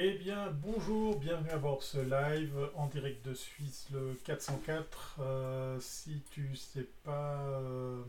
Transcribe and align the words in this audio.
Eh 0.00 0.12
bien, 0.12 0.52
bonjour, 0.62 1.18
bienvenue 1.18 1.50
à 1.50 1.58
de 1.58 1.82
ce 1.82 1.98
live 1.98 2.54
en 2.76 2.86
direct 2.86 3.26
de 3.26 3.34
Suisse, 3.34 3.88
le 3.92 4.14
404. 4.22 5.16
Euh, 5.18 5.76
si 5.80 6.22
tu 6.30 6.54
sais 6.54 6.86
pas, 7.02 7.40
euh, 7.40 8.00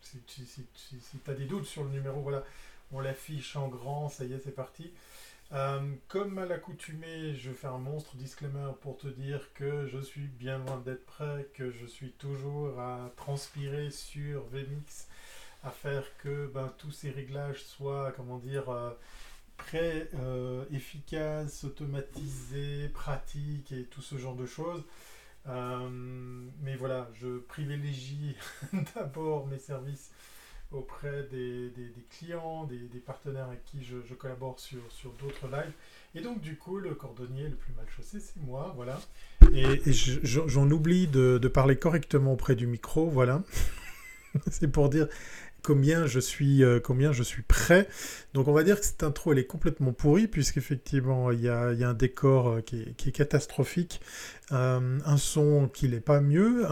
si, 0.00 0.22
tu 0.24 1.30
as 1.30 1.34
des 1.34 1.44
doutes 1.44 1.66
sur 1.66 1.84
le 1.84 1.90
numéro, 1.90 2.22
voilà, 2.22 2.44
on 2.92 3.00
l'affiche 3.00 3.56
en 3.56 3.68
grand, 3.68 4.08
ça 4.08 4.24
y 4.24 4.32
est, 4.32 4.38
c'est 4.38 4.54
parti. 4.54 4.90
Euh, 5.52 5.80
comme 6.08 6.38
à 6.38 6.46
l'accoutumée, 6.46 7.34
je 7.34 7.52
fais 7.52 7.66
un 7.66 7.76
monstre 7.76 8.16
disclaimer 8.16 8.72
pour 8.80 8.96
te 8.96 9.08
dire 9.08 9.52
que 9.52 9.86
je 9.86 9.98
suis 9.98 10.28
bien 10.28 10.56
loin 10.56 10.78
d'être 10.78 11.04
prêt, 11.04 11.46
que 11.52 11.70
je 11.70 11.84
suis 11.84 12.12
toujours 12.12 12.80
à 12.80 13.12
transpirer 13.16 13.90
sur 13.90 14.44
VMix, 14.46 15.08
à 15.62 15.68
faire 15.68 16.04
que 16.22 16.46
ben, 16.46 16.72
tous 16.78 16.90
ces 16.90 17.10
réglages 17.10 17.62
soient, 17.64 18.14
comment 18.16 18.38
dire, 18.38 18.94
très 19.58 20.08
euh, 20.14 20.64
efficace, 20.72 21.64
automatisé, 21.64 22.88
pratique 22.88 23.72
et 23.72 23.84
tout 23.84 24.00
ce 24.00 24.16
genre 24.16 24.34
de 24.34 24.46
choses. 24.46 24.82
Euh, 25.48 25.88
mais 26.62 26.76
voilà, 26.76 27.08
je 27.20 27.38
privilégie 27.38 28.36
d'abord 28.94 29.46
mes 29.46 29.58
services 29.58 30.10
auprès 30.70 31.26
des, 31.30 31.72
clients, 32.10 32.64
des, 32.64 32.98
partenaires 32.98 33.46
avec 33.46 33.64
qui 33.64 33.82
je, 33.82 34.14
collabore 34.14 34.58
sur, 34.60 34.80
d'autres 35.20 35.48
lives. 35.50 35.72
Et 36.14 36.20
donc, 36.20 36.40
du 36.40 36.56
coup, 36.56 36.78
le 36.78 36.94
cordonnier 36.94 37.48
le 37.48 37.56
plus 37.56 37.72
mal 37.74 37.86
chaussé, 37.96 38.20
c'est 38.20 38.40
moi, 38.42 38.72
voilà. 38.76 39.00
Et, 39.54 39.92
j'en 39.92 40.70
oublie 40.70 41.06
de, 41.06 41.38
de, 41.38 41.48
parler 41.48 41.76
correctement 41.76 42.34
auprès 42.34 42.54
du 42.54 42.66
micro, 42.66 43.08
voilà. 43.08 43.42
c'est 44.50 44.68
pour 44.68 44.88
dire 44.90 45.08
combien 45.68 46.06
je 46.06 46.18
suis, 46.18 46.64
euh, 46.64 46.80
combien 46.80 47.12
je 47.12 47.22
suis 47.22 47.42
prêt. 47.42 47.86
Donc 48.32 48.48
on 48.48 48.52
va 48.52 48.62
dire 48.62 48.80
que 48.80 48.86
cette 48.86 49.02
intro 49.02 49.32
elle 49.32 49.38
est 49.38 49.44
complètement 49.44 49.92
pourrie 49.92 50.26
puisqu'effectivement 50.26 51.30
il 51.30 51.42
y 51.42 51.48
a, 51.50 51.74
il 51.74 51.78
y 51.78 51.84
a 51.84 51.90
un 51.90 51.94
décor 51.94 52.48
euh, 52.48 52.60
qui 52.62 52.94
est 53.06 53.12
catastrophique, 53.12 54.00
euh, 54.52 54.98
un 55.04 55.16
son 55.16 55.68
qui 55.72 55.88
n'est 55.88 56.00
pas 56.00 56.20
mieux, 56.20 56.66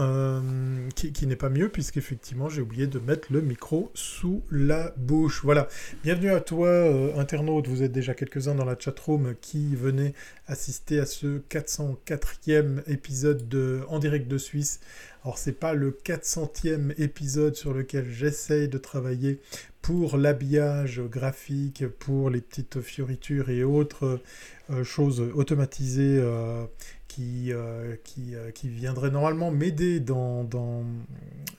qui, 0.95 1.13
qui 1.13 1.27
n'est 1.27 1.35
pas 1.35 1.49
mieux 1.49 1.69
puisqu'effectivement 1.69 2.49
j'ai 2.49 2.61
oublié 2.61 2.87
de 2.87 2.99
mettre 2.99 3.31
le 3.31 3.41
micro 3.41 3.91
sous 3.93 4.43
la 4.51 4.93
bouche. 4.97 5.41
Voilà. 5.43 5.67
Bienvenue 6.03 6.31
à 6.31 6.41
toi 6.41 6.69
internaute, 7.17 7.67
vous 7.67 7.83
êtes 7.83 7.91
déjà 7.91 8.13
quelques-uns 8.13 8.55
dans 8.55 8.65
la 8.65 8.77
chatroom 8.77 9.35
qui 9.41 9.75
venaient 9.75 10.13
assister 10.47 10.99
à 10.99 11.05
ce 11.05 11.39
404e 11.49 12.83
épisode 12.87 13.47
de 13.47 13.81
En 13.89 13.99
direct 13.99 14.27
de 14.27 14.37
Suisse 14.37 14.79
alors 15.27 15.37
c'est 15.37 15.59
pas 15.59 15.73
le 15.73 15.91
400e 15.91 16.93
épisode 17.01 17.53
sur 17.55 17.73
lequel 17.73 18.09
j'essaye 18.09 18.69
de 18.69 18.77
travailler 18.77 19.41
pour 19.81 20.15
l'habillage 20.15 21.01
graphique, 21.01 21.85
pour 21.85 22.29
les 22.29 22.39
petites 22.39 22.79
fioritures 22.79 23.49
et 23.49 23.65
autres 23.65 24.21
euh, 24.69 24.85
choses 24.85 25.19
automatisées 25.19 26.17
euh, 26.17 26.65
qui, 27.17 27.51
euh, 27.51 27.95
qui, 28.03 28.35
qui, 28.53 28.69
viendraient 28.69 29.09
normalement 29.09 29.49
m'aider 29.49 29.99
dans, 29.99 30.43
dans, 30.43 30.85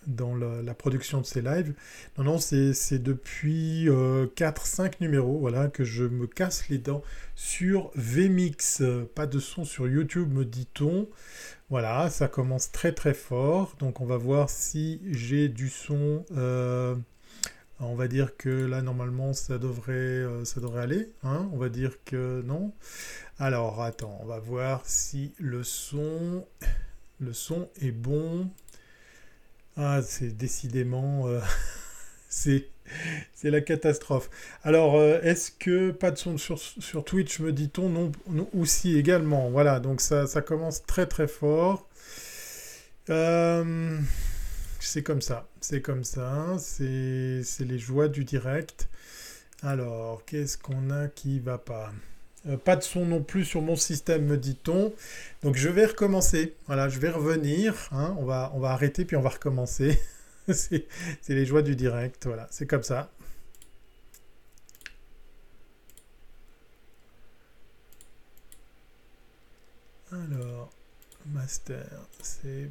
dans 0.07 0.37
la, 0.37 0.75
production 0.75 1.21
de 1.21 1.27
ces 1.27 1.43
lives. 1.43 1.75
Non, 2.17 2.25
non, 2.25 2.39
c'est 2.39 3.03
depuis 3.03 3.87
4-5 3.89 4.93
numéros 5.01 5.37
voilà, 5.39 5.67
que 5.67 5.83
je 5.83 6.05
me 6.05 6.29
casse 6.29 6.69
les 6.69 6.79
dents 6.79 7.03
sur 7.35 7.91
VMix. 7.97 8.83
Pas 9.17 9.27
de 9.27 9.41
son 9.41 9.65
sur 9.65 9.89
YouTube, 9.89 10.33
me 10.33 10.45
dit-on. 10.45 11.09
Voilà, 11.71 12.09
ça 12.09 12.29
commence 12.29 12.71
très 12.71 12.93
très 12.93 13.15
fort. 13.15 13.75
Donc 13.81 14.01
on 14.01 14.07
va 14.07 14.17
voir 14.17 14.51
si 14.51 15.01
j'ai 15.11 15.49
du 15.49 15.69
son. 15.69 16.25
On 17.81 17.95
va 17.95 18.09
dire 18.09 18.37
que 18.37 18.49
là 18.49 18.83
normalement 18.83 19.33
ça 19.33 19.59
devrait, 19.59 19.93
euh, 19.93 20.45
ça 20.45 20.61
devrait 20.61 20.83
aller. 20.83 21.09
Hein. 21.23 21.49
on 21.53 21.59
va 21.59 21.69
dire 21.69 21.93
que 22.05 22.43
non. 22.43 22.73
Alors 23.39 23.83
attends, 23.83 24.19
on 24.21 24.27
va 24.27 24.41
voir 24.41 24.83
si 24.85 25.33
le 25.39 25.63
son, 25.63 26.45
le 27.21 27.33
son 27.33 27.69
est 27.81 27.93
bon. 27.93 28.51
Ah, 29.77 30.01
c'est 30.03 30.37
décidément, 30.37 31.29
euh, 31.29 31.41
c'est 32.29 32.69
la 33.45 33.61
catastrophe. 33.61 34.29
Alors, 34.65 34.97
euh, 34.97 35.21
est-ce 35.23 35.53
que 35.53 35.93
pas 35.93 36.11
de 36.11 36.17
son 36.17 36.37
sur, 36.37 37.05
Twitch, 37.05 37.39
me 37.39 37.53
dit-on 37.53 37.89
non, 37.89 38.49
aussi 38.55 38.99
également? 38.99 39.51
Voilà, 39.51 39.79
donc 39.79 40.01
ça, 40.01 40.27
ça 40.27 40.43
commence 40.43 40.85
très 40.85 41.07
très 41.07 41.29
fort. 41.29 41.89
C'est 44.81 45.03
comme 45.03 45.23
ça, 45.23 45.49
c'est 45.61 45.81
comme 45.83 46.05
ça, 46.05 46.57
c'est 46.59 47.43
les 47.61 47.79
joies 47.79 48.09
du 48.09 48.25
direct. 48.25 48.89
Alors, 49.63 50.25
qu'est-ce 50.25 50.57
qu'on 50.59 50.91
a 50.91 51.09
qui 51.09 51.41
va 51.41 51.59
pas? 51.59 51.93
Euh, 52.49 52.57
Pas 52.57 52.77
de 52.77 52.83
son 52.83 53.05
non 53.07 53.23
plus 53.23 53.45
sur 53.45 53.61
mon 53.63 53.77
système, 53.77 54.25
me 54.27 54.37
dit-on. 54.37 54.93
Donc, 55.43 55.57
je 55.57 55.69
vais 55.69 55.87
recommencer. 55.87 56.55
Voilà, 56.67 56.89
je 56.89 56.99
vais 57.01 57.11
revenir. 57.11 57.89
Hein. 57.93 58.15
on, 58.21 58.25
va, 58.25 58.53
on 58.55 58.61
va 58.61 58.71
arrêter 58.71 59.05
puis 59.05 59.17
on 59.17 59.21
va 59.21 59.31
recommencer. 59.31 60.01
c'est 60.49 60.87
les 61.29 61.47
joies 61.47 61.63
du 61.63 61.77
direct, 61.77 62.27
voilà, 62.27 62.47
c'est 62.51 62.67
comme 62.67 62.83
ça. 62.83 63.11
Alors, 70.11 70.71
master, 71.27 71.87
save, 72.23 72.71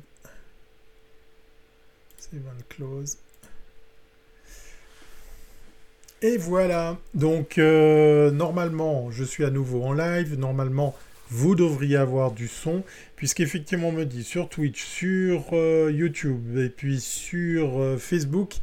Et 6.24 6.38
voilà, 6.38 6.98
donc 7.14 7.60
euh, 7.60 8.32
normalement 8.32 9.12
je 9.12 9.24
suis 9.24 9.46
à 9.46 9.52
nouveau 9.52 9.84
en 9.84 9.94
live, 9.94 10.36
normalement 10.36 10.96
vous 11.30 11.54
devriez 11.54 11.98
avoir 11.98 12.32
du 12.32 12.48
son, 12.48 12.84
puisqu'effectivement 13.16 13.90
on 13.90 13.92
me 13.92 14.04
dit 14.04 14.24
sur 14.24 14.50
Twitch, 14.50 14.84
sur 14.84 15.50
euh, 15.54 15.92
YouTube 15.94 16.58
et 16.58 16.70
puis 16.70 17.00
sur 17.00 17.80
euh, 17.80 17.98
Facebook, 17.98 18.56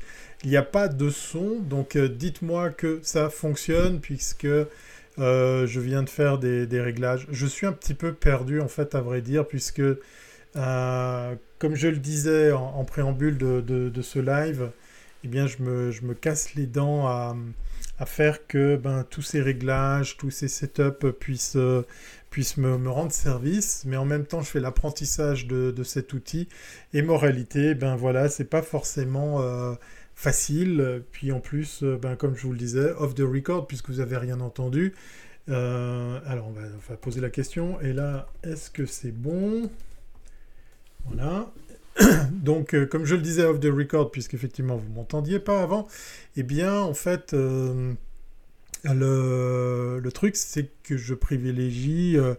il 0.42 0.50
n'y 0.50 0.56
a 0.56 0.64
pas 0.64 0.88
de 0.88 1.10
son, 1.10 1.60
donc 1.60 1.96
dites-moi 1.96 2.70
que 2.70 2.98
ça 3.04 3.30
fonctionne, 3.30 4.00
puisque 4.00 4.48
je 5.16 5.78
viens 5.80 6.02
de 6.02 6.10
faire 6.10 6.38
des, 6.38 6.80
réglages. 6.80 7.28
Je 7.30 7.46
suis 7.46 7.66
un 7.68 7.72
petit 7.72 7.94
peu 7.94 8.12
perdu 8.12 8.60
en 8.60 8.68
fait 8.68 8.96
à 8.96 9.00
vrai 9.00 9.20
dire, 9.20 9.46
puisque 9.46 9.80
comme 11.64 11.76
je 11.76 11.88
le 11.88 11.96
disais 11.96 12.52
en, 12.52 12.84
préambule 12.84 13.38
de, 13.38 14.02
ce 14.02 14.18
live, 14.18 14.68
eh 15.24 15.28
bien 15.28 15.46
je 15.46 15.62
me, 15.62 16.12
casse 16.12 16.54
les 16.56 16.66
dents 16.66 17.06
à 17.06 18.04
faire 18.04 18.46
que 18.46 18.76
ben, 18.76 19.02
tous 19.08 19.22
ces 19.22 19.40
réglages, 19.40 20.18
tous 20.18 20.30
ces 20.30 20.48
setups 20.48 21.12
puissent, 21.18 21.56
puisse 22.28 22.58
me, 22.58 22.86
rendre 22.90 23.12
service, 23.12 23.84
mais 23.86 23.96
en 23.96 24.04
même 24.04 24.26
temps 24.26 24.42
je 24.42 24.50
fais 24.50 24.60
l'apprentissage 24.60 25.46
de, 25.46 25.82
cet 25.84 26.12
outil. 26.12 26.50
Et 26.92 27.00
moralité, 27.00 27.74
ben 27.74 27.96
voilà, 27.96 28.28
c'est 28.28 28.44
pas 28.44 28.60
forcément 28.60 29.40
euh, 29.40 29.72
facile. 30.14 31.02
Puis 31.12 31.32
en 31.32 31.40
plus, 31.40 31.82
ben, 31.82 32.14
comme 32.14 32.36
je 32.36 32.42
vous 32.42 32.52
le 32.52 32.58
disais, 32.58 32.90
off 32.98 33.14
the 33.14 33.22
record, 33.22 33.66
puisque 33.66 33.88
vous 33.88 34.00
avez 34.00 34.18
rien 34.18 34.40
entendu. 34.40 34.92
Euh, 35.48 36.20
alors 36.26 36.48
on 36.48 36.52
va, 36.90 36.96
poser 36.98 37.22
la 37.22 37.30
question. 37.30 37.80
Et 37.80 37.94
là, 37.94 38.28
est-ce 38.42 38.70
que 38.70 38.84
c'est 38.84 39.12
bon? 39.12 39.70
Voilà. 41.06 41.52
Donc, 42.32 42.74
comme 42.88 43.04
je 43.04 43.14
le 43.14 43.22
disais 43.22 43.44
off 43.44 43.60
the 43.60 43.66
record, 43.66 44.10
puisqu'effectivement 44.10 44.76
vous 44.76 44.92
m'entendiez 44.92 45.38
pas 45.38 45.62
avant, 45.62 45.86
eh 46.36 46.42
bien 46.42 46.80
en 46.80 46.94
fait 46.94 47.34
le, 48.92 50.10
truc, 50.12 50.36
c'est 50.36 50.70
que 50.82 50.96
je 50.96 51.14
privilégie 51.14 52.18
euh, 52.18 52.34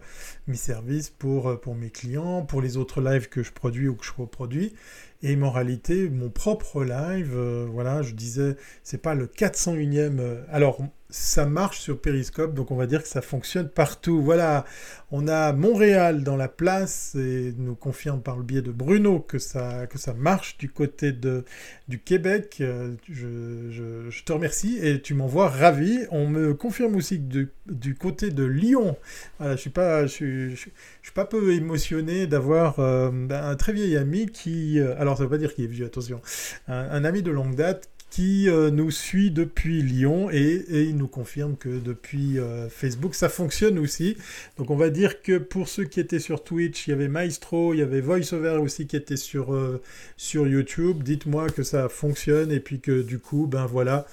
mes 0.46 0.56
services 0.56 1.10
pour, 1.10 1.48
euh, 1.48 1.60
mes 1.74 1.90
clients, 1.90 2.42
pour 2.42 2.62
les 2.62 2.76
autres 2.76 3.00
lives 3.00 3.28
que 3.28 3.42
je 3.42 3.52
produis 3.52 3.88
ou 3.88 3.94
que 3.94 4.04
je 4.04 4.12
reproduis. 4.16 4.74
Et 5.22 5.40
en 5.42 5.50
réalité, 5.50 6.08
mon 6.08 6.30
propre 6.30 6.84
live, 6.84 7.32
euh, 7.34 7.66
voilà, 7.68 8.02
je 8.02 8.12
disais, 8.12 8.56
c'est 8.84 9.02
pas 9.02 9.14
le 9.14 9.26
401e. 9.26 10.44
alors, 10.50 10.80
ça 11.08 11.46
marche 11.46 11.78
sur 11.80 12.00
Periscope, 12.00 12.54
donc 12.54 12.70
on 12.70 12.76
va 12.76 12.86
dire 12.86 13.02
que 13.02 13.08
ça 13.08 13.22
fonctionne 13.22 13.68
partout. 13.68 14.20
Voilà, 14.20 14.64
on 15.12 15.28
a 15.28 15.52
Montréal 15.52 16.24
dans 16.24 16.36
la 16.36 16.48
place 16.48 17.14
et 17.14 17.54
nous 17.56 17.76
confirme 17.76 18.20
par 18.20 18.36
le 18.36 18.42
biais 18.42 18.62
de 18.62 18.72
Bruno 18.72 19.20
que 19.20 19.38
ça, 19.38 19.86
que 19.86 19.98
ça 19.98 20.14
marche 20.14 20.58
du 20.58 20.68
côté 20.68 21.12
de, 21.12 21.44
du 21.86 22.00
Québec. 22.00 22.58
Euh, 22.60 22.94
je, 23.08 24.22
te 24.24 24.32
remercie 24.32 24.78
et 24.82 25.00
tu 25.00 25.14
m'envoies 25.14 25.48
ravi. 25.48 26.00
On 26.10 26.26
me 26.28 26.54
confirme 26.54 26.96
aussi 26.96 27.20
que 27.20 27.48
du, 27.66 27.94
côté 27.94 28.30
de 28.30 28.44
Lyon, 28.44 28.96
je 29.40 29.56
suis 29.56 29.70
pas, 29.70 30.06
je, 30.06 30.54
suis 30.54 31.12
pas 31.14 31.24
peu 31.24 31.52
émotionné 31.52 32.26
d'avoir 32.26 32.80
euh, 32.80 33.10
un 33.30 33.54
très 33.54 33.72
vieil 33.72 33.96
ami 33.96 34.26
qui, 34.26 34.80
euh, 34.80 34.98
alors 34.98 35.18
ça 35.18 35.22
veut 35.22 35.30
pas 35.30 35.38
dire 35.38 35.54
qu'il 35.54 35.64
est 35.64 35.68
vieux, 35.68 35.86
attention, 35.86 36.20
un 36.66 37.04
ami 37.04 37.22
de 37.22 37.30
longue 37.30 37.54
date 37.54 37.88
qui 38.10 38.48
euh, 38.48 38.70
nous 38.70 38.90
suit 38.90 39.30
depuis 39.30 39.82
Lyon 39.82 40.30
et, 40.30 40.64
il 40.70 40.96
nous 40.96 41.08
confirme 41.08 41.56
que 41.56 41.78
depuis 41.78 42.38
euh, 42.38 42.68
Facebook 42.68 43.14
ça 43.14 43.28
fonctionne 43.28 43.78
aussi. 43.78 44.16
Donc 44.58 44.70
on 44.70 44.76
va 44.76 44.90
dire 44.90 45.22
que 45.22 45.38
pour 45.38 45.68
ceux 45.68 45.84
qui 45.84 46.00
étaient 46.00 46.20
sur 46.20 46.42
Twitch, 46.42 46.86
il 46.86 46.90
y 46.90 46.92
avait 46.92 47.08
Maestro, 47.08 47.74
il 47.74 47.78
y 47.78 47.82
avait 47.82 48.00
VoiceOver 48.00 48.58
aussi 48.60 48.86
qui 48.86 48.96
était 48.96 49.16
sur, 49.16 49.54
euh, 49.54 49.82
sur 50.16 50.46
YouTube. 50.46 51.02
Dites-moi 51.02 51.50
que 51.50 51.62
ça 51.62 51.88
fonctionne 51.88 52.52
et 52.52 52.60
puis 52.60 52.80
que 52.80 53.02
du 53.02 53.18
coup, 53.18 53.46
ben 53.46 53.66
voilà, 53.66 54.06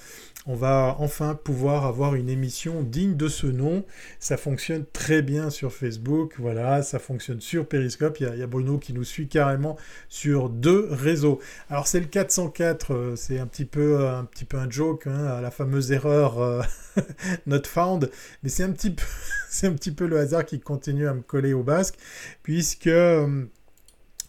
on 0.46 0.54
va 0.54 0.96
enfin 0.98 1.34
pouvoir 1.34 1.86
avoir 1.86 2.14
une 2.14 2.28
émission 2.28 2.82
digne 2.82 3.16
de 3.16 3.28
ce 3.28 3.46
nom. 3.46 3.84
Ça 4.18 4.36
fonctionne 4.36 4.84
très 4.92 5.22
bien 5.22 5.50
sur 5.50 5.72
Facebook, 5.72 6.34
voilà, 6.38 6.82
ça 6.82 6.98
fonctionne 6.98 7.40
sur 7.40 7.66
Periscope. 7.66 8.20
Il 8.20 8.38
y 8.38 8.42
a, 8.42 8.46
Bruno 8.46 8.78
qui 8.78 8.92
nous 8.92 9.04
suit 9.04 9.26
carrément 9.26 9.76
sur 10.08 10.50
deux 10.50 10.88
réseaux. 10.90 11.40
Alors 11.70 11.86
c'est 11.86 12.00
le 12.00 12.06
404, 12.06 12.94
euh, 12.94 13.16
c'est 13.16 13.38
un 13.38 13.46
petit 13.46 13.64
peu 13.64 14.06
un 14.06 14.24
petit 14.24 14.44
peu 14.44 14.58
un 14.58 14.68
joke, 14.68 15.06
hein, 15.06 15.40
la 15.40 15.50
fameuse 15.50 15.92
erreur 15.92 16.38
euh, 16.40 16.62
not 17.46 17.64
found, 17.64 18.10
mais 18.42 18.48
c'est 18.48 18.64
un 18.64 18.72
petit 18.72 18.90
peu 18.90 19.04
c'est 19.48 19.66
un 19.66 19.72
petit 19.72 19.92
peu 19.92 20.06
le 20.06 20.18
hasard 20.18 20.44
qui 20.44 20.60
continue 20.60 21.08
à 21.08 21.14
me 21.14 21.22
coller 21.22 21.54
au 21.54 21.62
basque, 21.62 21.96
puisque 22.42 22.86
euh, 22.86 23.44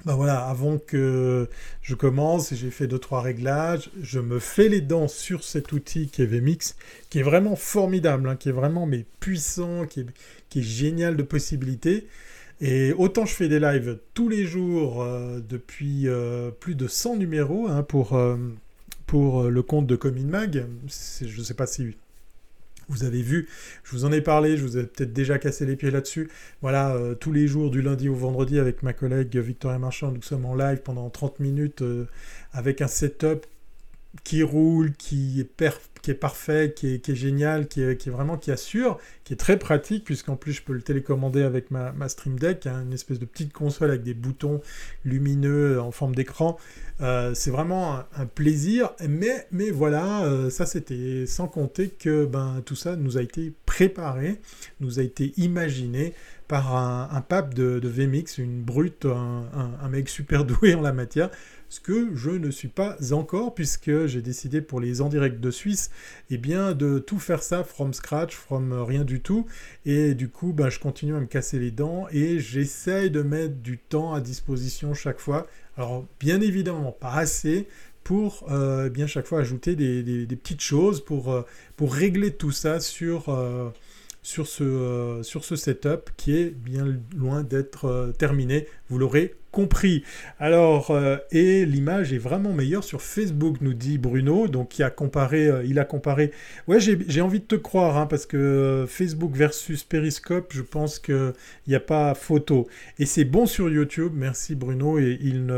ben 0.06 0.14
voilà, 0.14 0.46
avant 0.46 0.78
que 0.78 1.50
je 1.82 1.96
commence, 1.96 2.54
j'ai 2.54 2.70
fait 2.70 2.86
deux 2.88 3.00
trois 3.00 3.22
réglages, 3.22 3.90
je 4.02 4.20
me 4.20 4.38
fais 4.38 4.70
les 4.70 4.82
dents 4.82 5.08
sur 5.08 5.44
cet 5.44 5.72
outil 5.72 6.08
qui 6.10 6.22
est 6.22 6.26
VMix, 6.28 6.76
qui 7.10 7.20
est 7.20 7.24
vraiment 7.24 7.56
formidable, 7.56 8.30
hein, 8.30 8.36
qui 8.36 8.50
est 8.50 8.52
vraiment 8.52 8.88
puissant, 9.20 9.86
qui 9.88 10.02
est, 10.02 10.62
génial 10.62 11.18
de 11.18 11.24
possibilités. 11.24 12.08
Et 12.62 12.94
autant 12.94 13.26
je 13.26 13.34
fais 13.34 13.50
des 13.50 13.60
lives 13.60 14.00
tous 14.14 14.30
les 14.30 14.46
jours 14.46 15.04
euh, 15.04 15.42
depuis 15.50 16.08
euh, 16.08 16.52
plus 16.52 16.76
de 16.76 16.88
100 16.88 17.18
numéros 17.18 17.68
hein, 17.68 17.84
pour, 17.84 18.18
pour 19.08 19.44
le 19.44 19.64
compte 19.64 19.88
de 19.88 19.96
Comin 19.96 20.24
Mag. 20.26 20.66
Je 21.22 21.40
ne 21.40 21.44
sais 21.44 21.56
pas 21.56 21.68
si 21.68 21.96
vous 22.90 23.04
avez 23.04 23.22
vu, 23.22 23.48
je 23.84 23.92
vous 23.92 24.06
en 24.06 24.12
ai 24.12 24.22
parlé, 24.22 24.58
je 24.58 24.64
vous 24.64 24.78
ai 24.78 24.84
peut-être 24.84 25.14
déjà 25.14 25.40
cassé 25.40 25.66
les 25.66 25.76
pieds 25.76 25.92
là-dessus. 25.92 26.30
Voilà, 26.62 26.94
euh, 26.96 27.16
tous 27.16 27.32
les 27.32 27.48
jours 27.48 27.72
du 27.72 27.82
lundi 27.82 28.10
au 28.10 28.16
vendredi 28.16 28.60
avec 28.60 28.84
ma 28.84 28.94
collègue 28.94 29.36
Victoria 29.38 29.80
Marchand, 29.80 30.12
nous 30.12 30.22
sommes 30.22 30.46
en 30.46 30.56
live 30.56 30.82
pendant 30.84 31.10
30 31.10 31.40
minutes 31.40 31.82
euh, 31.82 32.06
avec 32.54 32.82
un 32.82 32.88
setup 32.88 33.46
qui 34.24 34.44
roule, 34.44 34.94
qui 34.94 35.40
est, 35.40 36.14
parfait, 36.14 36.74
qui 36.76 36.88
est, 36.94 37.16
génial, 37.16 37.68
qui 37.68 37.82
est, 37.82 38.10
vraiment 38.10 38.38
qui 38.38 38.52
assure, 38.52 39.00
qui 39.24 39.34
est 39.34 39.38
très 39.38 39.58
pratique, 39.58 40.04
puisqu'en 40.04 40.36
plus 40.36 40.54
je 40.54 40.62
peux 40.62 40.74
le 40.74 40.82
télécommander 40.82 41.44
avec 41.44 41.72
ma, 41.72 41.94
Stream 42.10 42.40
Deck, 42.40 42.68
hein, 42.68 42.84
une 42.84 42.94
espèce 42.94 43.20
de 43.20 43.26
petite 43.26 43.54
console 43.54 43.90
avec 43.90 44.04
des 44.04 44.14
boutons 44.14 44.62
lumineux 45.04 45.82
en 45.82 45.92
forme 45.92 46.16
d'écran. 46.16 46.58
Euh, 47.02 47.34
c'est 47.34 47.52
vraiment 47.52 48.00
un, 48.16 48.26
plaisir, 48.26 48.92
mais, 49.08 49.48
mais 49.52 49.70
voilà, 49.70 50.24
euh, 50.26 50.50
ça 50.50 50.66
c'était 50.66 51.26
sans 51.26 51.48
compter 51.48 51.90
que 51.90 52.26
ben, 52.26 52.62
tout 52.66 52.76
ça 52.76 52.96
nous 52.96 53.18
a 53.18 53.22
été 53.22 53.54
préparé, 53.66 54.40
nous 54.80 55.00
a 55.00 55.04
été 55.04 55.34
imaginé 55.38 56.14
par 56.48 56.76
un, 56.76 57.22
pape 57.22 57.54
de, 57.54 57.82
VMix, 57.84 58.38
une 58.38 58.62
brute, 58.62 59.06
un, 59.06 59.90
mec 59.90 60.10
super 60.10 60.46
doué 60.46 60.76
en 60.76 60.82
la 60.82 60.94
matière, 60.94 61.30
ce 61.70 61.80
que 61.80 62.16
je 62.16 62.32
ne 62.32 62.52
suis 62.52 62.68
pas 62.68 62.98
encore 63.12 63.56
puisque 63.56 64.06
j'ai 64.06 64.22
décidé 64.22 64.62
pour 64.62 64.80
les 64.80 65.02
en 65.02 65.10
direct 65.10 65.40
de 65.40 65.52
Suisse 65.52 65.92
eh 66.30 66.38
bien 66.38 66.74
de 66.74 67.00
tout 67.00 67.20
faire 67.20 67.44
ça 67.44 67.64
from 67.64 67.94
scratch, 67.94 68.36
from 68.36 68.74
rien 68.74 69.04
du 69.04 69.22
tout 69.22 69.46
et 69.86 70.14
du 70.14 70.30
coup 70.30 70.54
ben, 70.54 70.70
je 70.70 70.80
continue 70.80 71.16
à 71.16 71.20
me 71.20 71.26
casser 71.26 71.60
les 71.60 71.72
dents 71.72 72.08
et 72.12 72.40
j'essaye 72.40 73.12
de 73.12 73.22
mettre 73.22 73.56
du 73.56 73.78
temps 73.78 74.14
à 74.14 74.22
disposition 74.22 74.94
chaque 74.94 75.20
fois. 75.20 75.48
Alors 75.78 76.06
bien 76.20 76.42
évidemment 76.42 76.92
pas 76.92 77.14
assez 77.14 77.68
pour 78.06 78.46
euh, 78.52 78.88
bien 78.90 79.08
chaque 79.08 79.26
fois 79.26 79.40
ajouter 79.40 79.76
des, 79.76 80.28
petites 80.28 80.62
choses 80.62 81.04
pour, 81.04 81.34
euh, 81.34 81.42
pour 81.76 81.94
régler 81.94 82.32
tout 82.32 82.52
ça 82.52 82.80
sur, 82.80 83.30
euh, 83.30 83.72
sur, 84.22 84.48
ce, 84.48 85.22
sur 85.24 85.44
ce 85.44 85.56
setup 85.56 86.12
qui 86.16 86.38
est 86.38 86.52
bien 86.52 86.86
loin 87.18 87.44
d'être 87.44 88.14
terminé. 88.18 88.68
Vous 88.90 89.00
l'aurez 89.00 89.34
compris. 89.56 90.04
Alors, 90.38 90.92
euh, 90.92 91.16
et 91.32 91.66
l'image 91.66 92.12
est 92.12 92.18
vraiment 92.18 92.52
meilleure 92.52 92.84
sur 92.84 93.02
Facebook, 93.02 93.62
nous 93.62 93.74
dit 93.74 93.98
Bruno. 93.98 94.50
Donc, 94.50 94.78
il 94.78 94.84
a 94.84 94.90
comparé, 94.90 95.48
euh, 95.48 95.64
il 95.64 95.80
a 95.80 95.86
comparé. 95.86 96.32
Ouais, 96.68 96.80
j'ai 96.82 97.22
envie 97.22 97.40
de 97.40 97.46
te 97.46 97.56
croire, 97.56 97.98
hein, 97.98 98.06
parce 98.06 98.26
que 98.26 98.36
euh, 98.36 98.86
Facebook 98.86 99.34
versus 99.34 99.86
Periscope, 99.86 100.52
je 100.52 100.62
pense 100.62 101.00
qu'il 101.00 101.34
n'y 101.70 101.76
a 101.76 101.80
pas 101.80 102.14
photo. 102.16 102.68
Et 103.00 103.06
c'est 103.06 103.24
bon 103.24 103.46
sur 103.46 103.70
YouTube, 103.70 104.12
merci 104.14 104.56
Bruno, 104.56 105.00
et 105.00 105.18
il, 105.22 105.50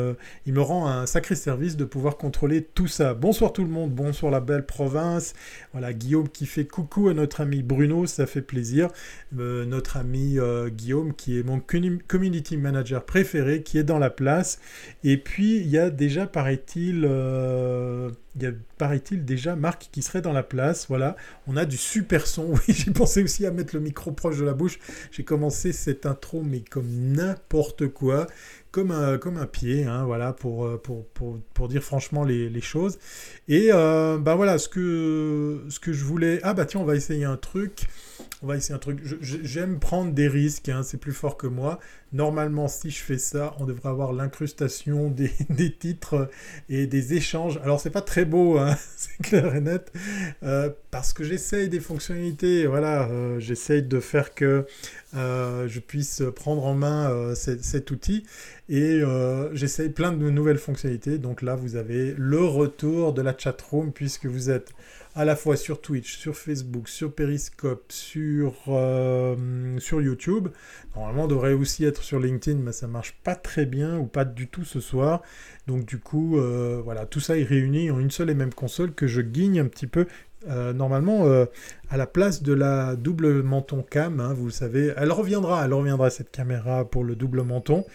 il 0.45 0.53
me 0.53 0.61
rend 0.61 0.87
un 0.87 1.07
sacré 1.07 1.33
service 1.33 1.75
de 1.75 1.83
pouvoir 1.83 2.17
contrôler 2.17 2.61
tout 2.61 2.87
ça. 2.87 3.15
Bonsoir 3.15 3.51
tout 3.51 3.63
le 3.63 3.69
monde, 3.71 3.91
bonsoir 3.91 4.31
la 4.31 4.41
belle 4.41 4.67
province. 4.67 5.33
Voilà, 5.71 5.91
Guillaume 5.91 6.29
qui 6.29 6.45
fait 6.45 6.65
coucou 6.65 7.07
à 7.07 7.15
notre 7.15 7.41
ami 7.41 7.63
Bruno, 7.63 8.05
ça 8.05 8.27
fait 8.27 8.43
plaisir. 8.43 8.89
notre 9.31 9.97
ami 9.97 10.37
Guillaume 10.67 11.15
qui 11.15 11.39
est 11.39 11.43
mon 11.43 11.59
community 11.59 12.57
manager 12.57 13.03
préféré, 13.03 13.63
qui 13.63 13.79
est 13.79 13.86
dans 13.87 13.97
la 13.97 14.11
place. 14.11 14.59
Et 15.03 15.17
puis, 15.17 15.57
il 15.57 15.67
y 15.67 15.79
a 15.79 15.89
déjà, 15.89 16.27
paraît-il, 16.27 17.03
euh, 17.09 18.11
il 18.35 18.43
y 18.43 18.45
a, 18.45 18.51
paraît-il, 18.77 19.25
déjà 19.25 19.55
Marc 19.55 19.89
qui 19.91 20.03
serait 20.03 20.21
dans 20.21 20.33
la 20.33 20.43
place. 20.43 20.85
Voilà, 20.87 21.15
on 21.47 21.57
a 21.57 21.65
du 21.65 21.77
super 21.77 22.27
son. 22.27 22.53
Oui, 22.67 22.75
j'ai 22.75 22.91
pensé 22.91 23.23
aussi 23.23 23.47
à 23.47 23.51
mettre 23.51 23.75
le 23.75 23.81
micro 23.81 24.11
proche 24.11 24.37
de 24.37 24.45
la 24.45 24.53
bouche. 24.53 24.77
J'ai 25.11 25.23
commencé 25.23 25.73
cette 25.73 26.05
intro, 26.05 26.43
mais 26.43 26.59
comme 26.59 26.87
n'importe 26.87 27.87
quoi. 27.87 28.27
Comme 28.71 28.91
un, 28.91 29.17
comme 29.17 29.37
un 29.37 29.47
pied, 29.47 29.85
hein, 29.85 30.03
voilà, 30.05 30.33
pour, 30.33 30.65
euh, 30.65 30.77
pour, 30.77 31.07
pour, 31.07 31.39
pour, 31.55 31.67
dire 31.67 31.81
franchement 31.81 32.23
les, 32.23 32.61
choses. 32.61 32.99
Et 33.47 33.69
ben 33.71 34.35
voilà, 34.35 34.59
ce 34.59 34.69
que, 34.69 35.63
ce 35.69 35.79
que 35.79 35.93
je 35.93 36.03
voulais... 36.03 36.39
Ah 36.43 36.53
bah 36.53 36.65
tiens, 36.65 36.81
on 36.81 36.85
va 36.85 36.95
essayer 36.95 37.25
un 37.25 37.37
truc. 37.37 37.87
On 38.41 38.47
va 38.47 38.55
essayer 38.55 38.75
un 38.75 38.79
truc. 38.79 38.99
J'aime 39.21 39.79
prendre 39.79 40.11
des 40.11 40.27
risques, 40.27 40.69
hein, 40.69 40.83
c'est 40.83 40.97
plus 40.97 41.13
fort 41.13 41.37
que 41.37 41.47
moi. 41.47 41.79
Normalement, 42.13 42.67
si 42.67 42.89
je 42.89 43.01
fais 43.01 43.17
ça, 43.17 43.55
on 43.59 43.65
devrait 43.65 43.89
avoir 43.89 44.13
l'incrustation 44.13 45.09
des, 45.49 45.71
titres 45.71 46.29
et 46.69 46.87
des 46.87 47.13
échanges. 47.15 47.59
Alors, 47.63 47.79
c'est 47.79 47.89
pas 47.89 48.01
très 48.01 48.25
beau, 48.25 48.57
hein, 48.57 48.75
c'est 48.95 49.21
clair 49.23 49.55
et 49.55 49.61
net, 49.61 49.91
euh, 50.43 50.69
parce 50.91 51.13
que 51.13 51.23
j'essaye 51.23 51.67
des 51.67 51.79
fonctionnalités. 51.79 52.67
Voilà, 52.67 53.09
euh, 53.09 53.39
j'essaye 53.39 53.83
de 53.83 53.99
faire 53.99 54.33
que 54.33 54.65
euh, 55.15 55.67
je 55.67 55.79
puisse 55.79 56.21
prendre 56.35 56.65
en 56.65 56.75
main 56.75 57.33
cet, 57.35 57.91
outil 57.91 58.23
et 58.69 59.01
j'essaye 59.53 59.89
plein 59.89 60.11
de 60.11 60.29
nouvelles 60.29 60.57
fonctionnalités. 60.57 61.17
Donc 61.17 61.41
là, 61.41 61.55
vous 61.55 61.75
avez 61.75 62.13
le 62.17 62.43
retour 62.43 63.13
de 63.13 63.21
la 63.21 63.37
chatroom 63.37 63.91
puisque 63.91 64.25
vous 64.25 64.49
êtes 64.49 64.73
à 65.17 65.25
la 65.25 65.35
fois 65.35 65.57
sur 65.57 65.81
Twitch, 65.81 66.15
sur 66.15 66.37
Facebook, 66.37 66.87
sur 66.87 67.11
Periscope, 67.11 67.91
sur, 67.91 68.53
euh, 68.67 69.35
sur 69.79 69.99
YouTube. 69.99 70.49
Normalement, 70.95 71.23
on 71.23 71.27
devrait 71.27 71.53
aussi 71.53 71.85
être 71.85 72.03
sur 72.03 72.19
LinkedIn, 72.19 72.59
mais 72.59 72.71
ça 72.71 72.85
marche 72.85 73.17
pas 73.23 73.33
très 73.33 73.65
bien 73.65 73.97
ou 73.97 74.05
pas 74.05 74.25
du 74.25 74.47
tout 74.47 74.63
ce 74.63 74.79
soir. 74.79 75.23
Donc 75.65 75.85
du 75.85 75.97
coup, 75.97 76.37
euh, 76.37 76.81
voilà, 76.85 77.07
tout 77.07 77.19
ça 77.19 77.35
est 77.35 77.43
réuni 77.43 77.89
en 77.89 77.99
une 77.99 78.11
seule 78.11 78.29
et 78.29 78.35
même 78.35 78.53
console 78.53 78.93
que 78.93 79.07
je 79.07 79.21
guigne 79.21 79.59
un 79.59 79.65
petit 79.65 79.87
peu 79.87 80.05
euh, 80.47 80.71
normalement, 80.71 81.25
à 81.89 81.97
la 81.97 82.05
place 82.05 82.43
de 82.43 82.53
la 82.53 82.95
double 82.95 83.41
menton 83.41 83.81
cam, 83.81 84.19
hein, 84.19 84.35
vous 84.35 84.51
savez, 84.51 84.93
elle 84.95 85.11
reviendra, 85.11 85.65
elle 85.65 85.73
reviendra 85.73 86.11
cette 86.11 86.29
caméra 86.29 86.85
pour 86.85 87.03
le 87.03 87.15
double 87.15 87.41
menton. 87.41 87.85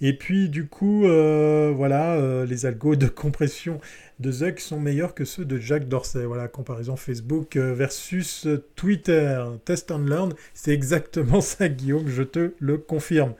Et 0.00 0.18
puis 0.18 0.48
du 0.48 0.66
coup, 0.66 1.02
voilà, 1.02 2.44
les 2.44 2.66
algos 2.66 2.96
de 2.96 3.06
compression 3.06 3.80
de 4.22 4.30
Zuck 4.30 4.60
sont 4.60 4.80
meilleurs 4.80 5.14
que 5.14 5.24
ceux 5.24 5.44
de 5.44 5.58
Jack 5.58 5.88
Dorsey. 5.88 6.24
Voilà, 6.24 6.48
comparaison 6.48 6.96
Facebook 6.96 7.56
versus 7.56 8.46
Twitter. 8.76 9.44
Test 9.64 9.90
and 9.90 10.06
learn, 10.06 10.32
c'est 10.54 10.72
exactement 10.72 11.40
ça, 11.42 11.68
Guillaume, 11.68 12.08
je 12.08 12.22
te 12.22 12.52
le 12.58 12.78
confirme. 12.78 13.34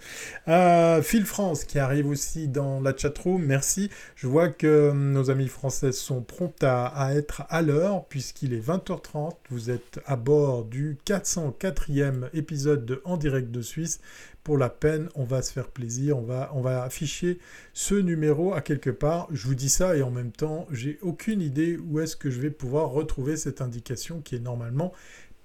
Phil 0.47 1.25
France 1.25 1.65
qui 1.65 1.79
arrive 1.79 2.09
aussi 2.09 2.49
dans 2.49 2.81
la 2.81 2.97
chatroom, 2.97 3.43
merci. 3.43 3.91
Je 4.17 4.27
vois 4.27 4.49
que 4.49 4.93
nos 4.93 5.31
amis 5.31 5.49
français 5.49 5.93
sont 5.93 6.21
prompts 6.21 6.63
à, 6.65 6.87
à 6.87 7.15
être 7.15 7.45
à 7.49 7.63
l'heure 7.63 8.05
puisqu'il 8.07 8.53
est 8.53 8.67
20h30, 8.67 9.35
vous 9.51 9.71
êtes 9.71 10.01
à 10.05 10.17
bord 10.17 10.65
du 10.65 10.99
404e 11.07 12.29
épisode 12.35 12.85
de 12.85 13.01
En 13.05 13.17
direct 13.17 13.51
de 13.51 13.63
Suisse. 13.63 14.01
Pour 14.45 14.59
la 14.59 14.69
peine, 14.69 15.09
on 15.15 15.25
va 15.25 15.41
se 15.41 15.53
faire 15.53 15.69
plaisir, 15.69 16.19
on 16.19 16.23
va, 16.23 16.51
on 16.55 16.61
va 16.61 16.83
afficher 16.83 17.39
ce 17.75 17.95
numéro 17.95 18.55
à 18.55 18.61
quelque 18.61 18.91
part. 18.91 19.29
Je 19.31 19.47
vous 19.47 19.55
dis 19.55 19.69
ça 19.69 19.97
et 19.97 20.03
en 20.03 20.11
même 20.11 20.33
temps, 20.33 20.67
j'ai 20.73 20.99
aucune 21.01 21.41
idée 21.41 21.77
où 21.77 22.01
est-ce 22.01 22.17
que 22.17 22.29
je 22.29 22.41
vais 22.41 22.51
pouvoir 22.51 22.91
retrouver 22.91 23.37
cette 23.37 23.61
indication 23.61 24.21
qui 24.21 24.35
est 24.35 24.41
normalement 24.41 24.93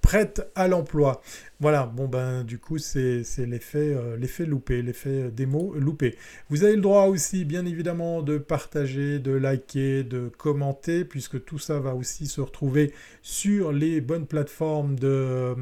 prête 0.02 0.50
à 0.56 0.68
l'emploi. 0.68 1.22
Voilà, 1.60 1.88
bon 1.88 2.08
ben 2.08 2.44
du 2.44 2.60
coup 2.60 2.78
c'est 2.78 3.24
l'effet 3.40 3.92
euh, 3.96 4.16
l'effet 4.16 4.46
loupé, 4.46 4.84
l'effet 4.84 5.32
démo 5.32 5.74
loupé. 5.74 6.16
Vous 6.52 6.64
avez 6.64 6.76
le 6.76 6.84
droit 6.84 7.06
aussi 7.06 7.46
bien 7.46 7.66
évidemment 7.66 8.22
de 8.22 8.38
partager, 8.38 9.18
de 9.18 9.32
liker, 9.32 10.04
de 10.04 10.30
commenter, 10.38 11.04
puisque 11.04 11.44
tout 11.46 11.58
ça 11.58 11.80
va 11.80 11.96
aussi 11.96 12.28
se 12.28 12.42
retrouver 12.42 12.94
sur 13.24 13.72
les 13.72 14.02
bonnes 14.02 14.28
plateformes 14.28 15.00
de, 15.00 15.56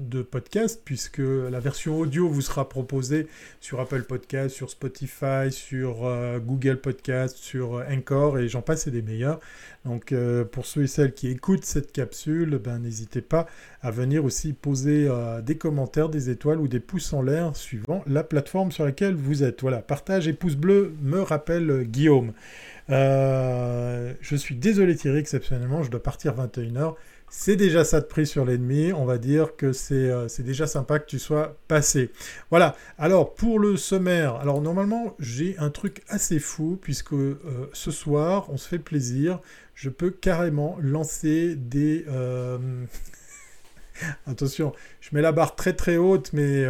de 0.00 0.22
podcast, 0.22 0.82
puisque 0.84 1.18
la 1.18 1.60
version 1.60 1.96
audio 1.96 2.28
vous 2.28 2.42
sera 2.42 2.68
proposée 2.68 3.28
sur 3.60 3.78
Apple 3.78 4.02
Podcast, 4.02 4.52
sur 4.52 4.68
Spotify, 4.68 5.52
sur 5.52 6.06
euh, 6.06 6.40
Google 6.40 6.80
Podcast, 6.80 7.36
sur 7.36 7.84
Encore, 7.88 8.40
et 8.40 8.48
j'en 8.48 8.62
passe 8.62 8.88
et 8.88 8.90
des 8.90 9.02
meilleurs. 9.02 9.38
Donc 9.84 10.10
euh, 10.10 10.44
pour 10.44 10.66
ceux 10.66 10.82
et 10.82 10.86
celles 10.88 11.14
qui 11.14 11.28
écoutent 11.28 11.64
cette 11.64 11.92
capsule, 11.92 12.58
ben 12.58 12.80
n'hésitez 12.80 13.22
pas 13.22 13.46
à 13.80 13.92
venir 13.92 14.24
aussi 14.24 14.52
poser 14.52 15.08
des 15.42 15.56
commentaires, 15.56 16.08
des 16.08 16.30
étoiles 16.30 16.60
ou 16.60 16.68
des 16.68 16.80
pouces 16.80 17.12
en 17.12 17.22
l'air 17.22 17.56
suivant 17.56 18.02
la 18.06 18.22
plateforme 18.22 18.72
sur 18.72 18.84
laquelle 18.84 19.14
vous 19.14 19.42
êtes. 19.42 19.62
Voilà, 19.62 19.78
partage 19.78 20.28
et 20.28 20.32
pouce 20.32 20.56
bleu 20.56 20.94
me 21.02 21.20
rappelle 21.20 21.70
euh, 21.70 21.82
Guillaume. 21.82 22.32
Euh, 22.90 24.14
je 24.20 24.36
suis 24.36 24.54
désolé 24.54 24.94
Thierry, 24.94 25.18
exceptionnellement, 25.18 25.82
je 25.82 25.90
dois 25.90 26.02
partir 26.02 26.34
21h. 26.36 26.94
c'est 27.28 27.56
déjà 27.56 27.84
ça 27.84 28.00
de 28.00 28.06
prix 28.06 28.26
sur 28.26 28.44
l'ennemi. 28.44 28.92
On 28.92 29.04
va 29.04 29.18
dire 29.18 29.56
que 29.56 29.72
c'est 29.72 30.42
déjà 30.42 30.66
sympa 30.66 30.98
que 30.98 31.06
tu 31.06 31.18
sois 31.18 31.56
passé. 31.66 32.10
Voilà. 32.50 32.76
Alors, 32.98 33.34
pour 33.34 33.58
le 33.58 33.76
sommaire, 33.76 34.36
alors 34.36 34.62
normalement, 34.62 35.14
j'ai 35.18 35.56
un 35.58 35.70
truc 35.70 36.02
assez 36.08 36.38
fou, 36.38 36.78
puisque 36.80 37.14
ce 37.72 37.90
soir, 37.90 38.46
on 38.50 38.56
se 38.56 38.68
fait 38.68 38.78
plaisir. 38.78 39.40
Je 39.74 39.90
peux 39.90 40.10
carrément 40.10 40.78
lancer 40.80 41.56
des... 41.56 42.04
Attention, 44.26 44.72
je 45.00 45.10
mets 45.12 45.22
la 45.22 45.32
barre 45.32 45.56
très 45.56 45.72
très 45.72 45.96
haute, 45.96 46.32
mais 46.32 46.64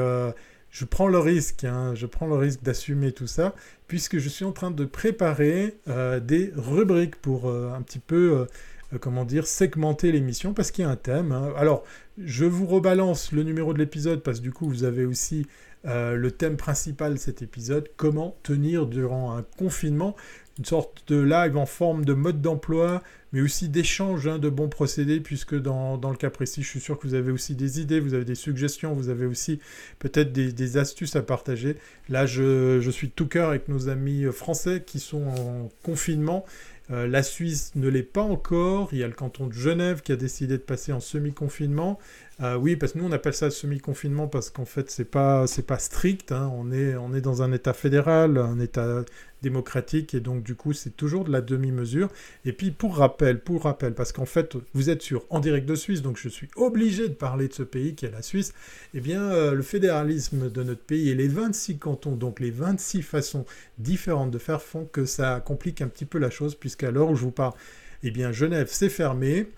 je 0.76 0.84
prends 0.84 1.08
le 1.08 1.18
risque, 1.18 1.64
hein, 1.64 1.94
je 1.94 2.04
prends 2.04 2.26
le 2.26 2.34
risque 2.34 2.62
d'assumer 2.62 3.10
tout 3.12 3.26
ça, 3.26 3.54
puisque 3.88 4.18
je 4.18 4.28
suis 4.28 4.44
en 4.44 4.52
train 4.52 4.70
de 4.70 4.84
préparer 4.84 5.78
euh, 5.88 6.20
des 6.20 6.52
rubriques 6.54 7.16
pour 7.16 7.48
euh, 7.48 7.72
un 7.72 7.80
petit 7.80 7.98
peu, 7.98 8.46
euh, 8.92 8.98
comment 8.98 9.24
dire, 9.24 9.46
segmenter 9.46 10.12
l'émission, 10.12 10.52
parce 10.52 10.70
qu'il 10.70 10.84
y 10.84 10.86
a 10.86 10.90
un 10.90 10.96
thème. 10.96 11.32
Hein. 11.32 11.50
Alors, 11.56 11.82
je 12.22 12.44
vous 12.44 12.66
rebalance 12.66 13.32
le 13.32 13.42
numéro 13.42 13.72
de 13.72 13.78
l'épisode, 13.78 14.22
parce 14.22 14.40
que 14.40 14.42
du 14.42 14.52
coup, 14.52 14.68
vous 14.68 14.84
avez 14.84 15.06
aussi 15.06 15.46
le 15.88 16.30
thème 16.30 16.56
principal 16.56 17.12
de 17.14 17.18
cet 17.18 17.42
épisode, 17.42 17.88
comment 17.96 18.36
tenir 18.42 18.86
durant 18.86 19.36
un 19.36 19.44
confinement 19.56 20.16
une 20.58 20.64
sorte 20.64 21.04
de 21.08 21.20
live 21.20 21.56
en 21.56 21.66
forme 21.66 22.04
de 22.04 22.14
mode 22.14 22.40
d'emploi, 22.40 23.02
mais 23.32 23.40
aussi 23.42 23.68
d'échange 23.68 24.26
hein, 24.26 24.38
de 24.38 24.48
bons 24.48 24.68
procédés, 24.68 25.20
puisque 25.20 25.54
dans, 25.54 25.98
le 25.98 26.16
cas 26.16 26.30
précis, 26.30 26.62
je 26.62 26.68
suis 26.68 26.80
sûr 26.80 26.98
que 26.98 27.06
vous 27.06 27.14
avez 27.14 27.30
aussi 27.30 27.54
des 27.54 27.80
idées, 27.80 28.00
vous 28.00 28.14
avez 28.14 28.24
des 28.24 28.34
suggestions, 28.34 28.94
vous 28.94 29.10
avez 29.10 29.26
aussi 29.26 29.60
peut-être 29.98 30.32
des, 30.32 30.76
astuces 30.78 31.16
à 31.16 31.22
partager. 31.22 31.76
Là, 32.08 32.24
je, 32.24 32.80
je 32.80 32.90
suis 32.90 33.10
tout 33.10 33.26
cœur 33.26 33.50
avec 33.50 33.68
nos 33.68 33.88
amis 33.88 34.24
français 34.32 34.82
qui 34.84 34.98
sont 34.98 35.24
en 35.26 35.68
confinement. 35.82 36.46
Euh, 36.90 37.06
la 37.06 37.22
Suisse 37.22 37.72
ne 37.74 37.88
l'est 37.88 38.02
pas 38.02 38.22
encore. 38.22 38.90
Il 38.92 38.98
y 38.98 39.02
a 39.02 39.08
le 39.08 39.12
canton 39.12 39.46
de 39.46 39.52
Genève 39.52 40.02
qui 40.02 40.12
a 40.12 40.16
décidé 40.16 40.56
de 40.56 40.62
passer 40.62 40.92
en 40.92 41.00
semi-confinement. 41.00 41.98
Euh, 42.42 42.56
oui, 42.56 42.76
parce 42.76 42.92
que 42.92 42.98
nous 42.98 43.06
on 43.06 43.12
appelle 43.12 43.32
ça 43.32 43.50
semi-confinement 43.50 44.28
parce 44.28 44.50
qu'en 44.50 44.66
fait 44.66 44.90
c'est 44.90 45.06
pas 45.06 45.46
c'est 45.46 45.66
pas 45.66 45.78
strict. 45.78 46.32
Hein. 46.32 46.52
On 46.54 46.70
est 46.70 46.94
on 46.94 47.14
est 47.14 47.22
dans 47.22 47.40
un 47.40 47.50
État 47.50 47.72
fédéral, 47.72 48.36
un 48.36 48.60
État 48.60 49.04
démocratique 49.40 50.12
et 50.12 50.20
donc 50.20 50.42
du 50.42 50.54
coup 50.54 50.74
c'est 50.74 50.94
toujours 50.94 51.24
de 51.24 51.32
la 51.32 51.40
demi-mesure. 51.40 52.10
Et 52.44 52.52
puis 52.52 52.72
pour 52.72 52.98
rappel, 52.98 53.40
pour 53.40 53.62
rappel, 53.62 53.94
parce 53.94 54.12
qu'en 54.12 54.26
fait 54.26 54.54
vous 54.74 54.90
êtes 54.90 55.00
sur 55.00 55.24
en 55.30 55.40
direct 55.40 55.66
de 55.66 55.74
Suisse, 55.74 56.02
donc 56.02 56.18
je 56.18 56.28
suis 56.28 56.48
obligé 56.56 57.08
de 57.08 57.14
parler 57.14 57.48
de 57.48 57.54
ce 57.54 57.62
pays 57.62 57.94
qui 57.94 58.04
est 58.04 58.10
la 58.10 58.20
Suisse. 58.20 58.52
Eh 58.92 59.00
bien 59.00 59.22
euh, 59.22 59.54
le 59.54 59.62
fédéralisme 59.62 60.50
de 60.50 60.62
notre 60.62 60.82
pays 60.82 61.08
et 61.08 61.14
les 61.14 61.28
26 61.28 61.78
cantons, 61.78 62.16
donc 62.16 62.40
les 62.40 62.50
26 62.50 63.00
façons 63.00 63.46
différentes 63.78 64.30
de 64.30 64.38
faire 64.38 64.60
font 64.60 64.84
que 64.84 65.06
ça 65.06 65.40
complique 65.40 65.80
un 65.80 65.88
petit 65.88 66.04
peu 66.04 66.18
la 66.18 66.28
chose 66.28 66.54
puisqu'à 66.54 66.90
l'heure 66.90 67.08
où 67.08 67.16
je 67.16 67.22
vous 67.22 67.30
parle 67.30 67.54
eh 68.02 68.10
bien 68.10 68.32
Genève 68.32 68.68
s'est 68.68 68.88
fermée, 68.88 69.48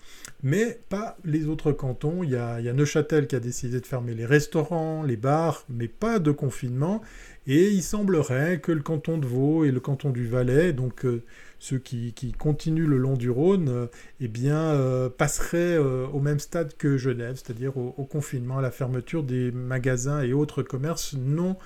mais 0.43 0.79
pas 0.89 1.17
les 1.25 1.47
autres 1.47 1.71
cantons. 1.71 2.23
Il 2.23 2.31
y, 2.31 2.35
a, 2.35 2.61
Neuchâtel 2.73 3.27
qui 3.27 3.35
a 3.35 3.39
décidé 3.39 3.79
de 3.79 3.85
fermer 3.85 4.13
les 4.13 4.25
restaurants, 4.25 5.03
les 5.03 5.17
bars, 5.17 5.65
mais 5.69 5.87
pas 5.87 6.19
de 6.19 6.31
confinement. 6.31 7.01
Et 7.47 7.69
il 7.69 7.81
semblerait 7.81 8.59
que 8.59 8.71
le 8.71 8.81
canton 8.81 9.17
de 9.17 9.25
Vaud 9.25 9.65
et 9.65 9.71
le 9.71 9.79
canton 9.79 10.11
du 10.11 10.27
Valais, 10.27 10.71
donc 10.71 11.03
euh, 11.05 11.23
ceux 11.57 11.79
qui, 11.79 12.13
continuent 12.37 12.87
le 12.87 12.97
long 12.97 13.15
du 13.15 13.29
Rhône, 13.29 13.69
euh, 13.69 13.87
eh 14.21 14.27
bien, 14.27 14.59
euh, 14.59 15.09
passeraient 15.09 15.77
au 15.77 16.19
même 16.19 16.39
stade 16.39 16.75
que 16.77 16.97
Genève, 16.97 17.41
c'est-à-dire 17.43 17.75
au, 17.77 18.05
confinement, 18.05 18.59
à 18.59 18.61
la 18.61 18.71
fermeture 18.71 19.23
des 19.23 19.51
magasins 19.51 20.21
et 20.21 20.33
autres 20.33 20.63
commerces 20.63 21.15
non 21.15 21.57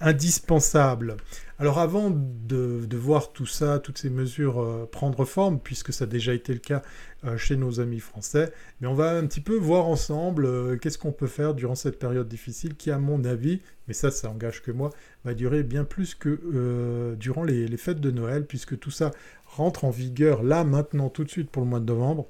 indispensables. 0.00 1.16
Alors 1.58 1.78
avant 1.78 2.10
de, 2.10 2.86
voir 2.96 3.32
tout 3.32 3.46
ça, 3.46 3.80
toutes 3.80 3.98
ces 3.98 4.10
mesures 4.10 4.60
euh, 4.60 4.88
prendre 4.90 5.24
forme, 5.24 5.58
puisque 5.58 5.92
ça 5.92 6.04
a 6.04 6.06
déjà 6.06 6.32
été 6.32 6.52
le 6.52 6.60
cas 6.60 6.82
euh, 7.24 7.36
chez 7.36 7.56
nos 7.56 7.80
amis 7.80 7.98
français, 7.98 8.52
mais 8.80 8.86
on 8.86 8.94
va 8.94 9.10
un 9.10 9.26
petit 9.26 9.40
peu 9.40 9.56
voir 9.56 9.86
ensemble 9.86 10.46
euh, 10.46 10.76
qu'est-ce 10.76 10.98
qu'on 10.98 11.12
peut 11.12 11.26
faire 11.26 11.54
durant 11.54 11.74
cette 11.74 11.98
période 11.98 12.28
difficile 12.28 12.76
qui, 12.76 12.92
à 12.92 12.98
mon 12.98 13.24
avis, 13.24 13.60
mais 13.88 13.94
ça, 13.94 14.10
ça 14.10 14.30
engage 14.30 14.62
que 14.62 14.70
moi, 14.70 14.90
va 15.24 15.34
durer 15.34 15.64
bien 15.64 15.84
plus 15.84 16.14
que 16.14 17.16
durant 17.18 17.42
les 17.42 17.76
fêtes 17.76 18.00
de 18.00 18.10
Noël, 18.10 18.46
puisque 18.46 18.78
tout 18.78 18.92
ça 18.92 19.10
rentre 19.46 19.84
en 19.84 19.90
vigueur 19.90 20.42
là, 20.42 20.62
maintenant, 20.62 21.08
tout 21.08 21.24
de 21.24 21.30
suite 21.30 21.50
pour 21.50 21.62
le 21.62 21.68
mois 21.68 21.80
de 21.80 21.86
novembre 21.86 22.28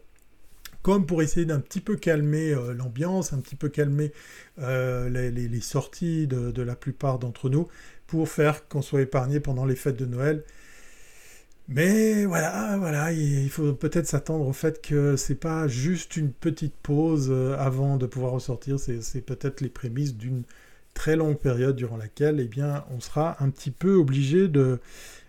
comme 0.88 1.04
pour 1.04 1.20
essayer 1.20 1.44
d'un 1.44 1.60
petit 1.60 1.82
peu 1.82 1.96
calmer 1.96 2.56
l'ambiance, 2.74 3.34
un 3.34 3.40
petit 3.40 3.56
peu 3.56 3.68
calmer 3.68 4.10
les, 4.56 5.60
sorties 5.60 6.26
de, 6.26 6.62
la 6.62 6.76
plupart 6.76 7.18
d'entre 7.18 7.50
nous, 7.50 7.68
pour 8.06 8.26
faire 8.26 8.68
qu'on 8.68 8.80
soit 8.80 9.02
épargné 9.02 9.38
pendant 9.38 9.66
les 9.66 9.76
fêtes 9.76 9.98
de 9.98 10.06
Noël. 10.06 10.44
Mais 11.68 12.24
voilà, 12.24 12.78
voilà, 12.78 13.12
il 13.12 13.50
faut 13.50 13.74
peut-être 13.74 14.06
s'attendre 14.06 14.48
au 14.48 14.54
fait 14.54 14.80
que 14.80 15.14
c'est 15.16 15.34
pas 15.34 15.68
juste 15.68 16.16
une 16.16 16.32
petite 16.32 16.74
pause 16.82 17.28
euh, 17.30 17.54
avant 17.58 17.98
de 17.98 18.06
pouvoir 18.06 18.32
ressortir, 18.32 18.78
c'est 18.80 19.20
peut-être 19.20 19.60
les 19.60 19.68
prémices 19.68 20.16
d'une 20.16 20.44
très 20.94 21.16
longue 21.16 21.36
période 21.36 21.76
durant 21.76 21.98
laquelle, 21.98 22.40
eh 22.40 22.48
bien, 22.48 22.86
on 22.96 23.00
sera 23.00 23.36
un 23.44 23.50
petit 23.50 23.72
peu 23.72 23.92
obligé 23.96 24.48
de, 24.48 24.80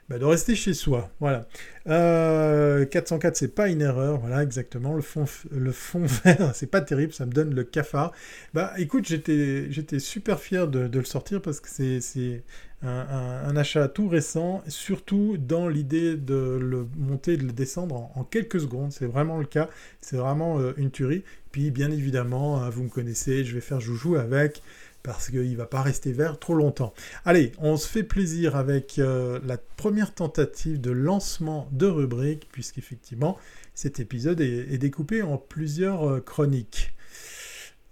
bah, 0.09 0.17
de 0.17 0.25
rester 0.25 0.55
chez 0.55 0.73
soi. 0.73 1.11
Voilà. 1.19 1.47
Euh, 1.87 2.83
404, 2.85 3.35
c'est 3.35 3.53
pas 3.53 3.69
une 3.69 3.81
erreur. 3.81 4.19
Voilà, 4.19 4.41
exactement. 4.41 4.95
Le 4.95 5.03
fond, 5.03 5.25
le 5.51 5.71
fond 5.71 6.03
vert, 6.23 6.51
c'est 6.55 6.67
pas 6.71 6.81
terrible. 6.81 7.13
Ça 7.13 7.27
me 7.27 7.31
donne 7.31 7.53
le 7.53 7.63
cafard. 7.63 8.11
Bah, 8.55 8.73
écoute, 8.77 9.07
j'étais, 9.07 9.69
super 9.99 10.39
fier 10.39 10.67
de, 10.67 10.89
le 10.97 11.05
sortir 11.05 11.41
parce 11.43 11.59
que 11.59 11.69
c'est, 11.69 12.43
un, 12.81 13.55
achat 13.55 13.87
tout 13.87 14.07
récent, 14.07 14.63
surtout 14.67 15.37
dans 15.37 15.67
l'idée 15.67 16.15
de 16.15 16.57
le 16.59 16.87
monter, 16.97 17.37
de 17.37 17.43
le 17.43 17.51
descendre 17.51 18.09
en, 18.15 18.23
quelques 18.23 18.61
secondes. 18.61 18.91
C'est 18.91 19.05
vraiment 19.05 19.37
le 19.37 19.45
cas. 19.45 19.69
C'est 20.01 20.17
vraiment 20.17 20.59
euh, 20.59 20.73
une 20.77 20.89
tuerie. 20.89 21.23
Puis, 21.51 21.69
bien 21.69 21.91
évidemment, 21.91 22.63
hein, 22.63 22.69
vous 22.71 22.83
me 22.83 22.89
connaissez, 22.89 23.43
je 23.43 23.53
vais 23.53 23.61
faire 23.61 23.79
joujou 23.79 24.15
avec 24.15 24.63
parce 25.03 25.29
qu'il 25.29 25.51
ne 25.51 25.55
va 25.55 25.65
pas 25.65 25.81
rester 25.81 26.11
vert 26.11 26.39
trop 26.39 26.53
longtemps. 26.53 26.93
Allez, 27.25 27.51
on 27.59 27.77
se 27.77 27.87
fait 27.87 28.03
plaisir 28.03 28.55
avec 28.55 28.99
euh, 28.99 29.39
la 29.45 29.57
première 29.57 30.13
tentative 30.13 30.81
de 30.81 30.91
lancement 30.91 31.67
de 31.71 31.85
rubrique, 31.85 32.49
puisqu'effectivement, 32.51 33.37
cet 33.73 33.99
épisode 33.99 34.41
est, 34.41 34.77
découpé 34.77 35.21
en 35.21 35.37
plusieurs 35.37 36.09
euh, 36.09 36.19
chroniques. 36.19 36.93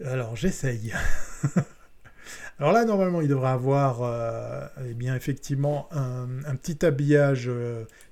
Alors, 0.04 0.36
j'essaye. 0.36 0.94
Alors 2.60 2.72
là, 2.72 2.86
normalement, 2.86 3.22
il 3.22 3.28
devrait 3.28 3.50
avoir, 3.50 4.02
euh, 4.02 4.66
eh 4.90 4.94
bien, 4.94 5.16
effectivement, 5.16 5.88
un, 5.92 6.56
petit 6.56 6.86
habillage 6.86 7.52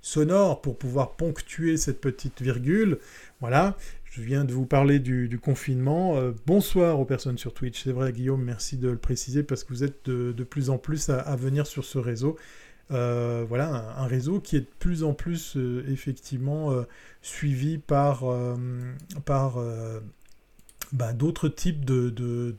sonore 0.01 0.61
pour 0.61 0.77
pouvoir 0.77 1.15
ponctuer 1.15 1.77
cette 1.77 1.99
petite 1.99 2.41
virgule. 2.43 2.99
Voilà. 3.41 3.75
Je 4.15 4.21
viens 4.21 4.45
de 4.45 4.53
vous 4.53 4.65
parler 4.65 4.99
du, 4.99 5.37
confinement. 5.43 6.15
Euh, 6.15 6.31
bonsoir 6.45 7.01
aux 7.01 7.05
personnes 7.05 7.37
sur 7.37 7.53
Twitch. 7.53 7.83
C'est 7.83 7.91
vrai, 7.91 8.13
Guillaume, 8.13 8.41
merci 8.41 8.77
de 8.77 8.87
le 8.87 8.97
préciser 8.97 9.43
parce 9.43 9.65
que 9.65 9.73
vous 9.73 9.83
êtes 9.83 10.09
de, 10.09 10.43
plus 10.45 10.69
en 10.69 10.77
plus 10.77 11.09
à, 11.09 11.35
venir 11.35 11.67
sur 11.67 11.83
ce 11.83 11.97
réseau. 11.97 12.37
Euh, 12.91 13.43
voilà, 13.45 13.93
un, 13.97 14.07
réseau 14.07 14.39
qui 14.39 14.55
est 14.55 14.61
de 14.61 14.69
plus 14.79 15.03
en 15.03 15.13
plus 15.13 15.57
euh, 15.57 15.83
effectivement 15.89 16.71
suivi 17.21 17.77
par, 17.77 18.23
par 19.25 19.59
bah, 20.93 21.11
d'autres 21.11 21.49
types 21.49 21.83
de, 21.83 22.09
de, 22.09 22.55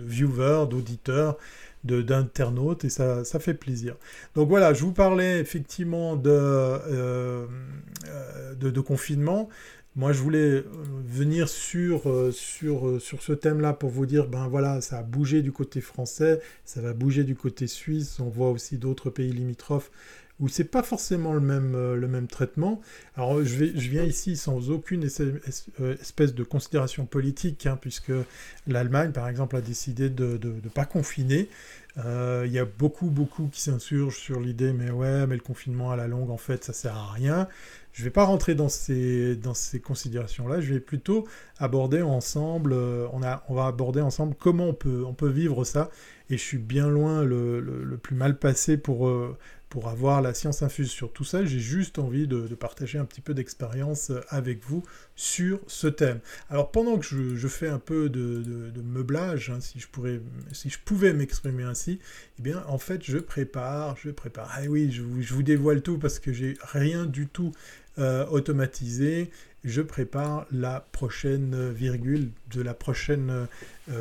viewers, 0.00 0.66
d'auditeurs, 0.68 1.38
d'internautes, 1.84 2.84
et 2.84 2.90
ça, 2.90 3.24
ça 3.24 3.38
fait 3.38 3.54
plaisir. 3.54 3.94
Donc 4.34 4.48
voilà, 4.48 4.74
je 4.74 4.82
vous 4.82 4.92
parlais 4.92 5.38
effectivement 5.38 6.16
de, 6.16 7.46
de, 8.58 8.80
confinement. 8.80 9.48
Moi, 9.94 10.12
je 10.12 10.22
voulais 10.22 10.38
euh, 10.38 10.64
venir 11.04 11.50
sur, 11.50 12.08
euh, 12.08 12.32
sur, 12.32 12.88
euh, 12.88 12.98
sur 12.98 13.22
ce 13.22 13.34
thème-là 13.34 13.74
pour 13.74 13.90
vous 13.90 14.06
dire, 14.06 14.26
ben 14.26 14.48
voilà, 14.48 14.80
ça 14.80 14.98
a 14.98 15.02
bougé 15.02 15.42
du 15.42 15.52
côté 15.52 15.82
français, 15.82 16.40
ça 16.64 16.80
va 16.80 16.94
bouger 16.94 17.24
du 17.24 17.34
côté 17.36 17.66
suisse, 17.66 18.18
on 18.18 18.30
voit 18.30 18.50
aussi 18.50 18.78
d'autres 18.78 19.10
pays 19.10 19.30
limitrophes 19.30 19.90
où 20.40 20.48
c'est 20.48 20.64
pas 20.64 20.82
forcément 20.82 21.34
le 21.34 21.40
même, 21.40 21.72
le 21.94 22.08
même 22.08 22.26
traitement. 22.26 22.80
Alors, 23.16 23.44
je, 23.44 23.54
vais, 23.54 23.72
je 23.78 23.88
viens 23.90 24.02
ici 24.02 24.36
sans 24.36 24.70
aucune 24.70 25.04
espèce 25.04 26.34
de 26.34 26.42
considération 26.42 27.06
politique, 27.06 27.66
hein, 27.66 27.78
puisque 27.80 28.10
l'Allemagne, 28.66 29.12
par 29.12 29.28
exemple, 29.28 29.54
a 29.54 29.60
décidé 29.60 30.08
de 30.08 30.40
ne 30.42 30.68
pas 30.68 30.84
confiner. 30.84 31.48
Il 31.96 32.50
y 32.50 32.58
a 32.58 32.64
beaucoup, 32.64 33.10
beaucoup 33.10 33.48
qui 33.52 33.60
s'insurgent 33.60 34.16
sur 34.18 34.40
l'idée, 34.40 34.72
mais 34.72 34.90
ouais, 34.90 35.26
mais 35.26 35.36
le 35.36 35.42
confinement 35.42 35.90
à 35.90 35.96
la 35.96 36.08
longue, 36.08 36.30
en 36.30 36.36
fait, 36.36 36.64
ça 36.64 36.72
sert 36.72 36.96
à 36.96 37.12
rien. 37.12 37.48
Je 37.92 38.00
ne 38.00 38.04
vais 38.04 38.10
pas 38.10 38.24
rentrer 38.24 38.54
dans 38.54 38.70
ces, 38.70 39.36
dans 39.36 39.52
ces 39.52 39.78
considérations-là, 39.78 40.60
je 40.60 40.74
vais 40.74 40.80
plutôt 40.80 41.28
aborder 41.58 42.00
ensemble, 42.00 42.72
euh, 42.72 43.06
on, 43.12 43.22
a, 43.22 43.44
on 43.48 43.54
va 43.54 43.66
aborder 43.66 44.00
ensemble 44.00 44.34
comment 44.38 44.68
on 44.68 44.74
peut, 44.74 45.04
on 45.06 45.12
peut 45.12 45.28
vivre 45.28 45.64
ça, 45.64 45.90
et 46.30 46.38
je 46.38 46.42
suis 46.42 46.58
bien 46.58 46.88
loin 46.88 47.22
le, 47.22 47.60
le, 47.60 47.96
plus 47.98 48.16
mal 48.16 48.38
passé 48.38 48.78
pour, 48.78 49.08
euh, 49.08 49.36
pour 49.72 49.88
avoir 49.88 50.20
la 50.20 50.34
science 50.34 50.62
infuse 50.62 50.90
sur 50.90 51.14
tout 51.14 51.24
ça, 51.24 51.46
j'ai 51.46 51.58
juste 51.58 51.98
envie 51.98 52.26
de, 52.26 52.42
partager 52.54 52.98
un 52.98 53.06
petit 53.06 53.22
peu 53.22 53.32
d'expérience 53.32 54.12
avec 54.28 54.62
vous 54.62 54.82
sur 55.16 55.60
ce 55.66 55.86
thème. 55.86 56.20
Alors 56.50 56.70
pendant 56.70 56.98
que 56.98 57.06
je, 57.06 57.48
fais 57.48 57.68
un 57.68 57.78
peu 57.78 58.10
de, 58.10 58.70
meublage, 58.84 59.48
hein, 59.48 59.60
si, 59.62 59.80
je 59.80 59.88
pourrais, 59.88 60.20
si 60.52 60.68
je 60.68 60.78
pouvais 60.78 61.14
m'exprimer 61.14 61.62
ainsi, 61.62 62.00
eh 62.38 62.42
bien 62.42 62.62
en 62.68 62.76
fait 62.76 63.02
je 63.02 63.16
prépare, 63.16 63.96
je 63.96 64.10
prépare, 64.10 64.52
ah 64.52 64.60
oui, 64.68 64.92
je 64.92 65.00
vous, 65.00 65.22
je 65.22 65.32
vous 65.32 65.42
dévoile 65.42 65.80
tout 65.80 65.96
parce 65.96 66.18
que 66.18 66.34
j'ai 66.34 66.58
rien 66.60 67.06
du 67.06 67.26
tout 67.26 67.52
euh, 67.98 68.26
automatisé. 68.26 69.30
Je 69.64 69.80
prépare 69.80 70.46
la 70.50 70.84
prochaine 70.92 71.70
virgule 71.70 72.30
de 72.52 72.62
la 72.62 72.74
prochaine 72.74 73.46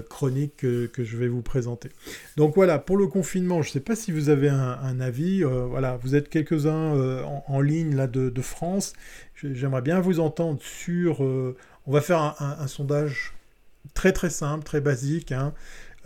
chronique 0.09 0.57
que, 0.57 0.89
je 0.97 1.17
vais 1.17 1.27
vous 1.27 1.41
présenter. 1.41 1.89
Donc 2.37 2.55
voilà, 2.55 2.79
pour 2.79 2.97
le 2.97 3.07
confinement, 3.07 3.61
je 3.61 3.69
ne 3.69 3.73
sais 3.73 3.79
pas 3.79 3.95
si 3.95 4.11
vous 4.11 4.29
avez 4.29 4.49
un, 4.49 4.99
avis. 4.99 5.43
voilà, 5.43 5.97
vous 5.97 6.15
êtes 6.15 6.29
quelques-uns 6.29 7.23
en, 7.47 7.61
ligne 7.61 7.95
là 7.95 8.07
de, 8.07 8.41
France. 8.41 8.93
J'aimerais 9.35 9.81
bien 9.81 9.99
vous 9.99 10.19
entendre 10.19 10.59
sur. 10.61 11.21
on 11.21 11.55
va 11.91 12.01
faire 12.01 12.35
un, 12.39 12.67
sondage 12.67 13.33
très 13.93 14.13
très 14.13 14.29
simple, 14.29 14.63
très 14.63 14.81
basique. 14.81 15.31
Hein. 15.31 15.53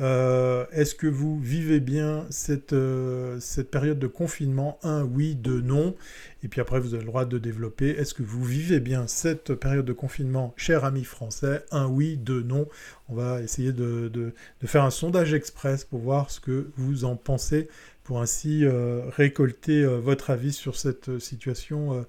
Euh, 0.02 0.66
est-ce 0.72 0.94
que 0.94 1.08
vous 1.08 1.40
vivez 1.40 1.80
bien 1.80 2.26
cette, 2.30 2.74
euh, 2.74 3.40
cette 3.40 3.72
période 3.72 4.00
de 4.00 4.08
confinement? 4.08 4.78
Un, 4.84 5.04
oui, 5.04 5.36
deux, 5.36 5.62
non. 5.62 5.96
Et 6.44 6.48
puis 6.48 6.62
après, 6.62 6.80
vous 6.80 6.94
avez 6.94 7.04
le 7.04 7.10
droit 7.10 7.26
de 7.26 7.38
développer. 7.38 7.90
Est-ce 7.90 8.14
que 8.14 8.24
vous 8.24 8.44
vivez 8.44 8.80
bien 8.80 9.08
cette 9.08 9.54
période 9.54 9.86
de 9.86 9.94
confinement, 9.94 10.54
cher 10.58 10.84
ami 10.84 11.04
français? 11.04 11.64
Un, 11.72 11.88
oui, 11.88 12.18
deux, 12.18 12.44
non. 12.44 12.68
On 13.08 13.16
va 13.16 13.42
essayer 13.42 13.72
de, 13.72 14.10
de, 14.10 14.34
faire 14.66 14.84
un 14.84 14.92
sondage 14.92 15.34
express 15.34 15.86
pour 15.86 16.00
voir 16.00 16.30
ce 16.30 16.40
que 16.40 16.72
vous 16.76 17.06
en 17.06 17.16
pensez, 17.16 17.70
pour 18.04 18.22
ainsi 18.22 18.66
euh, 18.66 19.02
récolter 19.10 19.86
votre 19.86 20.30
avis 20.30 20.54
sur 20.54 20.76
cette 20.76 21.20
situation 21.20 22.06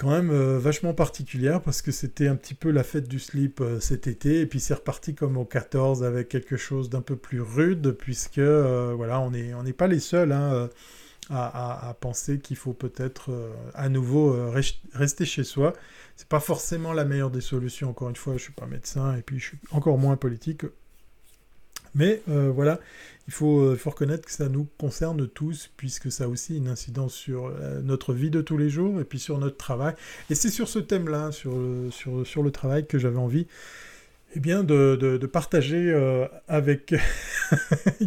quand 0.00 0.10
même 0.10 0.30
euh, 0.30 0.58
vachement 0.58 0.94
particulière 0.94 1.60
parce 1.60 1.82
que 1.82 1.92
c'était 1.92 2.26
un 2.26 2.34
petit 2.34 2.54
peu 2.54 2.70
la 2.70 2.82
fête 2.82 3.06
du 3.06 3.18
slip 3.18 3.60
euh, 3.60 3.80
cet 3.80 4.06
été 4.06 4.40
et 4.40 4.46
puis 4.46 4.58
c'est 4.58 4.72
reparti 4.72 5.14
comme 5.14 5.36
au 5.36 5.44
14 5.44 6.04
avec 6.04 6.30
quelque 6.30 6.56
chose 6.56 6.88
d'un 6.88 7.02
peu 7.02 7.16
plus 7.16 7.42
rude 7.42 7.90
puisque 7.90 8.38
euh, 8.38 8.94
voilà 8.96 9.20
on 9.20 9.32
n'est 9.32 9.52
on 9.52 9.62
pas 9.72 9.88
les 9.88 10.00
seuls 10.00 10.32
hein, 10.32 10.70
à, 11.28 11.94
penser 12.00 12.40
qu'il 12.40 12.56
faut 12.56 12.72
peut-être 12.72 13.30
à 13.74 13.88
nouveau 13.88 14.50
rester 14.50 15.24
chez 15.24 15.44
soi. 15.44 15.74
C'est 16.16 16.26
pas 16.26 16.40
forcément 16.40 16.92
la 16.92 17.04
meilleure 17.04 17.30
des 17.30 17.40
solutions. 17.40 17.90
Encore 17.90 18.08
une 18.08 18.16
fois, 18.16 18.32
je 18.36 18.42
suis 18.42 18.52
pas 18.52 18.66
médecin 18.66 19.14
et 19.16 19.22
puis 19.22 19.38
je 19.38 19.46
suis 19.48 19.58
encore 19.70 19.96
moins 19.96 20.16
politique. 20.16 20.64
Mais 21.94 22.22
voilà, 22.26 22.72
euh, 22.72 22.76
il 23.28 23.32
faut, 23.32 23.90
reconnaître 23.90 24.26
que 24.26 24.32
ça 24.32 24.48
nous 24.48 24.66
concerne 24.78 25.28
tous, 25.28 25.70
puisque 25.76 26.10
ça 26.10 26.24
a 26.24 26.28
aussi 26.28 26.56
une 26.56 26.68
incidence 26.68 27.14
sur 27.14 27.46
euh, 27.46 27.80
notre 27.82 28.12
vie 28.12 28.30
de 28.30 28.40
tous 28.40 28.56
les 28.56 28.68
jours 28.68 29.00
et 29.00 29.04
puis 29.04 29.18
sur 29.18 29.38
notre 29.38 29.56
travail. 29.56 29.94
Et 30.30 30.34
c'est 30.34 30.50
sur 30.50 30.68
ce 30.68 30.78
thème-là, 30.78 31.32
sur, 31.32 31.56
sur, 31.90 32.26
sur, 32.26 32.42
le 32.42 32.50
travail, 32.50 32.86
que 32.86 32.98
j'avais 32.98 33.18
envie 33.18 33.46
eh 34.34 34.40
bien, 34.40 34.62
de, 34.62 34.96
de, 34.96 35.26
partager 35.26 35.90
euh, 35.90 36.26
avec... 36.46 36.94
je 38.00 38.06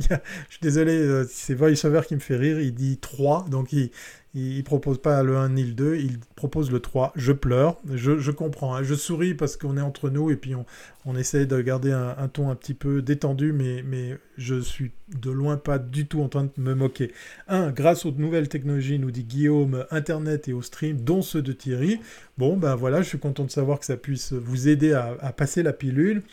suis 0.50 0.60
désolé, 0.62 1.24
c'est 1.30 1.54
VoiceOver 1.54 2.02
qui 2.08 2.16
me 2.16 2.22
fait 2.22 2.38
rire, 2.38 2.60
il 2.60 2.74
dit 2.74 2.98
3, 2.98 3.48
donc 3.50 3.74
il, 3.74 3.92
il, 4.34 4.58
ne 4.58 4.62
propose 4.63 5.02
pas 5.02 5.22
le 5.24 5.38
1 5.38 5.50
ni 5.50 5.63
le 5.63 5.74
2, 5.74 5.98
il 5.98 6.20
propose 6.36 6.72
le 6.72 6.80
3. 6.80 7.13
Je 7.16 7.32
pleure, 7.32 7.80
je, 7.94 8.32
comprends, 8.32 8.75
hein. 8.75 8.84
je 8.84 8.96
souris 8.96 9.34
parce 9.34 9.58
qu'on 9.58 9.78
est 9.78 9.82
entre 9.82 10.10
nous 10.10 10.32
et 10.32 10.36
puis 10.36 10.56
on, 10.56 10.66
on 11.06 11.16
essaie 11.16 11.46
de 11.46 11.62
garder 11.62 11.92
un, 11.92 12.28
ton 12.30 12.50
un 12.50 12.56
petit 12.56 12.74
peu 12.74 13.02
détendu, 13.02 13.52
mais, 13.52 13.84
mais 13.84 14.18
je 14.38 14.60
suis 14.60 14.92
de 15.20 15.30
loin 15.30 15.58
pas 15.58 15.78
du 15.78 16.08
tout 16.08 16.22
en 16.22 16.30
train 16.30 16.46
de 16.46 16.52
me 16.58 16.74
moquer. 16.74 17.12
1. 17.48 17.72
Grâce 17.72 18.06
aux 18.06 18.12
nouvelles 18.12 18.48
technologies, 18.48 19.00
nous 19.00 19.12
dit 19.12 19.24
Guillaume, 19.24 19.86
Internet 19.92 20.48
et 20.48 20.54
au 20.54 20.62
stream, 20.62 21.02
dont 21.02 21.22
ceux 21.22 21.42
de 21.42 21.52
Thierry. 21.52 22.00
Bon, 22.38 22.56
ben 22.58 22.75
voilà, 22.75 23.02
je 23.02 23.10
suis 23.10 23.20
content 23.20 23.44
de 23.44 23.52
savoir 23.52 23.80
que 23.80 23.86
ça 23.86 23.98
puisse 23.98 24.34
vous 24.34 24.68
aider 24.68 24.94
à, 24.94 25.34
passer 25.34 25.62
la 25.62 25.74
pilule. 25.74 26.24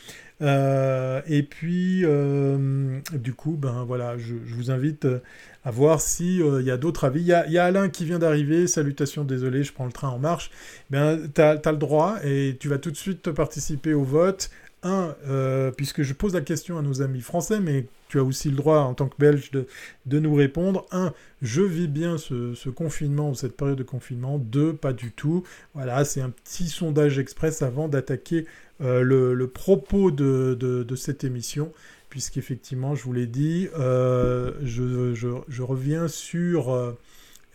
Euh, 0.40 1.20
et 1.26 1.42
puis, 1.42 2.02
euh, 2.04 3.00
du 3.12 3.34
coup, 3.34 3.56
ben 3.60 3.84
voilà, 3.84 4.16
je, 4.16 4.34
vous 4.34 4.70
invite 4.70 5.06
à 5.64 5.70
voir 5.70 6.00
s'il 6.00 6.42
euh, 6.42 6.62
y 6.62 6.70
a 6.70 6.76
d'autres 6.76 7.04
avis. 7.04 7.20
Il 7.20 7.26
y 7.26 7.58
a, 7.58 7.64
Alain 7.64 7.88
qui 7.88 8.04
vient 8.04 8.18
d'arriver. 8.18 8.66
Salutations, 8.66 9.24
désolé, 9.24 9.62
je 9.62 9.72
prends 9.72 9.86
le 9.86 9.92
train 9.92 10.08
en 10.08 10.18
marche. 10.18 10.50
Ben, 10.90 11.20
tu 11.34 11.40
as, 11.40 11.54
le 11.54 11.76
droit 11.76 12.16
et 12.24 12.56
tu 12.58 12.68
vas 12.68 12.78
tout 12.78 12.90
de 12.90 12.96
suite 12.96 13.30
participer 13.30 13.94
au 13.94 14.04
vote. 14.04 14.50
Un, 14.82 15.14
puisque 15.76 16.02
je 16.02 16.14
pose 16.14 16.32
la 16.32 16.40
question 16.40 16.78
à 16.78 16.82
nos 16.82 17.02
amis 17.02 17.20
français, 17.20 17.60
mais 17.60 17.84
tu 18.10 18.18
as 18.18 18.24
aussi 18.24 18.50
le 18.50 18.56
droit 18.56 18.80
en 18.80 18.94
tant 18.94 19.08
que 19.08 19.16
Belge 19.18 19.50
de, 19.50 19.66
de 20.06 20.18
nous 20.18 20.34
répondre. 20.34 20.84
Un, 20.90 21.14
je 21.42 21.62
vis 21.62 21.88
bien 21.88 22.18
ce, 22.18 22.68
confinement 22.68 23.30
ou 23.30 23.34
cette 23.34 23.56
période 23.56 23.78
de 23.78 23.84
confinement. 23.84 24.38
Deux, 24.38 24.74
pas 24.74 24.92
du 24.92 25.12
tout. 25.12 25.44
Voilà, 25.74 26.04
c'est 26.04 26.20
un 26.20 26.30
petit 26.30 26.68
sondage 26.68 27.18
express 27.18 27.62
avant 27.62 27.88
d'attaquer 27.88 28.46
euh, 28.82 29.02
le, 29.02 29.46
propos 29.46 30.10
de, 30.10 30.94
cette 30.96 31.24
émission, 31.24 31.72
puisqu'effectivement, 32.10 32.94
je 32.94 33.04
vous 33.04 33.12
l'ai 33.12 33.28
dit, 33.28 33.68
euh, 33.78 34.52
je, 34.62 35.62
reviens 35.62 36.08
sur 36.08 36.74
euh, 36.74 36.98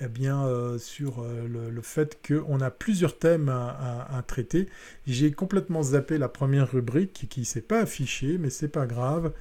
eh 0.02 0.08
bien, 0.08 0.46
euh, 0.46 0.78
sur 0.78 1.22
euh, 1.22 1.48
le, 1.48 1.82
fait 1.82 2.20
qu'on 2.28 2.60
a 2.60 2.70
plusieurs 2.70 3.18
thèmes 3.18 3.48
à, 3.50 4.22
traiter. 4.28 4.68
J'ai 5.08 5.32
complètement 5.32 5.84
zappé 5.84 6.18
la 6.18 6.28
première 6.28 6.72
rubrique 6.72 7.28
qui 7.30 7.42
ne 7.42 7.46
s'est 7.46 7.62
pas 7.62 7.80
affichée, 7.82 8.38
mais 8.38 8.50
c'est 8.50 8.68
pas 8.68 8.88
grave. 8.88 9.32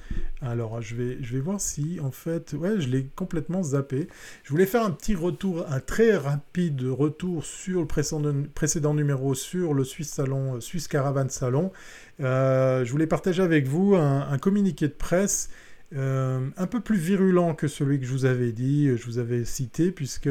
Alors, 0.41 0.81
je 0.81 0.95
vais, 0.95 1.17
je 1.21 1.33
vais 1.33 1.41
voir 1.41 1.59
si, 1.59 1.99
en 2.01 2.11
fait, 2.11 2.53
ouais, 2.53 2.79
je 2.79 2.87
l'ai 2.87 3.07
complètement 3.15 3.63
zappé. 3.63 4.07
Je 4.43 4.51
voulais 4.51 4.65
faire 4.65 4.83
un 4.83 4.91
petit 4.91 5.15
retour, 5.15 5.65
un 5.69 5.79
très 5.81 6.15
rapide 6.15 6.83
retour 6.83 7.43
sur 7.43 7.81
le 7.81 8.47
précédent, 8.47 8.93
numéro 8.93 9.35
sur 9.35 9.73
le 9.73 9.83
Suisse 9.83 10.09
Salon, 10.09 10.55
euh, 10.55 10.59
Suisse 10.61 10.87
Caravan 10.87 11.27
Salon. 11.29 11.71
je 12.19 12.89
voulais 12.89 13.07
partager 13.07 13.43
avec 13.43 13.67
vous 13.67 13.95
un 13.95 14.37
communiqué 14.37 14.87
de 14.87 14.93
presse 14.93 15.49
euh, 15.95 16.39
un 16.57 16.67
peu 16.67 16.79
plus 16.79 16.97
virulent 16.97 17.53
que 17.53 17.67
celui 17.67 17.99
que 17.99 18.05
je 18.05 18.11
vous 18.11 18.25
avais 18.25 18.51
dit, 18.51 18.87
euh, 18.87 18.97
je 18.97 19.05
vous 19.05 19.19
avais 19.19 19.45
cité, 19.45 19.91
puisque, 19.91 20.29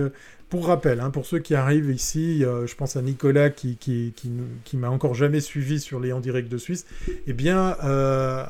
pour 0.48 0.66
rappel, 0.66 1.00
hein, 1.00 1.10
pour 1.10 1.26
ceux 1.26 1.38
qui 1.38 1.54
arrivent 1.54 1.90
ici, 1.90 2.40
je 2.40 2.74
pense 2.74 2.96
à 2.96 3.02
Nicolas 3.02 3.50
qui, 3.50 3.76
qui, 3.76 4.76
m'a 4.76 4.90
encore 4.90 5.14
jamais 5.14 5.40
suivi 5.40 5.80
sur 5.80 6.00
les 6.00 6.12
en 6.12 6.20
direct 6.20 6.50
de 6.50 6.58
Suisse, 6.58 6.86
eh 7.26 7.32
bien, 7.32 7.76
euh, 7.82 8.44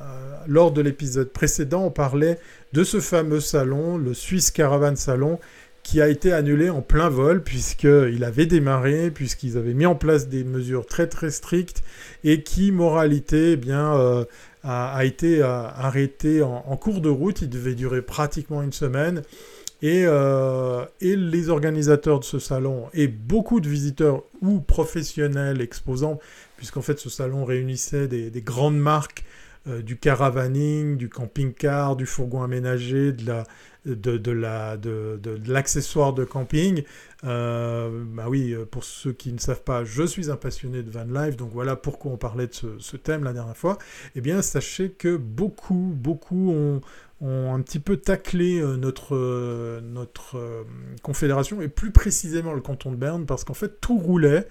lors 0.47 0.73
de 0.73 0.81
l'épisode 0.83 1.31
précédent, 1.31 1.85
on 1.85 1.91
parlait 1.91 2.39
de 2.73 2.85
ce 2.85 3.01
fameux 3.01 3.41
salon, 3.41 3.97
le 3.97 4.13
Swiss 4.13 4.51
Caravan 4.51 4.97
Salon, 4.97 5.39
qui 5.83 6.01
a 6.01 6.09
été 6.09 6.33
annulé 6.33 6.71
en 6.71 6.81
plein 6.81 7.11
vol 7.11 7.43
puisqu'il 7.43 8.25
avait 8.25 8.47
démarré, 8.47 9.11
puisqu'ils 9.11 9.59
avaient 9.59 9.75
mis 9.75 9.87
en 9.87 9.95
place 9.95 10.29
des 10.29 10.43
mesures 10.43 10.87
très 10.87 11.07
très 11.07 11.31
strictes 11.31 11.83
et 12.25 12.43
qui, 12.43 12.73
moralité, 12.73 13.53
eh 13.53 13.57
bien, 13.57 14.27
a, 14.65 15.05
été 15.05 15.43
arrêté 15.43 16.43
en, 16.43 16.77
cours 16.77 17.01
de 17.01 17.09
route. 17.09 17.43
Il 17.43 17.51
devait 17.51 17.75
durer 17.75 18.03
pratiquement 18.03 18.63
une 18.63 18.73
semaine. 18.73 19.23
Et, 19.83 20.05
euh, 20.07 20.87
et, 21.03 21.15
les 21.15 21.51
organisateurs 21.51 22.21
de 22.21 22.25
ce 22.25 22.39
salon 22.39 22.87
et 22.95 23.07
beaucoup 23.07 23.61
de 23.61 23.69
visiteurs 23.69 24.23
ou 24.41 24.61
professionnels 24.61 25.61
exposants, 25.61 26.19
puisqu'en 26.57 26.81
fait 26.81 26.99
ce 26.99 27.11
salon 27.11 27.45
réunissait 27.45 28.09
des, 28.09 28.31
grandes 28.41 28.79
marques 28.79 29.25
euh, 29.69 29.83
du 29.83 29.99
caravaning, 29.99 30.97
du 30.97 31.11
camping-car, 31.11 31.97
du 31.97 32.07
fourgon 32.07 32.43
aménagé, 32.43 33.13
de 33.13 33.27
la, 33.27 33.45
de, 33.87 34.17
de 34.17 35.51
l'accessoire 35.51 36.13
de, 36.13 36.23
de, 36.23 36.29
camping. 36.29 36.83
Euh, 37.25 38.05
bah 38.07 38.27
oui, 38.29 38.55
pour 38.71 38.85
ceux 38.85 39.13
qui 39.13 39.33
ne 39.33 39.39
savent 39.39 39.63
pas, 39.63 39.85
je 39.85 40.03
suis 40.03 40.31
un 40.31 40.37
passionné 40.37 40.83
de 40.83 40.91
van 40.91 41.05
life, 41.05 41.37
donc 41.37 41.51
voilà 41.53 41.77
pourquoi 41.77 42.13
on 42.13 42.17
parlait 42.17 42.47
de 42.47 42.55
ce, 42.79 42.97
thème 42.97 43.25
la 43.25 43.33
dernière 43.33 43.57
fois. 43.57 43.79
Eh 44.15 44.21
bien, 44.21 44.43
sachez 44.43 44.91
que 44.91 45.17
beaucoup, 45.17 45.93
beaucoup 45.95 46.51
ont, 46.51 46.81
ont 47.21 47.55
un 47.55 47.61
petit 47.63 47.79
peu 47.79 47.97
taclé 47.97 48.61
euh, 48.61 48.77
notre, 48.77 49.15
euh, 49.17 49.81
notre 49.81 50.67
confédération, 51.03 51.63
et 51.63 51.69
plus 51.69 51.93
précisément 51.93 52.53
le 52.53 52.61
canton 52.61 52.91
de 52.91 52.97
Berne, 52.97 53.27
parce 53.27 53.45
qu'en 53.45 53.55
fait, 53.55 53.81
tout 53.81 53.99
roulait. 53.99 54.47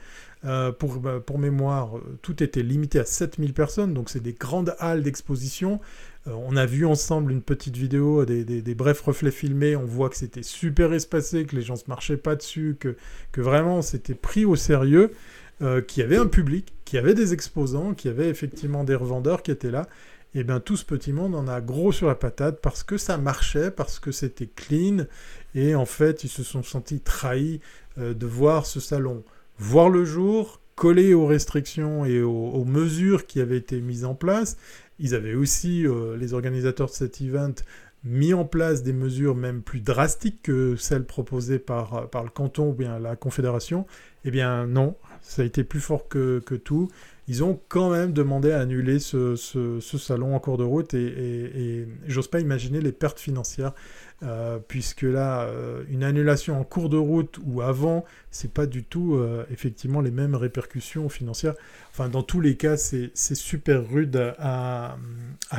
pour, 0.78 1.00
bah, 1.00 1.22
pour 1.26 1.40
mémoire, 1.40 1.92
tout 2.22 2.44
était 2.44 2.64
limité 2.64 3.00
à 3.00 3.06
7000 3.06 3.54
personnes, 3.54 3.94
donc 3.94 4.10
c'est 4.10 4.20
des 4.20 4.34
grandes 4.34 4.76
halles 4.80 5.02
d'exposition 5.02 5.80
euh, 5.80 5.80
on 6.26 6.56
a 6.56 6.66
vu 6.66 6.86
ensemble 6.86 7.32
une 7.32 7.42
petite 7.42 7.76
vidéo, 7.76 8.26
des, 8.26 8.76
brefs 8.76 9.02
reflets 9.02 9.32
filmés, 9.32 9.76
on 9.76 9.86
voit 9.86 10.10
que 10.10 10.16
c'était 10.16 10.44
super 10.44 10.94
espacé, 10.94 11.46
que 11.46 11.56
les 11.56 11.62
gens 11.62 11.76
se 11.76 11.86
marchaient 11.88 12.18
pas 12.18 12.36
dessus, 12.36 12.78
que, 12.80 12.96
vraiment 13.36 13.82
c'était 13.82 14.16
pris 14.16 14.46
au 14.46 14.56
sérieux, 14.56 15.12
euh, 15.62 15.82
qu'il 15.82 16.02
y 16.02 16.06
avait 16.06 16.18
un 16.18 16.28
public, 16.28 16.74
qu'il 16.86 16.98
y 16.98 17.00
avait 17.00 17.14
des 17.14 17.34
exposants, 17.34 17.94
qu'il 17.94 18.10
y 18.10 18.14
avait 18.14 18.30
effectivement 18.30 18.84
des 18.84 18.96
revendeurs 18.96 19.44
qui 19.44 19.52
étaient 19.52 19.72
là. 19.72 19.88
Et 20.36 20.44
bien 20.44 20.60
tout 20.60 20.78
ce 20.78 20.86
petit 20.86 21.14
monde 21.14 21.36
en 21.36 21.48
a 21.48 21.62
gros 21.62 21.92
sur 21.92 22.08
la 22.08 22.16
patate 22.16 22.60
parce 22.60 22.84
que 22.84 22.98
ça 22.98 23.18
marchait, 23.18 23.70
parce 23.70 24.00
que 24.00 24.12
c'était 24.12 24.48
clean, 24.48 25.06
et 25.54 25.76
en 25.76 25.86
fait 25.86 26.24
ils 26.24 26.30
se 26.30 26.42
sont 26.42 26.64
sentis 26.64 27.02
trahis 27.02 27.60
euh, 28.00 28.14
de 28.16 28.26
voir 28.26 28.66
ce 28.66 28.80
salon 28.80 29.24
voir 29.60 29.90
le 29.90 30.06
jour, 30.06 30.60
collé 30.76 31.14
aux 31.14 31.28
restrictions 31.28 32.06
et 32.06 32.22
aux, 32.22 32.66
mesures 32.66 33.28
qui 33.28 33.40
avaient 33.40 33.58
été 33.58 33.80
mises 33.80 34.06
en 34.06 34.16
place, 34.16 34.58
ils 35.00 35.16
avaient 35.16 35.36
aussi, 35.36 35.86
euh, 35.86 36.18
les 36.18 36.34
organisateurs 36.34 36.88
de 36.88 36.94
cet 36.94 37.22
event, 37.22 37.54
mis 38.04 38.34
en 38.34 38.46
place 38.46 38.84
des 38.84 38.94
mesures 38.94 39.36
même 39.36 39.62
plus 39.62 39.80
drastiques 39.80 40.42
que 40.44 40.76
celles 40.76 41.06
proposées 41.06 41.60
par, 41.60 42.10
par 42.10 42.24
le 42.24 42.30
canton 42.30 42.70
ou 42.70 42.74
bien 42.74 43.00
la 43.00 43.16
confédération. 43.16 43.86
Eh 44.26 44.32
bien 44.32 44.68
non, 44.68 44.96
ça 45.22 45.42
a 45.42 45.46
été 45.46 45.64
plus 45.64 45.80
fort 45.80 46.08
que, 46.08 46.40
tout. 46.64 46.90
Ils 47.28 47.44
ont 47.44 47.60
quand 47.70 47.90
même 47.90 48.12
demandé 48.12 48.52
à 48.52 48.60
annuler 48.60 49.00
ce, 49.00 49.36
salon 49.82 50.36
en 50.36 50.40
cours 50.40 50.58
de 50.58 50.64
route 50.64 50.94
et, 50.94 51.06
et 51.06 51.88
j'ose 52.08 52.28
pas 52.28 52.40
imaginer 52.40 52.82
les 52.82 52.92
pertes 52.92 53.20
financières 53.20 53.74
euh, 54.24 54.58
puisque 54.66 55.02
là, 55.02 55.42
euh, 55.42 55.84
une 55.90 56.04
annulation 56.04 56.58
en 56.58 56.64
cours 56.64 56.88
de 56.88 56.96
route 56.96 57.40
ou 57.46 57.62
avant, 57.62 58.06
c'est 58.32 58.54
pas 58.54 58.66
du 58.66 58.86
tout 58.86 59.16
euh, 59.16 59.44
effectivement 59.52 60.00
les 60.00 60.12
mêmes 60.12 60.36
répercussions 60.36 61.10
financières. 61.10 61.56
Enfin, 61.92 62.08
dans 62.08 62.24
tous 62.24 62.40
les 62.40 62.56
cas, 62.56 62.78
c'est 62.78 63.12
super 63.16 63.86
rude 63.86 64.34
à, 64.40 64.96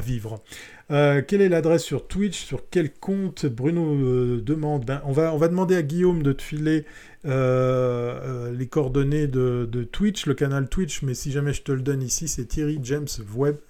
vivre. 0.03 0.43
quelle 0.89 1.43
est 1.43 1.49
l'adresse 1.49 1.83
sur 1.83 2.09
Twitch? 2.09 2.43
Sur 2.43 2.63
quel 2.71 2.93
compte? 2.93 3.45
Bruno 3.47 4.41
demande 4.41 4.87
ben, 4.87 5.03
on, 5.05 5.13
va, 5.13 5.35
on 5.35 5.37
va 5.37 5.49
demander 5.49 5.77
à 5.77 5.83
Guillaume 5.83 6.23
de 6.23 6.33
te 6.33 6.43
filer 6.43 6.87
euh, 7.27 8.21
euh, 8.23 8.53
les 8.53 8.67
coordonnées 8.67 9.27
de, 9.27 9.89
Twitch, 9.91 10.27
le 10.27 10.35
canal 10.35 10.69
Twitch, 10.69 11.03
mais 11.03 11.15
si 11.15 11.33
jamais 11.33 11.55
je 11.55 11.63
te 11.63 11.73
le 11.73 11.81
donne 11.81 12.03
ici, 12.03 12.29
c'est 12.29 12.45
Thierry 12.45 12.79
James 12.83 13.09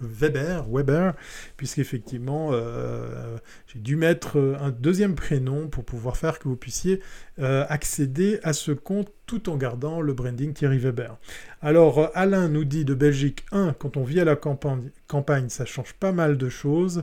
Weber, 0.01 0.67
Weber 0.69 1.15
puisqu'effectivement, 1.57 2.51
euh, 2.53 3.37
j'ai 3.67 3.79
dû 3.79 3.97
mettre 3.97 4.39
un 4.61 4.71
deuxième 4.71 5.15
prénom 5.15 5.69
pour 5.69 5.85
pouvoir 5.85 6.17
faire 6.17 6.39
que 6.39 6.49
vous 6.49 6.57
puissiez 6.57 7.01
accéder 7.39 8.39
à 8.43 8.53
ce 8.53 8.71
compte 8.73 9.11
tout 9.27 9.49
en 9.49 9.57
gardant 9.57 10.01
le 10.01 10.13
branding 10.13 10.53
Thierry 10.53 10.79
Weber. 10.79 11.17
Alors, 11.63 12.11
Alain 12.15 12.49
nous 12.49 12.65
dit 12.65 12.85
de 12.85 12.95
Belgique 12.95 13.45
1, 13.53 13.73
quand 13.73 13.97
on 13.97 14.05
vit 14.05 14.21
à 14.21 14.25
la 14.25 14.37
campagne 14.37 15.49
ça 15.49 15.65
change 15.65 15.95
pas 15.95 16.13
mal 16.13 16.37
de 16.37 16.49
choses 16.49 17.03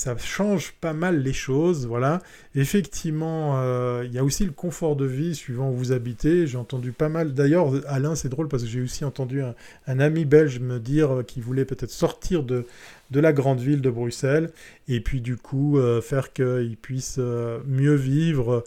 ça 0.00 0.16
change 0.16 0.72
pas 0.80 0.94
mal 0.94 1.22
les 1.22 1.34
choses, 1.34 1.86
voilà. 1.86 2.22
Effectivement, 2.54 3.60
euh, 3.60 4.02
il 4.06 4.14
y 4.14 4.18
a 4.18 4.24
aussi 4.24 4.46
le 4.46 4.50
confort 4.50 4.96
de 4.96 5.04
vie 5.04 5.34
suivant 5.34 5.68
où 5.70 5.74
vous 5.74 5.92
habitez. 5.92 6.46
J'ai 6.46 6.56
entendu 6.56 6.92
pas 6.92 7.10
mal. 7.10 7.34
D'ailleurs, 7.34 7.70
Alain, 7.86 8.14
c'est 8.14 8.30
drôle 8.30 8.48
parce 8.48 8.62
que 8.62 8.68
j'ai 8.70 8.80
aussi 8.80 9.04
entendu 9.04 9.42
un, 9.42 10.00
ami 10.00 10.24
belge 10.24 10.58
me 10.58 10.80
dire 10.80 11.18
euh, 11.18 11.22
qu'il 11.22 11.42
voulait 11.42 11.66
peut-être 11.66 11.90
sortir 11.90 12.44
de, 12.44 12.66
de 13.10 13.20
la 13.20 13.34
grande 13.34 13.60
ville 13.60 13.82
de 13.82 13.90
Bruxelles 13.90 14.50
et 14.88 15.02
puis 15.02 15.20
du 15.20 15.36
coup 15.36 15.78
euh, 15.78 16.00
faire 16.00 16.32
qu'il 16.32 16.78
puisse 16.80 17.18
mieux 17.18 17.94
vivre 17.94 18.64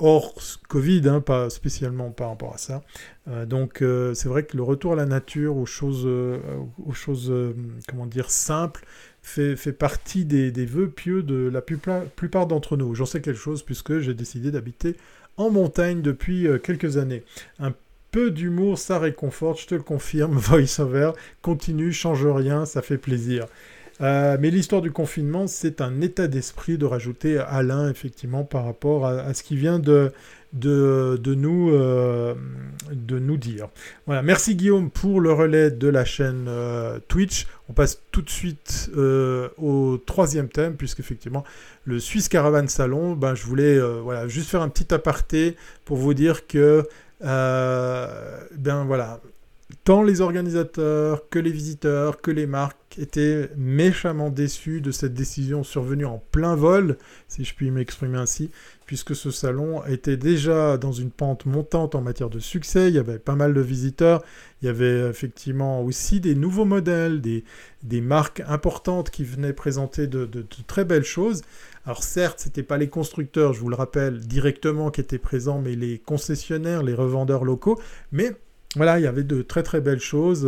hors 0.00 0.34
Covid, 0.68 1.08
hein, 1.08 1.20
pas 1.20 1.48
spécialement 1.48 2.10
par 2.10 2.28
rapport 2.28 2.54
à 2.54 2.58
ça. 2.58 2.82
donc 3.46 3.82
c'est 4.14 4.28
vrai 4.28 4.44
que 4.44 4.56
le 4.56 4.62
retour 4.62 4.92
à 4.92 4.96
la 4.96 5.06
nature, 5.06 5.56
aux 5.56 5.66
choses, 5.66 6.08
choses 6.92 7.32
comment 7.88 8.06
dire, 8.06 8.30
simples, 8.30 8.84
fait, 9.22 9.72
partie 9.72 10.24
des, 10.24 10.50
des, 10.50 10.66
vœux 10.66 10.88
pieux 10.88 11.22
de 11.22 11.48
la 11.48 11.60
plupart, 11.60 12.46
d'entre 12.46 12.76
nous. 12.76 12.94
J'en 12.94 13.06
sais 13.06 13.20
quelque 13.20 13.38
chose 13.38 13.62
puisque 13.62 13.98
j'ai 13.98 14.14
décidé 14.14 14.50
d'habiter 14.50 14.96
en 15.36 15.50
montagne 15.50 16.02
depuis 16.02 16.46
euh, 16.46 16.58
quelques 16.58 16.96
années. 16.96 17.22
Un 17.58 17.72
peu 18.10 18.30
d'humour, 18.30 18.78
ça 18.78 18.98
réconforte, 18.98 19.60
je 19.60 19.66
te 19.66 19.74
le 19.74 19.82
confirme. 19.82 20.32
VoiceOver, 20.38 21.12
continue, 21.42 21.92
change 21.92 22.26
rien, 22.26 22.64
ça 22.64 22.82
fait 22.82 22.98
plaisir. 22.98 23.46
Euh, 24.00 24.36
mais 24.40 24.50
l'histoire 24.50 24.80
du 24.80 24.92
confinement, 24.92 25.46
c'est 25.46 25.80
un 25.80 26.00
état 26.00 26.28
d'esprit 26.28 26.78
de 26.78 26.86
rajouter 26.86 27.38
Alain, 27.38 27.90
effectivement, 27.90 28.44
par 28.44 28.64
rapport 28.64 29.06
à 29.06 29.34
ce 29.34 29.42
qui 29.42 29.56
vient 29.56 29.80
de, 29.80 30.12
de, 30.52 31.34
nous, 31.34 31.70
euh, 31.70 32.34
de 32.90 33.18
nous 33.18 33.36
dire. 33.36 33.68
Voilà, 34.06 34.22
merci 34.22 34.54
Guillaume 34.54 34.90
pour 34.90 35.20
le 35.20 35.32
relais 35.32 35.70
de 35.70 35.88
la 35.88 36.04
chaîne 36.04 36.46
euh, 36.48 36.98
Twitch. 37.08 37.46
On 37.68 37.72
passe 37.72 38.00
tout 38.10 38.22
de 38.22 38.30
suite 38.30 38.90
euh, 38.96 39.48
au 39.58 39.98
troisième 39.98 40.48
thème, 40.48 40.76
puisqu'effectivement, 40.76 41.44
le 41.84 42.00
Swiss 42.00 42.28
Caravan 42.28 42.66
Salon, 42.68 43.14
ben, 43.14 43.34
je 43.34 43.44
voulais 43.44 43.78
voilà, 43.78 44.26
juste 44.28 44.48
faire 44.50 44.62
un 44.62 44.68
petit 44.68 44.92
aparté 44.94 45.56
pour 45.84 45.96
vous 45.96 46.14
dire 46.14 46.46
que, 46.46 46.86
ben 47.20 48.84
voilà, 48.86 49.20
tant 49.84 50.02
les 50.02 50.20
organisateurs 50.20 51.28
que 51.28 51.38
les 51.38 51.50
visiteurs, 51.50 52.20
que 52.20 52.30
les 52.30 52.46
marques 52.46 52.87
étaient 52.98 53.50
méchamment 53.56 54.30
déçus 54.30 54.80
de 54.80 54.90
cette 54.90 55.14
décision 55.14 55.62
survenue 55.62 56.04
en 56.04 56.22
plein 56.32 56.56
vol, 56.56 56.96
si 57.28 57.44
je 57.44 57.54
puis 57.54 57.70
m'exprimer 57.70 58.18
ainsi, 58.18 58.50
puisque 58.86 59.14
ce 59.14 59.30
salon 59.30 59.84
était 59.84 60.16
déjà 60.16 60.78
dans 60.78 60.92
une 60.92 61.10
pente 61.10 61.44
montante 61.44 61.94
en 61.94 62.00
matière 62.00 62.30
de 62.30 62.38
succès, 62.38 62.88
il 62.88 62.94
y 62.94 62.98
avait 62.98 63.18
pas 63.18 63.34
mal 63.34 63.52
de 63.52 63.60
visiteurs, 63.60 64.24
il 64.62 64.66
y 64.66 64.68
avait 64.68 65.08
effectivement 65.10 65.82
aussi 65.82 66.20
des 66.20 66.34
nouveaux 66.34 66.64
modèles, 66.64 67.20
des, 67.20 67.44
marques 68.00 68.42
importantes 68.48 69.10
qui 69.10 69.24
venaient 69.24 69.52
présenter 69.52 70.06
de, 70.06 70.26
très 70.66 70.84
belles 70.84 71.04
choses. 71.04 71.42
Alors 71.84 72.02
certes, 72.02 72.40
ce 72.40 72.46
n'étaient 72.46 72.62
pas 72.62 72.78
les 72.78 72.88
constructeurs, 72.88 73.52
je 73.52 73.60
vous 73.60 73.68
le 73.68 73.76
rappelle, 73.76 74.20
directement 74.20 74.90
qui 74.90 75.02
étaient 75.02 75.18
présents, 75.18 75.60
mais 75.60 75.74
les 75.74 75.98
concessionnaires, 75.98 76.82
les 76.82 76.94
revendeurs 76.94 77.44
locaux, 77.44 77.78
mais 78.10 78.32
voilà, 78.76 78.98
il 78.98 79.02
y 79.02 79.06
avait 79.06 79.24
de 79.24 79.42
très 79.42 79.62
très 79.62 79.80
belles 79.80 80.00
choses. 80.00 80.46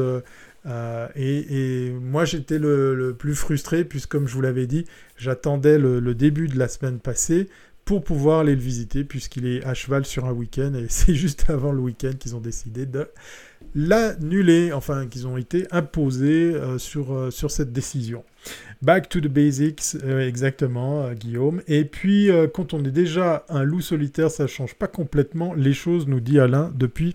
Euh, 0.66 1.08
et, 1.16 1.90
moi, 1.90 2.24
j'étais 2.24 2.58
le, 2.58 3.14
plus 3.18 3.34
frustré, 3.34 3.84
puisque 3.84 4.10
comme 4.10 4.28
je 4.28 4.34
vous 4.34 4.40
l'avais 4.40 4.66
dit, 4.66 4.84
j'attendais 5.16 5.78
le, 5.78 6.14
début 6.14 6.48
de 6.48 6.58
la 6.58 6.68
semaine 6.68 6.98
passée 6.98 7.48
pour 7.84 8.04
pouvoir 8.04 8.40
aller 8.40 8.54
le 8.54 8.60
visiter, 8.60 9.04
puisqu'il 9.04 9.46
est 9.46 9.64
à 9.64 9.74
cheval 9.74 10.04
sur 10.04 10.26
un 10.26 10.32
week-end, 10.32 10.72
et 10.74 10.86
c'est 10.88 11.14
juste 11.14 11.46
avant 11.48 11.72
le 11.72 11.80
week-end 11.80 12.12
qu'ils 12.18 12.36
ont 12.36 12.40
décidé 12.40 12.86
de 12.86 13.08
l'annuler, 13.74 14.72
enfin 14.72 15.06
qu'ils 15.06 15.26
ont 15.26 15.36
été 15.36 15.66
imposés 15.70 16.54
euh, 16.54 16.78
sur, 16.78 17.12
euh, 17.12 17.30
sur 17.30 17.50
cette 17.50 17.72
décision. 17.72 18.24
Back 18.82 19.08
to 19.08 19.20
the 19.20 19.28
basics, 19.28 19.96
exactement, 20.02 21.12
Guillaume. 21.12 21.60
Et 21.68 21.84
puis, 21.84 22.30
quand 22.54 22.72
on 22.72 22.82
est 22.82 22.90
déjà 22.90 23.44
un 23.50 23.62
loup 23.62 23.82
solitaire, 23.82 24.30
ça 24.30 24.44
ne 24.44 24.48
change 24.48 24.74
pas 24.74 24.86
complètement 24.86 25.52
les 25.52 25.74
choses, 25.74 26.06
nous 26.06 26.20
dit 26.20 26.40
Alain, 26.40 26.72
depuis 26.74 27.12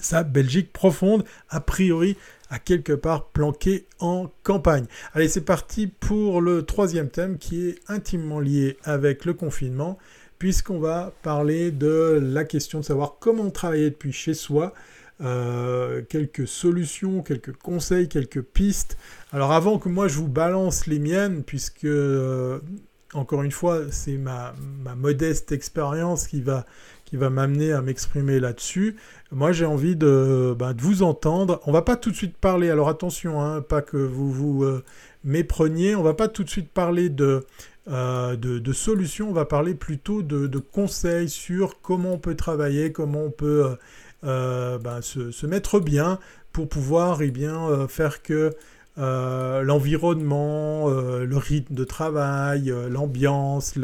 sa 0.00 0.22
Belgique 0.22 0.72
profonde, 0.72 1.24
a 1.48 1.60
priori 1.60 2.16
à 2.50 2.58
quelque 2.58 2.92
part 2.92 3.28
planqué 3.28 3.86
en 4.00 4.30
campagne. 4.42 4.86
Allez, 5.14 5.28
c'est 5.28 5.40
parti 5.40 5.86
pour 5.86 6.40
le 6.40 6.64
troisième 6.64 7.08
thème 7.08 7.38
qui 7.38 7.68
est 7.68 7.78
intimement 7.88 8.40
lié 8.40 8.76
avec 8.84 9.24
le 9.24 9.34
confinement, 9.34 9.98
puisqu'on 10.38 10.80
va 10.80 11.12
parler 11.22 11.70
de 11.70 12.18
la 12.20 12.44
question 12.44 12.80
de 12.80 12.84
savoir 12.84 13.16
comment 13.20 13.50
travailler 13.50 13.90
depuis 13.90 14.12
chez 14.12 14.34
soi. 14.34 14.74
Euh, 15.22 16.00
quelques 16.08 16.48
solutions, 16.48 17.22
quelques 17.22 17.52
conseils, 17.52 18.08
quelques 18.08 18.40
pistes. 18.40 18.96
Alors 19.32 19.52
avant 19.52 19.78
que 19.78 19.90
moi 19.90 20.08
je 20.08 20.16
vous 20.16 20.28
balance 20.28 20.86
les 20.86 20.98
miennes, 20.98 21.44
puisque 21.44 21.84
euh, 21.84 22.58
encore 23.12 23.42
une 23.42 23.50
fois 23.50 23.82
c'est 23.90 24.16
ma, 24.16 24.54
ma, 24.82 24.94
modeste 24.94 25.52
expérience 25.52 26.26
qui 26.26 26.40
va, 26.40 26.64
qui 27.10 27.16
va 27.16 27.28
m'amener 27.28 27.72
à 27.72 27.82
m'exprimer 27.82 28.38
là-dessus, 28.38 28.94
moi, 29.32 29.50
j'ai 29.50 29.64
envie 29.64 29.96
de, 29.96 30.54
ben, 30.56 30.72
de, 30.74 30.80
vous 30.80 31.02
entendre. 31.02 31.60
On 31.66 31.72
va 31.72 31.82
pas 31.82 31.96
tout 31.96 32.12
de 32.12 32.16
suite 32.16 32.36
parler, 32.36 32.70
alors 32.70 32.88
attention, 32.88 33.42
hein, 33.42 33.62
pas 33.62 33.82
que 33.82 33.96
vous 33.96 34.30
vous 34.30 34.62
euh, 34.62 34.84
mépreniez, 35.24 35.96
on 35.96 36.04
va 36.04 36.14
pas 36.14 36.28
tout 36.28 36.44
de 36.44 36.50
suite 36.50 36.70
parler 36.70 37.08
de, 37.08 37.44
euh, 37.88 38.36
de, 38.36 38.72
solutions, 38.72 39.28
on 39.30 39.32
va 39.32 39.44
parler 39.44 39.74
plutôt 39.74 40.22
de, 40.22 40.58
conseils 40.58 41.28
sur 41.28 41.80
comment 41.80 42.14
on 42.14 42.18
peut 42.18 42.36
travailler, 42.36 42.92
comment 42.92 43.24
on 43.24 43.30
peut 43.30 43.76
euh, 44.24 44.78
ben, 44.78 45.02
se, 45.02 45.46
mettre 45.46 45.80
bien 45.80 46.20
pour 46.52 46.68
pouvoir 46.68 47.22
eh 47.22 47.32
bien, 47.32 47.88
faire 47.88 48.22
que 48.22 48.52
l'environnement, 48.96 50.88
le 50.88 51.36
rythme 51.36 51.74
de 51.74 51.84
travail, 51.84 52.72
l'ambiance, 52.88 53.76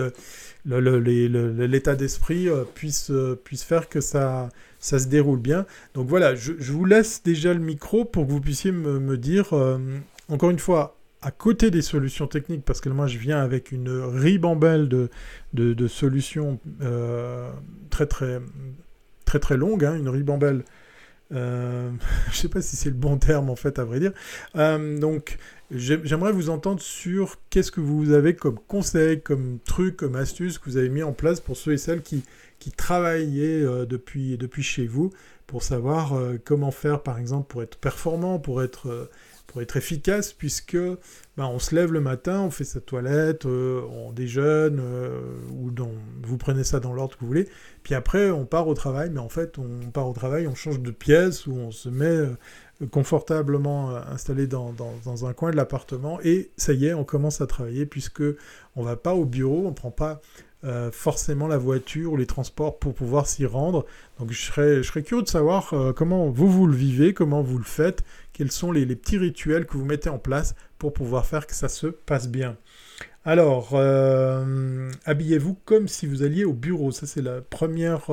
l'état 0.66 1.94
d'esprit 1.94 2.48
puisse, 2.74 3.12
puisse 3.44 3.62
faire 3.62 3.88
que 3.88 4.00
ça 4.00 4.48
ça 4.86 4.98
se 4.98 5.08
déroule 5.08 5.40
bien. 5.40 5.66
Donc 5.94 6.08
voilà, 6.08 6.34
je, 6.34 6.52
vous 6.52 6.84
laisse 6.84 7.22
déjà 7.22 7.52
le 7.52 7.60
micro 7.60 8.04
pour 8.04 8.26
que 8.26 8.32
vous 8.32 8.40
puissiez 8.40 8.72
me, 8.72 9.16
dire, 9.16 9.52
euh, 9.52 9.78
encore 10.28 10.50
une 10.50 10.58
fois, 10.58 10.96
à 11.22 11.30
côté 11.30 11.70
des 11.70 11.82
solutions 11.82 12.26
techniques, 12.26 12.64
parce 12.64 12.80
que 12.80 12.88
moi 12.88 13.06
je 13.06 13.18
viens 13.18 13.40
avec 13.40 13.72
une 13.72 13.88
ribambelle 13.88 14.88
de, 14.88 15.08
de, 15.54 15.88
solutions 15.88 16.60
euh, 16.82 17.50
très 17.90 18.06
très 18.06 18.40
très 19.24 19.40
très 19.40 19.56
longues, 19.56 19.84
hein, 19.84 19.96
une 19.96 20.08
ribambelle. 20.08 20.62
Euh, 21.32 21.90
je 22.26 22.30
ne 22.30 22.36
sais 22.36 22.48
pas 22.48 22.62
si 22.62 22.76
c'est 22.76 22.90
le 22.90 22.94
bon 22.94 23.16
terme 23.16 23.50
en 23.50 23.56
fait 23.56 23.78
à 23.80 23.84
vrai 23.84 23.98
dire. 23.98 24.12
donc 24.54 25.38
j'aimerais 25.70 26.32
vous 26.32 26.50
entendre 26.50 26.80
sur 26.80 27.36
qu'est-ce 27.50 27.72
que 27.72 27.80
vous 27.80 28.12
avez 28.12 28.34
comme 28.34 28.58
conseil, 28.68 29.20
comme 29.20 29.58
truc, 29.64 29.96
comme 29.96 30.16
astuce 30.16 30.58
que 30.58 30.70
vous 30.70 30.76
avez 30.76 30.88
mis 30.88 31.02
en 31.02 31.12
place 31.12 31.40
pour 31.40 31.56
ceux 31.56 31.72
et 31.72 31.78
celles 31.78 32.02
qui, 32.02 32.22
qui 32.58 32.70
travaillaient 32.70 33.62
euh, 33.62 33.86
depuis, 33.86 34.36
depuis 34.38 34.62
chez 34.62 34.86
vous 34.86 35.10
pour 35.46 35.62
savoir 35.62 36.14
euh, 36.14 36.40
comment 36.44 36.70
faire, 36.70 37.02
par 37.02 37.18
exemple, 37.18 37.48
pour 37.48 37.62
être 37.62 37.76
performant, 37.78 38.38
pour 38.38 38.62
être, 38.62 38.88
euh, 38.88 39.10
pour 39.46 39.62
être 39.62 39.76
efficace, 39.76 40.32
puisque 40.32 40.76
ben, 40.76 41.46
on 41.46 41.58
se 41.58 41.74
lève 41.74 41.92
le 41.92 42.00
matin, 42.00 42.40
on 42.40 42.50
fait 42.50 42.64
sa 42.64 42.80
toilette, 42.80 43.44
on 43.46 44.10
déjeune, 44.12 44.80
ou 45.52 45.70
vous 46.22 46.36
prenez 46.36 46.64
ça 46.64 46.80
dans 46.80 46.92
l'ordre 46.92 47.14
que 47.14 47.20
vous 47.20 47.28
voulez, 47.28 47.48
puis 47.84 47.94
après 47.94 48.30
on 48.30 48.44
part 48.44 48.66
au 48.66 48.74
travail, 48.74 49.10
mais 49.10 49.20
en 49.20 49.28
fait 49.28 49.56
on 49.58 49.90
part 49.92 50.08
au 50.08 50.12
travail, 50.12 50.48
on 50.48 50.56
change 50.56 50.80
de 50.80 50.90
pièce, 50.90 51.46
ou 51.46 51.52
on 51.52 51.70
se 51.70 51.88
met 51.88 52.26
confortablement 52.90 53.96
installé 53.96 54.46
dans, 54.46 54.74
un 55.24 55.32
coin 55.32 55.50
de 55.50 55.56
l'appartement 55.56 56.20
et 56.22 56.50
ça 56.56 56.72
y 56.72 56.86
est, 56.86 56.94
on 56.94 57.04
commence 57.04 57.40
à 57.40 57.46
travailler 57.46 57.86
puisque 57.86 58.22
on 58.74 58.82
va 58.82 58.96
pas 58.96 59.14
au 59.14 59.24
bureau, 59.24 59.64
on 59.66 59.72
prend 59.72 59.90
pas 59.90 60.20
euh, 60.64 60.90
forcément 60.90 61.46
la 61.46 61.58
voiture 61.58 62.12
ou 62.12 62.16
les 62.16 62.26
transports 62.26 62.78
pour 62.78 62.94
pouvoir 62.94 63.26
s'y 63.26 63.46
rendre. 63.46 63.86
Donc 64.18 64.32
je 64.32 64.42
serais, 64.42 65.02
curieux 65.02 65.22
de 65.22 65.28
savoir 65.28 65.72
euh, 65.74 65.92
comment 65.92 66.28
vous, 66.28 66.50
vous 66.50 66.66
le 66.66 66.74
vivez, 66.74 67.14
comment 67.14 67.40
vous 67.40 67.58
le 67.58 67.64
faites, 67.64 68.02
quels 68.32 68.50
sont 68.50 68.72
les, 68.72 68.84
petits 68.86 69.18
rituels 69.18 69.66
que 69.66 69.76
vous 69.76 69.84
mettez 69.84 70.08
en 70.08 70.18
place 70.18 70.54
pour 70.78 70.92
pouvoir 70.92 71.24
faire 71.24 71.46
que 71.46 71.54
ça 71.54 71.68
se 71.68 71.86
passe 71.86 72.28
bien. 72.28 72.56
Alors, 73.24 73.70
euh, 73.74 74.90
habillez-vous 75.04 75.56
comme 75.64 75.88
si 75.88 76.06
vous 76.06 76.22
alliez 76.22 76.44
au 76.44 76.52
bureau. 76.52 76.90
Ça, 76.90 77.06
c'est 77.06 77.22
la 77.22 77.42
première 77.42 78.10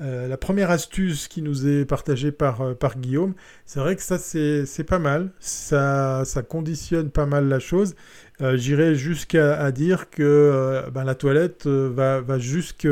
la 0.00 0.36
première 0.36 0.70
astuce 0.70 1.26
qui 1.26 1.42
nous 1.42 1.66
est 1.66 1.84
partagée 1.84 2.30
par, 2.30 2.76
par 2.76 2.98
Guillaume, 2.98 3.34
c'est 3.66 3.80
vrai 3.80 3.96
que 3.96 4.02
ça 4.02 4.18
c'est 4.18 4.84
pas 4.84 4.98
mal, 4.98 5.30
ça, 5.40 6.22
ça 6.24 6.42
conditionne 6.42 7.10
pas 7.10 7.26
mal 7.26 7.48
la 7.48 7.58
chose. 7.58 7.94
Euh, 8.40 8.56
j'irais 8.56 8.94
jusqu'à 8.94 9.70
dire 9.72 10.10
que 10.10 10.22
euh, 10.22 10.90
ben, 10.90 11.02
la 11.02 11.16
toilette 11.16 11.66
euh, 11.66 11.90
va, 11.92 12.20
va 12.20 12.38
jusque 12.38 12.88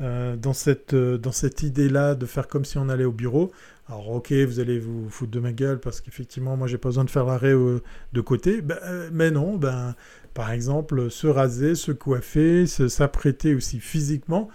dans 0.00 0.52
cette, 0.52 0.96
cette 1.32 1.62
idée-là 1.62 2.16
de 2.16 2.26
faire 2.26 2.48
comme 2.48 2.64
si 2.64 2.78
on 2.78 2.88
allait 2.88 3.04
au 3.04 3.12
bureau. 3.12 3.52
Alors 3.88 4.10
ok, 4.10 4.32
vous 4.32 4.58
allez 4.58 4.80
vous 4.80 5.08
foutre 5.08 5.30
de 5.30 5.38
ma 5.38 5.52
gueule 5.52 5.78
parce 5.78 6.00
qu'effectivement, 6.00 6.56
moi, 6.56 6.66
j'ai 6.66 6.78
pas 6.78 6.88
besoin 6.88 7.04
de 7.04 7.10
faire 7.10 7.24
l'arrêt 7.24 7.54
de 7.54 8.20
côté. 8.20 8.60
Ben, 8.60 8.76
mais 9.12 9.30
non, 9.30 9.56
ben, 9.56 9.94
par 10.34 10.50
exemple, 10.50 11.10
se 11.10 11.28
raser, 11.28 11.76
se 11.76 11.92
coiffer, 11.92 12.66
s'apprêter 12.66 13.54
aussi 13.54 13.78
physiquement, 13.78 14.48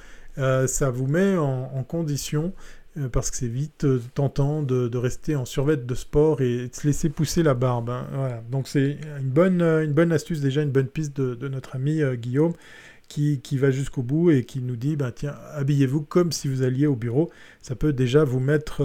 ça 0.68 0.90
vous 0.90 1.08
met 1.08 1.38
en 1.38 1.84
condition 1.84 2.54
euh, 2.98 3.08
parce 3.08 3.30
que 3.30 3.38
c'est 3.38 3.48
vite 3.48 3.84
euh, 3.86 4.02
tentant 4.16 4.64
de, 4.64 4.98
rester 4.98 5.36
en 5.36 5.46
survêt 5.46 5.78
de 5.78 5.96
sport 5.96 6.42
et 6.42 6.68
de 6.68 6.76
se 6.76 6.88
laisser 6.88 7.10
pousser 7.10 7.44
la 7.44 7.54
barbe. 7.54 7.90
Hein. 7.90 8.42
Donc 8.50 8.68
c'est 8.68 8.98
une 9.20 9.30
bonne, 9.30 9.62
euh, 9.62 9.84
une 9.84 9.94
bonne 9.94 10.12
astuce, 10.12 10.42
déjà 10.42 10.62
une 10.64 10.72
bonne 10.72 10.88
piste 10.88 11.16
de, 11.16 11.48
notre 11.48 11.76
ami 11.76 12.02
Guillaume 12.16 12.54
qui, 13.08 13.42
qui 13.42 13.58
va 13.58 13.72
jusqu'au 13.72 14.04
bout 14.04 14.32
et 14.32 14.44
qui 14.44 14.62
nous 14.62 14.76
dit 14.76 14.96
bah, 14.96 15.12
tiens, 15.12 15.36
habillez-vous 15.54 16.02
comme 16.02 16.32
si 16.32 16.48
vous 16.48 16.64
alliez 16.64 16.88
au 16.88 16.96
bureau. 16.96 17.30
Ça 17.62 17.76
peut 17.76 17.94
déjà 17.94 18.24
vous 18.24 18.40
mettre, 18.40 18.84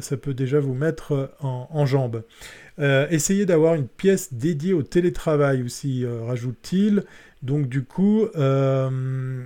ça 0.00 0.16
peut 0.16 0.34
déjà 0.34 0.60
vous 0.60 0.74
mettre 0.74 1.34
en, 1.40 1.68
en 1.70 1.86
jambes. 1.86 2.22
essayez 2.78 3.46
d'avoir 3.46 3.74
une 3.74 3.88
pièce 3.88 4.34
dédiée 4.34 4.74
au 4.74 4.82
télétravail 4.82 5.62
aussi, 5.62 6.04
rajoute-t-il. 6.06 7.04
Donc 7.42 7.68
du 7.68 7.82
coup, 7.84 8.26
euh, 8.36 9.44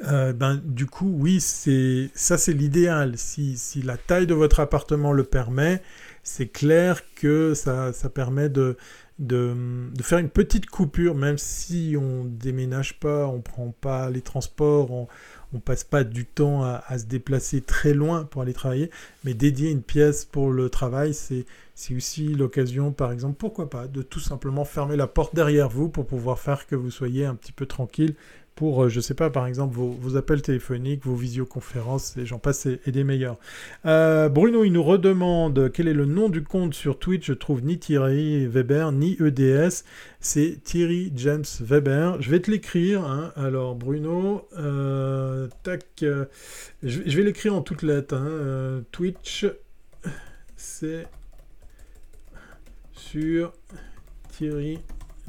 ben, 0.00 0.60
du 0.64 0.86
coup, 0.86 1.10
oui, 1.18 1.40
c'est 1.40 2.10
ça, 2.14 2.36
c'est 2.38 2.52
l'idéal. 2.52 3.16
Si, 3.16 3.56
si, 3.56 3.82
la 3.82 3.96
taille 3.96 4.26
de 4.26 4.34
votre 4.34 4.60
appartement 4.60 5.12
le 5.12 5.24
permet, 5.24 5.82
c'est 6.22 6.48
clair 6.48 7.02
que 7.14 7.54
ça, 7.54 7.92
ça 7.92 8.10
permet 8.10 8.48
de, 8.48 8.76
de, 9.18 9.54
de, 9.94 10.02
faire 10.02 10.18
une 10.18 10.28
petite 10.28 10.66
coupure, 10.66 11.14
même 11.14 11.38
si 11.38 11.96
on 11.98 12.24
déménage 12.24 12.98
pas, 13.00 13.26
on 13.26 13.40
prend 13.40 13.74
pas 13.80 14.10
les 14.10 14.20
transports, 14.20 14.90
on, 14.90 15.08
on 15.54 15.60
passe 15.60 15.84
pas 15.84 16.04
du 16.04 16.26
temps 16.26 16.64
à, 16.64 16.82
à, 16.86 16.98
se 16.98 17.04
déplacer 17.04 17.62
très 17.62 17.94
loin 17.94 18.24
pour 18.24 18.42
aller 18.42 18.52
travailler, 18.52 18.90
mais 19.24 19.32
dédier 19.34 19.70
une 19.70 19.82
pièce 19.82 20.24
pour 20.24 20.50
le 20.50 20.68
travail, 20.68 21.14
c'est 21.14 21.46
aussi 21.94 22.34
l'occasion, 22.34 22.92
par 22.92 23.12
exemple, 23.12 23.36
pourquoi 23.38 23.70
pas, 23.70 23.86
de 23.86 24.02
tout 24.02 24.20
simplement 24.20 24.64
fermer 24.64 24.96
la 24.96 25.06
porte 25.06 25.34
derrière 25.34 25.68
vous 25.68 25.88
pour 25.88 26.06
pouvoir 26.06 26.38
faire 26.38 26.66
que 26.66 26.74
vous 26.74 26.90
soyez 26.90 27.24
un 27.24 27.34
petit 27.34 27.52
peu 27.52 27.66
tranquille 27.66 28.14
pour, 28.56 28.84
euh, 28.84 28.88
je 28.88 29.00
sais 29.00 29.14
pas, 29.14 29.28
par 29.28 29.46
exemple, 29.46 29.76
vos, 29.76 30.16
appels 30.16 30.40
téléphoniques, 30.40 31.04
vos 31.04 31.14
visioconférences, 31.14 32.16
et 32.16 32.24
j'en 32.24 32.38
passe, 32.38 32.66
et, 32.66 32.90
des 32.90 33.04
meilleurs. 33.04 33.36
Euh, 33.84 34.30
Bruno, 34.30 34.64
il 34.64 34.72
nous 34.72 34.82
redemande 34.82 35.70
quel 35.72 35.88
est 35.88 35.94
le 35.94 36.06
nom 36.06 36.30
du 36.30 36.42
compte 36.42 36.72
sur 36.72 36.98
Twitch. 36.98 37.26
Je 37.26 37.34
trouve 37.34 37.62
ni 37.62 37.78
Thierry 37.78 38.46
Weber, 38.46 38.92
ni 38.92 39.18
EDS. 39.20 39.84
C'est 40.20 40.58
Thierry 40.64 41.12
James 41.14 41.44
Weber. 41.60 42.20
Je 42.22 42.30
vais 42.30 42.40
te 42.40 42.50
l'écrire. 42.50 43.04
Hein. 43.04 43.30
Alors, 43.36 43.74
Bruno, 43.74 44.48
euh, 44.58 45.48
tac, 45.62 45.84
je, 46.02 46.20
vais 46.82 47.22
l'écrire 47.22 47.54
en 47.54 47.60
toutes 47.60 47.82
lettres. 47.82 48.14
Hein. 48.14 48.82
Twitch, 48.90 49.46
c'est 50.56 51.06
sur 52.94 53.52
Thierry 54.30 54.78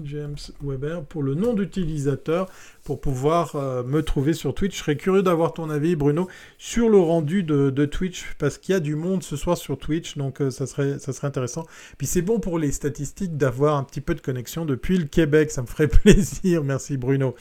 James 0.04 0.38
Weber 0.62 1.04
pour 1.04 1.24
le 1.24 1.34
nom 1.34 1.54
d'utilisateur 1.54 2.50
pour 2.84 3.02
pouvoir 3.02 3.56
euh, 3.56 3.84
me 3.84 4.02
trouver 4.02 4.34
sur 4.34 4.54
Twitch. 4.54 4.76
Je 4.78 4.80
serais 4.80 4.96
curieux 4.96 5.24
d'avoir 5.24 5.54
ton 5.54 5.70
avis, 5.70 5.96
Bruno, 5.96 6.28
sur 6.58 6.90
le 6.90 6.98
rendu 6.98 7.44
de, 7.44 7.86
Twitch 7.86 8.34
parce 8.38 8.58
qu'il 8.58 8.74
y 8.74 8.76
a 8.76 8.80
du 8.80 8.96
monde 8.96 9.24
ce 9.24 9.36
soir 9.36 9.58
sur 9.58 9.78
Twitch, 9.78 10.18
donc 10.18 10.42
euh, 10.42 10.50
ça, 10.50 10.66
serait, 10.66 10.98
intéressant. 11.24 11.66
Puis 11.98 12.08
c'est 12.08 12.22
bon 12.22 12.40
pour 12.40 12.60
les 12.60 12.72
statistiques 12.72 13.38
d'avoir 13.38 13.78
un 13.78 13.84
petit 13.84 14.02
peu 14.02 14.16
de 14.16 14.22
connexion 14.22 14.66
depuis 14.66 14.98
le 14.98 15.06
Québec, 15.06 15.52
ça 15.52 15.62
me 15.62 15.68
ferait 15.68 15.88
plaisir. 16.04 16.64
Merci, 16.64 16.98
Bruno. 16.98 17.36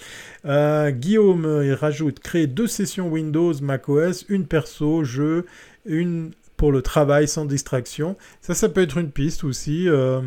Euh, 0.45 0.91
Guillaume 0.91 1.63
il 1.65 1.75
rajoute 1.75 2.21
créer 2.21 2.47
deux 2.47 2.67
sessions 2.67 3.09
Windows 3.09 3.53
macOS, 3.61 4.25
une 4.29 4.47
perso, 4.47 5.05
jeu, 5.05 5.47
une 5.85 6.33
pour 6.57 6.73
le 6.73 6.83
travail 6.83 7.29
sans 7.29 7.45
distraction. 7.45 8.17
Ça, 8.41 8.55
ça 8.55 8.69
peut 8.69 8.83
être 8.83 8.99
une 8.99 9.11
piste 9.11 9.45
aussi, 9.45 9.89
euh, 9.89 10.21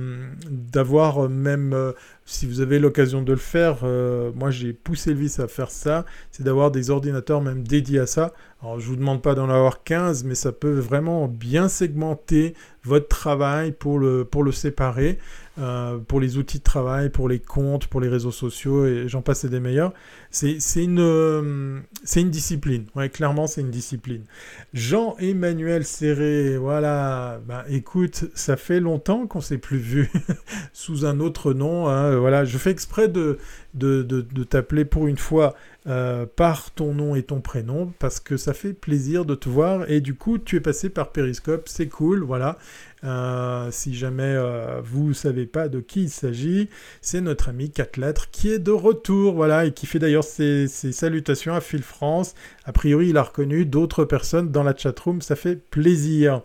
d'avoir 0.50 1.26
euh, 1.26 1.28
même, 1.28 1.74
euh, 1.74 1.94
si 2.26 2.46
vous 2.46 2.62
avez 2.62 2.80
l'occasion 2.80 3.22
de 3.22 3.34
le 3.34 3.40
faire, 3.40 3.84
moi 4.36 4.52
j'ai 4.52 4.72
poussé 4.72 5.14
le 5.14 5.20
vice 5.20 5.40
à 5.40 5.48
faire 5.48 5.72
ça, 5.72 6.06
c'est 6.30 6.44
d'avoir 6.44 6.70
des 6.70 6.92
ordinateurs 6.92 7.42
même 7.42 7.64
dédiés 7.64 8.00
à 8.00 8.06
ça. 8.06 8.34
Alors 8.62 8.80
je 8.80 8.88
vous 8.88 8.96
demande 8.96 9.24
pas 9.24 9.34
d'en 9.34 9.50
avoir 9.50 9.84
15, 9.84 10.26
mais 10.26 10.36
ça 10.36 10.52
peut 10.52 10.78
vraiment 10.78 11.28
bien 11.28 11.70
segmenter 11.70 12.54
votre 12.84 13.08
travail 13.08 13.72
pour 13.72 13.98
le, 13.98 14.26
pour 14.26 14.44
le 14.44 14.52
séparer. 14.52 15.18
Euh, 15.60 15.98
pour 15.98 16.22
les 16.22 16.38
outils 16.38 16.60
de 16.60 16.64
travail, 16.64 17.10
pour 17.10 17.28
les 17.28 17.40
comptes, 17.40 17.88
pour 17.88 18.00
les 18.00 18.08
réseaux 18.08 18.32
sociaux, 18.32 18.86
et 18.86 19.10
j'en 19.10 19.22
passe 19.22 19.46
des 19.46 19.60
meilleurs. 19.60 19.94
C'est 20.32 20.58
une, 20.76 21.00
euh, 21.00 21.80
une 22.16 22.30
discipline. 22.30 22.86
Clairement, 23.12 23.46
c'est 23.46 23.62
une 23.62 23.72
discipline. 23.72 24.24
Jean-Emmanuel 24.74 25.84
Serré, 25.84 26.58
voilà. 26.58 27.42
Bah, 27.46 27.66
écoute, 27.68 28.26
ça 28.36 28.56
fait 28.56 28.80
longtemps 28.80 29.28
qu'on 29.28 29.42
s'est 29.42 29.58
plus 29.58 29.80
vu 29.80 30.10
sous 30.74 31.06
un 31.06 31.20
autre 31.20 31.54
nom. 31.54 31.90
Hein. 31.90 32.16
Voilà, 32.16 32.46
je 32.46 32.58
fais 32.58 32.72
exprès 32.72 33.10
de, 33.10 33.38
de, 33.74 34.02
de, 34.04 34.44
t'appeler 34.44 34.86
pour 34.86 35.08
une 35.08 35.18
fois 35.18 35.56
euh, 35.88 36.26
par 36.26 36.72
ton 36.72 36.94
nom 36.94 37.16
et 37.16 37.24
ton 37.24 37.40
prénom 37.40 37.94
parce 38.00 38.20
que 38.20 38.36
ça 38.36 38.54
fait 38.54 38.74
plaisir 38.74 39.26
de 39.26 39.36
te 39.36 39.48
voir 39.48 39.90
et 39.90 40.02
du 40.02 40.16
coup 40.16 40.38
tu 40.38 40.56
es 40.56 40.60
passé 40.60 40.90
par 40.90 41.12
Periscope, 41.12 41.68
c'est 41.68 41.88
cool, 41.88 42.24
voilà. 42.24 42.58
Euh, 43.04 43.70
si 43.72 43.96
jamais 43.96 44.24
euh, 44.24 44.82
vous 44.84 45.10
ne 45.10 45.14
savez 45.14 45.46
pas 45.46 45.70
de 45.70 45.80
qui 45.80 46.04
il 46.04 46.10
s'agit, 46.10 46.70
c'est 47.02 47.22
notre 47.22 47.50
ami 47.50 47.72
4 47.72 47.98
lettres 47.98 48.30
qui 48.32 48.50
est 48.50 48.60
de 48.60 48.72
retour, 48.72 49.34
voilà, 49.34 49.66
et 49.66 49.72
qui 49.72 49.86
fait 49.86 50.00
d'ailleurs 50.00 50.24
ses, 50.24 50.68
salutations 50.68 51.54
à 51.54 51.62
Phil 51.62 51.84
France. 51.84 52.36
A 52.66 52.74
priori, 52.74 53.10
il 53.10 53.18
a 53.18 53.24
reconnu 53.24 53.66
d'autres 53.66 54.06
personnes 54.06 54.52
dans 54.52 54.64
la 54.64 54.76
chatroom, 54.76 55.22
ça 55.22 55.36
fait 55.36 55.56
plaisir. 55.56 56.42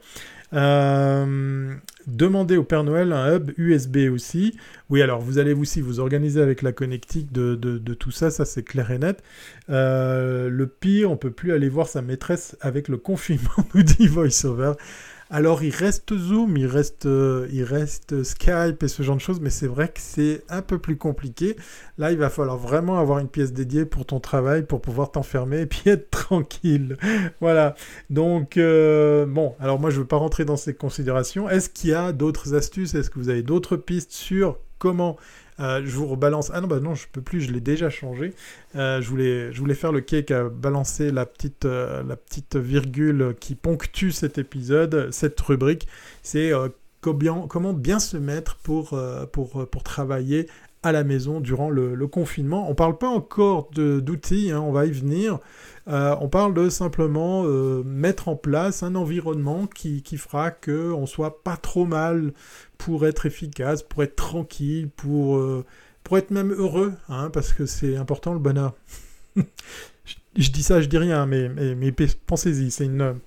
Euh, 0.53 1.75
demandez 2.07 2.57
au 2.57 2.63
Père 2.63 2.85
Noël 2.85 3.13
un 3.13 3.35
hub 3.35 3.51
USB 3.57 4.09
aussi. 4.13 4.57
Oui, 4.89 5.03
alors 5.03 5.21
vous 5.21 5.39
allez 5.39 5.53
aussi 5.53 5.81
vous 5.81 5.99
organiser 5.99 6.41
avec 6.41 6.63
la 6.63 6.71
connectique 6.71 7.33
de, 7.33 7.57
de, 7.57 7.95
tout 7.95 8.13
ça, 8.13 8.31
ça 8.31 8.45
c'est 8.45 8.63
clair 8.63 8.93
et 8.93 8.99
net. 8.99 9.21
le 9.69 10.67
pire, 10.67 11.11
on 11.11 11.17
peut 11.17 11.33
plus 11.33 11.53
aller 11.53 11.69
voir 11.69 11.89
sa 11.89 12.03
maîtresse 12.03 12.57
avec 12.61 12.87
le 12.87 12.99
confinement, 12.99 13.51
nous 13.75 13.83
dit 13.83 14.07
VoiceOver. 14.07 14.75
Alors 15.35 15.65
il 15.65 15.75
reste 15.75 16.17
Zoom, 16.17 16.57
il 16.57 16.67
reste, 16.67 17.07
euh, 17.07 17.49
il 17.51 17.65
reste 17.65 18.23
Skype 18.23 18.81
et 18.85 18.87
ce 18.87 19.03
genre 19.03 19.17
de 19.17 19.21
choses, 19.21 19.41
mais 19.41 19.51
c'est 19.51 19.67
vrai 19.67 19.89
que 19.89 19.99
c'est 19.99 20.45
un 20.49 20.63
peu 20.63 20.79
plus 20.79 20.97
compliqué. 20.97 21.57
Là, 21.99 22.13
il 22.13 22.19
va 22.19 22.31
falloir 22.31 22.57
vraiment 22.57 23.01
avoir 23.01 23.19
une 23.19 23.27
pièce 23.27 23.53
dédiée 23.53 23.85
pour 23.85 24.07
ton 24.07 24.21
travail, 24.21 24.63
pour 24.63 24.81
pouvoir 24.81 25.11
t'enfermer 25.11 25.63
et 25.63 25.67
puis 25.67 25.83
être 25.87 26.09
tranquille. 26.09 26.97
voilà. 27.41 27.75
Donc, 28.11 28.57
euh, 28.59 29.27
bon, 29.27 29.57
alors 29.59 29.81
moi 29.81 29.91
je 29.91 29.97
ne 29.97 30.03
veux 30.03 30.07
pas 30.07 30.19
rentrer 30.19 30.45
dans 30.45 30.57
ces 30.57 30.73
considérations. 30.73 31.51
Est-ce 31.51 31.69
qu'il 31.69 31.91
y 31.91 31.95
a 31.95 32.13
d'autres 32.13 32.55
astuces? 32.55 32.95
Est-ce 32.95 33.11
que 33.11 33.19
vous 33.19 33.29
avez 33.29 33.43
d'autres 33.43 33.77
pistes 33.77 34.13
sur 34.13 34.61
comment 34.79 35.17
euh, 35.61 35.83
je 35.85 35.91
vous 35.97 36.07
rebalance. 36.07 36.51
Ah 36.53 36.61
non, 36.61 36.67
bah 36.67 36.81
non, 36.81 36.95
je 36.95 37.07
peux 37.11 37.23
plus, 37.23 37.41
je 37.41 37.53
l'ai 37.53 37.61
déjà 37.61 37.91
changé. 37.91 38.35
Euh, 38.77 39.01
je, 39.01 39.09
voulais, 39.09 39.53
je 39.53 39.61
voulais 39.61 39.75
faire 39.75 39.93
le 39.93 40.01
cake 40.01 40.31
à 40.31 40.49
balancer 40.49 41.11
la 41.11 41.27
petite, 41.27 41.65
euh, 41.65 42.03
la 42.03 42.17
petite 42.17 42.57
virgule 42.57 43.35
qui 43.39 43.55
ponctue 43.55 44.11
cet 44.11 44.39
épisode, 44.39 45.09
cette 45.13 45.41
rubrique. 45.41 45.87
C'est 46.23 46.53
comment 47.01 47.73
bien 47.73 47.99
se 47.99 48.17
mettre 48.17 48.57
pour, 48.57 48.99
pour, 49.33 49.69
pour 49.69 49.83
travailler 49.83 50.49
à 50.83 50.93
la 50.93 51.05
maison 51.05 51.41
durant 51.41 51.71
le, 51.71 52.07
confinement. 52.07 52.69
On 52.69 52.75
parle 52.75 52.99
pas 52.99 53.09
encore 53.09 53.71
d'outils, 53.75 54.51
hein, 54.51 54.61
on 54.61 54.73
va 54.73 54.87
y 54.87 54.91
venir. 54.91 55.39
on 55.87 56.29
parle 56.29 56.55
de 56.55 56.71
simplement 56.71 57.45
mettre 57.85 58.29
en 58.29 58.37
place 58.37 58.83
un 58.83 58.95
environnement 58.95 59.67
qui, 59.67 60.03
qui 60.03 60.17
fera 60.17 60.51
qu'on 60.51 61.07
soit 61.07 61.43
pas 61.43 61.59
trop 61.59 61.85
mal 61.85 62.33
pour 62.79 63.07
être 63.07 63.27
efficace, 63.27 63.83
pour 63.83 64.03
être 64.03 64.17
tranquille, 64.17 64.89
pour, 64.97 65.37
euh, 65.37 65.65
être 66.13 66.31
même 66.31 66.53
heureux, 66.53 66.95
hein, 67.09 67.31
parce 67.31 67.53
que 67.53 67.67
c'est 67.67 67.97
important 67.97 68.33
le 68.33 68.39
bonheur. 68.39 68.75
je, 70.37 70.51
dis 70.51 70.63
ça, 70.63 70.81
je 70.81 70.89
dis 70.89 70.99
rien, 70.99 71.27
mais, 71.27 71.93
pensez-y, 72.27 72.71
c'est 72.71 72.85
une, 72.85 73.19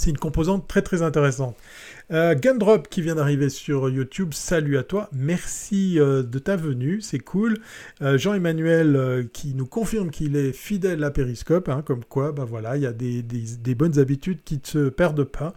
c'est 0.00 0.10
une 0.10 0.18
composante 0.18 0.66
très 0.66 0.80
très 0.82 1.02
intéressante. 1.02 1.56
Euh, 2.10 2.34
Gundrop 2.34 2.88
qui 2.88 3.02
vient 3.02 3.14
d'arriver 3.14 3.50
sur 3.50 3.88
YouTube, 3.88 4.32
salut 4.32 4.78
à 4.78 4.82
toi, 4.82 5.08
merci 5.12 6.00
euh, 6.00 6.22
de 6.22 6.38
ta 6.38 6.56
venue, 6.56 7.00
c'est 7.02 7.18
cool. 7.18 7.58
Euh, 8.00 8.16
Jean-Emmanuel 8.16 9.28
qui 9.32 9.54
nous 9.54 9.66
confirme 9.66 10.10
qu'il 10.10 10.36
est 10.36 10.52
fidèle 10.52 11.04
à 11.04 11.10
Periscope, 11.10 11.68
hein, 11.68 11.82
comme 11.84 12.02
quoi, 12.04 12.32
bah 12.32 12.44
voilà, 12.44 12.76
il 12.76 12.82
y 12.82 12.86
a 12.86 12.92
des, 12.92 13.74
bonnes 13.74 13.98
habitudes 13.98 14.42
qui 14.42 14.54
ne 14.54 14.66
se 14.66 14.88
perdent 14.88 15.24
pas. 15.24 15.54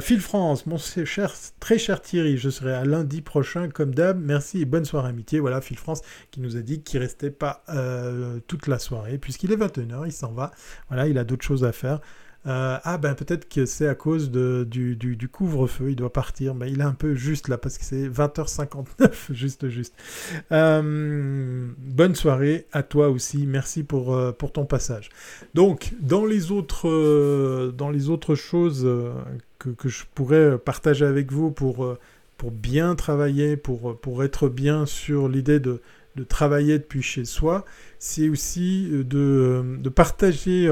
Phil 0.00 0.20
France, 0.20 0.66
mon 0.66 0.78
cher, 0.78 1.34
très 1.60 1.78
cher 1.78 2.00
Thierry, 2.00 2.38
je 2.38 2.48
serai 2.48 2.72
à 2.72 2.84
lundi 2.84 3.20
prochain 3.20 3.68
comme 3.68 3.94
d'hab, 3.94 4.18
merci 4.18 4.62
et 4.62 4.64
bonne 4.64 4.86
soirée 4.86 5.10
amitié. 5.10 5.40
Voilà, 5.40 5.60
Phil 5.60 5.76
France 5.78 6.00
qui 6.30 6.40
nous 6.40 6.56
a 6.56 6.60
dit 6.60 6.80
qu'il 6.80 7.00
restait 7.00 7.30
pas 7.30 7.62
toute 8.46 8.66
la 8.66 8.78
soirée, 8.78 9.18
puisqu'il 9.18 9.52
est 9.52 9.56
21h, 9.56 10.06
il 10.06 10.12
s'en 10.12 10.32
va, 10.32 10.52
voilà, 10.88 11.06
il 11.06 11.18
a 11.18 11.24
d'autres 11.24 11.44
choses 11.44 11.64
à 11.64 11.72
faire. 11.72 12.00
Euh, 12.46 12.78
ah 12.82 12.98
ben 12.98 13.14
peut-être 13.14 13.48
que 13.48 13.66
c'est 13.66 13.88
à 13.88 13.94
cause 13.94 14.30
du, 14.30 15.28
couvre-feu, 15.30 15.90
il 15.90 15.96
doit 15.96 16.12
partir, 16.12 16.54
mais 16.54 16.70
il 16.70 16.80
est 16.80 16.84
un 16.84 16.94
peu 16.94 17.14
juste 17.14 17.48
là 17.48 17.58
parce 17.58 17.78
que 17.78 17.84
c'est 17.84 18.08
20h59, 18.08 18.86
juste 19.32 19.68
juste. 19.68 19.94
Euh, 20.52 21.68
bonne 21.78 22.14
soirée 22.14 22.66
à 22.72 22.82
toi 22.82 23.08
aussi, 23.08 23.46
merci 23.46 23.82
pour, 23.82 24.14
euh, 24.14 24.32
ton 24.32 24.64
passage. 24.64 25.10
Donc 25.54 25.92
dans 26.00 26.24
les 26.24 26.52
autres, 26.52 27.72
dans 27.72 27.90
les 27.90 28.08
autres 28.08 28.34
choses 28.34 28.88
que, 29.58 29.70
que, 29.70 29.88
je 29.88 30.04
pourrais 30.14 30.58
partager 30.58 31.04
avec 31.04 31.32
vous 31.32 31.50
pour, 31.50 31.96
pour 32.36 32.50
bien 32.50 32.94
travailler, 32.94 33.56
pour, 33.56 33.98
pour 33.98 34.22
être 34.22 34.48
bien 34.48 34.86
sur 34.86 35.28
l'idée 35.28 35.60
de, 35.60 35.82
de 36.18 36.24
travailler 36.24 36.78
depuis 36.78 37.02
chez 37.02 37.24
soi, 37.24 37.64
c'est 37.98 38.28
aussi 38.28 38.88
de, 38.90 39.64
de 39.78 39.88
partager 39.88 40.68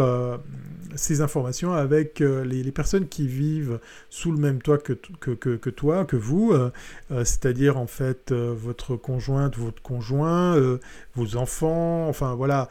ces 0.97 1.21
informations 1.21 1.73
avec 1.73 2.21
euh, 2.21 2.45
les, 2.45 2.73
personnes 2.73 3.09
qui 3.09 3.27
vivent 3.27 3.79
sous 4.11 4.33
le 4.33 4.39
même 4.39 4.61
toit 4.61 4.79
que, 4.79 4.93
que, 4.93 5.31
que, 5.33 5.71
toi, 5.71 6.05
que 6.05 6.17
vous, 6.17 6.53
euh, 6.53 6.73
euh, 7.11 7.25
c'est-à-dire 7.25 7.79
en 7.79 7.87
fait 7.87 8.33
votre 8.33 8.97
conjointe, 8.97 9.57
votre 9.57 9.83
conjoint, 9.83 10.57
vos 11.15 11.37
enfants, 11.37 12.09
enfin 12.09 12.35
voilà, 12.35 12.69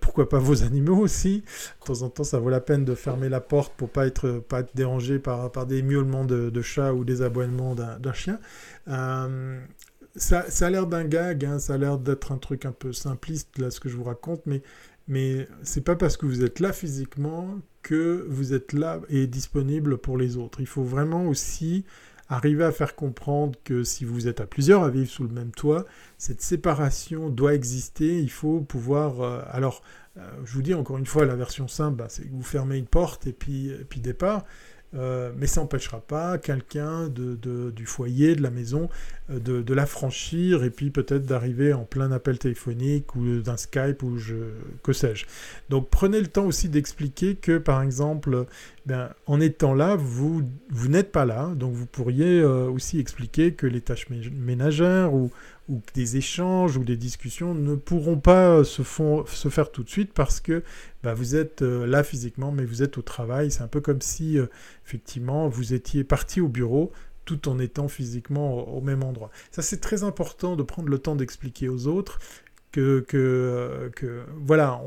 pourquoi 0.00 0.28
pas 0.28 0.38
vos 0.38 0.62
animaux 0.62 0.98
aussi. 0.98 1.42
De 1.80 1.86
temps 1.86 2.02
en 2.02 2.10
temps, 2.10 2.24
ça 2.24 2.38
vaut 2.38 2.50
la 2.50 2.60
peine 2.60 2.84
de 2.84 2.94
fermer 2.94 3.28
la 3.28 3.40
porte 3.40 3.72
pour 3.76 3.88
pas 3.88 4.06
être, 4.06 4.42
pas 4.48 4.60
être 4.60 4.74
dérangé 4.74 5.18
par, 5.18 5.50
par 5.50 5.66
des 5.66 5.82
miaulements 5.82 6.24
de, 6.24 6.50
de 6.50 6.62
chat 6.62 6.92
ou 6.92 7.04
des 7.04 7.22
aboiements 7.22 7.74
d'un 7.74 8.12
chien. 8.12 8.38
Ça, 10.16 10.44
a 10.60 10.70
l'air 10.70 10.86
d'un 10.86 11.04
gag, 11.04 11.44
hein, 11.44 11.58
ça 11.58 11.74
a 11.74 11.78
l'air 11.78 11.98
d'être 11.98 12.32
un 12.32 12.38
truc 12.38 12.64
un 12.64 12.72
peu 12.72 12.92
simpliste, 12.92 13.58
là, 13.58 13.70
ce 13.70 13.80
que 13.80 13.88
je 13.88 13.96
vous 13.96 14.04
raconte, 14.04 14.42
mais 14.46 14.62
mais 15.08 15.46
c'est 15.62 15.82
pas 15.82 15.94
parce 15.94 16.16
que 16.16 16.26
vous 16.26 16.42
êtes 16.42 16.58
là 16.58 16.72
physiquement 16.72 17.60
que 17.82 18.26
vous 18.28 18.54
êtes 18.54 18.72
là 18.72 19.00
et 19.08 19.28
disponible 19.28 19.98
pour 19.98 20.18
les 20.18 20.36
autres. 20.36 20.60
Il 20.60 20.66
faut 20.66 20.82
vraiment 20.82 21.26
aussi 21.26 21.84
arriver 22.28 22.64
à 22.64 22.72
faire 22.72 22.96
comprendre 22.96 23.56
que 23.62 23.84
si 23.84 24.04
vous 24.04 24.26
êtes 24.26 24.40
à 24.40 24.46
plusieurs 24.46 24.82
à 24.82 24.90
vivre 24.90 25.08
sous 25.08 25.22
le 25.22 25.28
même 25.32 25.52
toit, 25.52 25.84
cette 26.18 26.42
séparation 26.42 27.30
doit 27.30 27.54
exister. 27.54 28.18
Il 28.18 28.30
faut 28.30 28.60
pouvoir. 28.60 29.20
Euh, 29.20 29.42
alors, 29.50 29.82
euh, 30.16 30.28
je 30.44 30.52
vous 30.54 30.62
dis 30.62 30.74
encore 30.74 30.98
une 30.98 31.06
fois, 31.06 31.24
la 31.24 31.36
version 31.36 31.68
simple, 31.68 31.98
bah, 31.98 32.06
c'est 32.08 32.24
que 32.24 32.32
vous 32.32 32.42
fermez 32.42 32.76
une 32.76 32.86
porte 32.86 33.28
et 33.28 33.32
puis, 33.32 33.68
et 33.68 33.84
puis 33.84 34.00
départ. 34.00 34.44
Euh, 34.94 35.32
mais 35.36 35.46
ça 35.46 35.60
n'empêchera 35.60 36.00
pas 36.00 36.38
quelqu'un 36.38 37.08
de, 37.08 37.70
du 37.70 37.86
foyer, 37.86 38.34
de 38.36 38.42
la 38.42 38.50
maison, 38.50 38.88
euh, 39.30 39.40
de, 39.40 39.74
la 39.74 39.84
franchir 39.84 40.64
et 40.64 40.70
puis 40.70 40.90
peut-être 40.90 41.26
d'arriver 41.26 41.72
en 41.72 41.84
plein 41.84 42.12
appel 42.12 42.38
téléphonique 42.38 43.14
ou 43.14 43.40
d'un 43.40 43.56
Skype 43.56 44.02
ou 44.02 44.16
que 44.82 44.92
sais-je. 44.92 45.26
Donc 45.68 45.90
prenez 45.90 46.20
le 46.20 46.28
temps 46.28 46.46
aussi 46.46 46.68
d'expliquer 46.68 47.34
que 47.34 47.58
par 47.58 47.82
exemple, 47.82 48.46
ben, 48.86 49.10
en 49.26 49.40
étant 49.40 49.74
là, 49.74 49.96
vous, 49.96 50.42
vous 50.70 50.88
n'êtes 50.88 51.10
pas 51.10 51.24
là, 51.24 51.52
donc 51.56 51.74
vous 51.74 51.86
pourriez 51.86 52.40
euh, 52.40 52.70
aussi 52.70 53.00
expliquer 53.00 53.52
que 53.52 53.66
les 53.66 53.80
tâches 53.80 54.08
ménagères 54.08 55.12
ou, 55.12 55.30
ou 55.68 55.80
des 55.94 56.16
échanges 56.16 56.76
ou 56.76 56.84
des 56.84 56.96
discussions 56.96 57.54
ne 57.54 57.74
pourront 57.74 58.18
pas 58.18 58.62
se, 58.64 58.82
se 58.82 59.48
faire 59.48 59.70
tout 59.70 59.82
de 59.82 59.88
suite 59.88 60.12
parce 60.12 60.40
que 60.40 60.62
bah, 61.02 61.14
vous 61.14 61.36
êtes 61.36 61.62
euh, 61.62 61.86
là 61.86 62.02
physiquement, 62.02 62.52
mais 62.52 62.64
vous 62.64 62.82
êtes 62.82 62.98
au 62.98 63.02
travail. 63.02 63.50
C'est 63.50 63.62
un 63.62 63.68
peu 63.68 63.80
comme 63.80 64.00
si, 64.00 64.38
euh, 64.38 64.46
effectivement, 64.86 65.48
vous 65.48 65.74
étiez 65.74 66.04
parti 66.04 66.40
au 66.40 66.48
bureau 66.48 66.92
tout 67.24 67.48
en 67.48 67.58
étant 67.58 67.88
physiquement 67.88 68.68
au, 68.68 68.80
même 68.80 69.02
endroit. 69.02 69.30
Ça, 69.50 69.60
c'est 69.60 69.80
très 69.80 70.04
important 70.04 70.56
de 70.56 70.62
prendre 70.62 70.88
le 70.88 70.98
temps 70.98 71.16
d'expliquer 71.16 71.68
aux 71.68 71.88
autres 71.88 72.20
que, 72.72 73.04
euh, 73.14 74.24
voilà, 74.36 74.80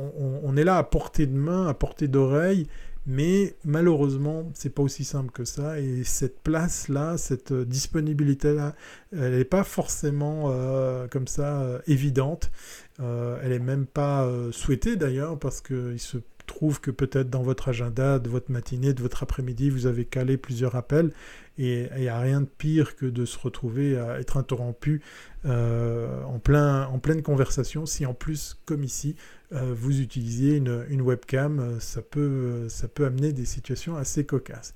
on, 0.44 0.56
est 0.56 0.64
là 0.64 0.78
à 0.78 0.84
portée 0.84 1.26
de 1.26 1.36
main, 1.36 1.68
à 1.68 1.74
portée 1.74 2.08
d'oreille, 2.08 2.68
mais 3.10 3.56
malheureusement, 3.66 4.52
c'est 4.54 4.70
pas 4.70 4.84
aussi 4.84 5.04
simple 5.04 5.32
que 5.32 5.44
ça. 5.44 5.80
Et 5.80 6.04
cette 6.04 6.42
place-là, 6.42 7.18
cette 7.18 7.52
disponibilité-là, 7.52 8.76
elle 9.12 9.36
n'est 9.36 9.46
pas 9.46 9.64
forcément 9.64 10.52
euh, 10.52 11.08
comme 11.08 11.26
ça 11.26 11.62
euh, 11.62 11.80
évidente. 11.88 12.52
Euh, 13.00 13.40
elle 13.42 13.50
n'est 13.50 13.58
même 13.58 13.88
pas 13.88 14.32
souhaitée 14.52 14.96
d'ailleurs, 14.96 15.40
parce 15.40 15.60
qu'il 15.60 16.00
se 16.00 16.18
trouve 16.46 16.82
que 16.82 16.92
peut-être 16.92 17.32
dans 17.32 17.42
votre 17.42 17.70
agenda 17.70 18.20
de 18.20 18.30
votre 18.30 18.52
matinée, 18.52 18.94
de 18.94 19.02
votre 19.02 19.24
après-midi, 19.24 19.72
vous 19.72 19.88
avez 19.88 20.06
calé 20.06 20.38
plusieurs 20.38 20.76
appels 20.76 21.12
et 21.58 21.90
il 21.96 22.02
n'y 22.02 22.08
a 22.08 22.20
rien 22.20 22.42
de 22.42 22.48
pire 22.48 22.96
que 22.96 23.06
de 23.06 23.26
se 23.26 23.38
retrouver 23.38 23.98
à 23.98 24.20
être 24.20 24.38
interrompu 24.38 25.02
en, 25.46 26.40
plein, 26.44 26.88
en 26.88 27.00
pleine 27.00 27.22
conversation 27.22 27.86
si 27.86 28.06
en 28.06 28.14
plus, 28.14 28.58
comme 28.66 28.84
ici, 28.84 29.16
euh, 29.52 29.74
vous 29.76 30.00
utilisez 30.00 30.58
une, 30.58 31.02
webcam, 31.02 31.60
euh, 31.60 31.80
ça 31.80 32.04
peut, 32.04 32.20
euh, 32.20 32.70
ça 32.70 32.88
peut 32.88 33.06
amener 33.06 33.34
des 33.34 33.46
situations 33.46 33.96
assez 33.96 34.24
cocasses. 34.26 34.76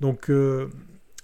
Donc 0.00 0.30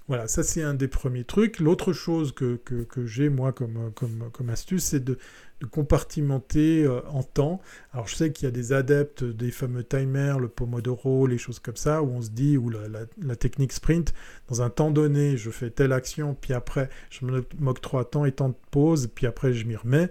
voilà, 0.06 0.26
ça 0.28 0.42
c'est 0.42 0.62
un 0.62 0.74
des 0.74 0.88
premiers 0.88 1.24
trucs. 1.24 1.58
L'autre 1.58 1.92
chose 1.92 2.32
que, 2.32 2.60
j'ai 3.04 3.28
moi 3.28 3.52
comme, 3.52 3.92
comme, 3.94 4.30
comme 4.32 4.50
astuce, 4.50 4.84
c'est 4.84 5.04
de, 5.04 5.18
compartimenter 5.66 6.86
en 7.10 7.22
temps. 7.22 7.60
Alors 7.92 8.06
je 8.06 8.14
sais 8.14 8.32
qu'il 8.32 8.46
y 8.46 8.48
a 8.48 8.52
des 8.52 8.72
adeptes 8.72 9.24
des 9.24 9.50
fameux 9.50 9.84
timers, 9.84 10.38
le 10.38 10.48
Pomodoro, 10.48 11.26
les 11.26 11.38
choses 11.38 11.58
comme 11.58 11.76
ça, 11.76 12.02
où 12.02 12.10
on 12.10 12.22
se 12.22 12.30
dit, 12.30 12.56
ou 12.56 12.70
la, 12.70 13.36
technique 13.36 13.72
sprint, 13.72 14.14
dans 14.48 14.62
un 14.62 14.70
temps 14.70 14.90
donné, 14.90 15.36
je 15.36 15.50
fais 15.50 15.70
telle 15.70 15.92
action, 15.92 16.36
puis 16.40 16.54
après 16.54 16.88
je 17.10 17.24
m'octroie 17.58 18.04
temps 18.04 18.24
et 18.24 18.32
temps 18.32 18.50
de 18.50 18.54
pause, 18.70 19.08
puis 19.14 19.26
après 19.26 19.52
je 19.52 19.66
m'y 19.66 19.76
remets. 19.76 20.10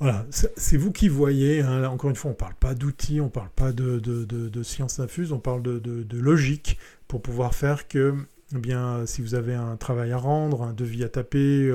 Voilà, 0.00 0.26
c'est 0.30 0.76
vous 0.76 0.90
qui 0.90 1.08
voyez. 1.08 1.60
Hein. 1.60 1.84
Encore 1.84 2.10
une 2.10 2.16
fois, 2.16 2.30
on 2.30 2.34
ne 2.34 2.38
parle 2.38 2.54
pas 2.54 2.74
d'outils, 2.74 3.20
on 3.20 3.26
ne 3.26 3.30
parle 3.30 3.50
pas 3.54 3.72
de, 3.72 4.00
de, 4.00 4.24
de, 4.24 4.62
science 4.62 4.98
infuse, 4.98 5.32
on 5.32 5.38
parle 5.38 5.62
de, 5.62 6.18
logique 6.18 6.78
pour 7.06 7.22
pouvoir 7.22 7.54
faire 7.54 7.86
que, 7.86 8.14
eh 8.54 8.58
bien, 8.58 9.06
si 9.06 9.22
vous 9.22 9.34
avez 9.34 9.54
un 9.54 9.76
travail 9.76 10.12
à 10.12 10.18
rendre, 10.18 10.62
un 10.62 10.72
devis 10.72 11.04
à 11.04 11.08
taper, 11.08 11.72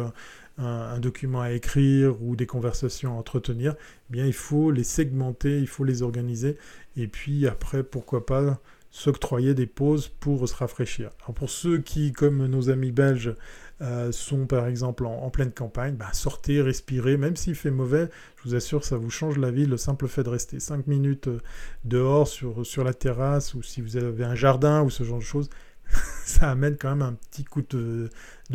un, 0.59 0.99
document 0.99 1.41
à 1.41 1.51
écrire 1.51 2.21
ou 2.21 2.35
des 2.35 2.45
conversations 2.45 3.13
à 3.13 3.17
entretenir, 3.17 3.75
eh 4.09 4.13
bien, 4.13 4.25
il 4.25 4.33
faut 4.33 4.71
les 4.71 4.83
segmenter, 4.83 5.59
il 5.59 5.67
faut 5.67 5.83
les 5.83 6.01
organiser, 6.01 6.57
et 6.97 7.07
puis 7.07 7.47
après, 7.47 7.83
pourquoi 7.83 8.25
pas 8.25 8.59
s'octroyer 8.91 9.53
des 9.53 9.67
pauses 9.67 10.07
pour 10.07 10.49
se 10.49 10.55
rafraîchir. 10.55 11.11
Alors 11.21 11.35
pour 11.35 11.49
ceux 11.49 11.77
qui, 11.77 12.11
comme 12.11 12.47
nos 12.47 12.71
amis 12.71 12.91
belges, 12.91 13.35
euh, 13.81 14.11
sont 14.11 14.47
par 14.47 14.67
exemple 14.67 15.05
en, 15.05 15.29
pleine 15.29 15.51
campagne, 15.51 15.95
bah, 15.95 16.09
sortez, 16.11 16.61
respirez, 16.61 17.15
même 17.15 17.35
s'il 17.35 17.55
fait 17.55 17.71
mauvais, 17.71 18.09
je 18.37 18.49
vous 18.49 18.55
assure, 18.55 18.83
ça 18.83 18.97
vous 18.97 19.11
change 19.11 19.37
la 19.37 19.51
vie, 19.51 19.65
le 19.65 19.77
simple 19.77 20.07
fait 20.07 20.23
de 20.23 20.29
rester 20.29 20.59
5 20.59 20.87
minutes 20.87 21.27
euh, 21.27 21.39
dehors 21.85 22.27
sur 22.27 22.83
la 22.83 22.93
terrasse, 22.93 23.53
ou 23.53 23.61
si 23.61 23.81
vous 23.81 23.95
avez 23.95 24.23
un 24.23 24.35
jardin 24.35 24.81
ou 24.81 24.89
ce 24.89 25.03
genre 25.03 25.19
de 25.19 25.23
choses, 25.23 25.49
ça 26.25 26.51
amène 26.51 26.77
quand 26.77 26.89
même 26.89 27.01
un 27.01 27.13
petit 27.13 27.43
coup 27.43 27.61
de, 27.61 28.09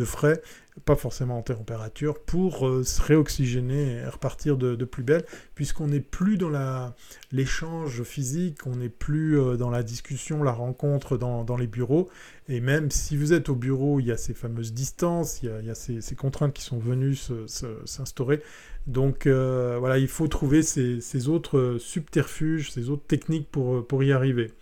frais, 0.04 0.40
pas 0.84 0.96
forcément 0.96 1.38
en 1.38 1.42
température, 1.42 2.20
pour 2.20 2.66
euh, 2.66 2.84
se 2.84 3.02
réoxygéner 3.02 3.96
et 3.96 4.06
repartir 4.06 4.56
de, 4.56 4.84
plus 4.84 5.02
belle, 5.02 5.24
puisqu'on 5.54 5.88
n'est 5.88 6.00
plus 6.00 6.36
dans 6.36 6.50
l'échange 7.32 8.02
physique, 8.02 8.66
on 8.66 8.76
n'est 8.76 8.88
plus 8.88 9.38
euh, 9.38 9.56
dans 9.56 9.70
la 9.70 9.82
discussion, 9.82 10.42
la 10.42 10.52
rencontre 10.52 11.16
dans, 11.16 11.56
les 11.56 11.66
bureaux, 11.66 12.08
et 12.48 12.60
même 12.60 12.90
si 12.90 13.16
vous 13.16 13.32
êtes 13.32 13.48
au 13.48 13.54
bureau, 13.54 14.00
il 14.00 14.06
y 14.06 14.12
a 14.12 14.16
ces 14.16 14.34
fameuses 14.34 14.72
distances, 14.72 15.42
il 15.42 15.50
y 15.64 15.70
a, 15.70 15.74
ces, 15.74 16.16
contraintes 16.16 16.52
qui 16.52 16.62
sont 16.62 16.78
venues 16.78 17.18
s'instaurer. 17.84 18.42
Donc 18.86 19.26
euh, 19.26 19.76
voilà, 19.78 19.98
il 19.98 20.08
faut 20.08 20.28
trouver 20.28 20.62
ces, 20.62 21.28
autres 21.28 21.78
subterfuges, 21.80 22.70
ces 22.70 22.90
autres 22.90 23.06
techniques 23.06 23.48
pour, 23.50 23.86
pour 23.86 24.02
y 24.02 24.12
arriver. 24.12 24.52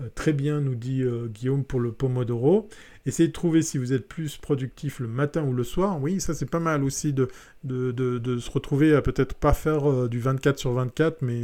Euh, 0.00 0.08
très 0.14 0.32
bien, 0.32 0.60
nous 0.60 0.76
dit 0.76 1.02
euh, 1.02 1.26
Guillaume 1.26 1.64
pour 1.64 1.80
le 1.80 1.90
Pomodoro. 1.90 2.68
Essayez 3.04 3.28
de 3.28 3.32
trouver 3.32 3.62
si 3.62 3.78
vous 3.78 3.92
êtes 3.92 4.06
plus 4.06 4.36
productif 4.36 5.00
le 5.00 5.08
matin 5.08 5.42
ou 5.42 5.52
le 5.52 5.64
soir. 5.64 6.00
Oui, 6.00 6.20
ça 6.20 6.34
c'est 6.34 6.48
pas 6.48 6.60
mal 6.60 6.84
aussi 6.84 7.12
de, 7.12 7.28
se 7.66 8.50
retrouver 8.50 8.94
à 8.94 9.02
peut-être 9.02 9.34
pas 9.34 9.54
faire 9.54 9.90
euh, 9.90 10.08
du 10.08 10.20
24 10.20 10.58
sur 10.58 10.72
24, 10.72 11.22
mais, 11.22 11.42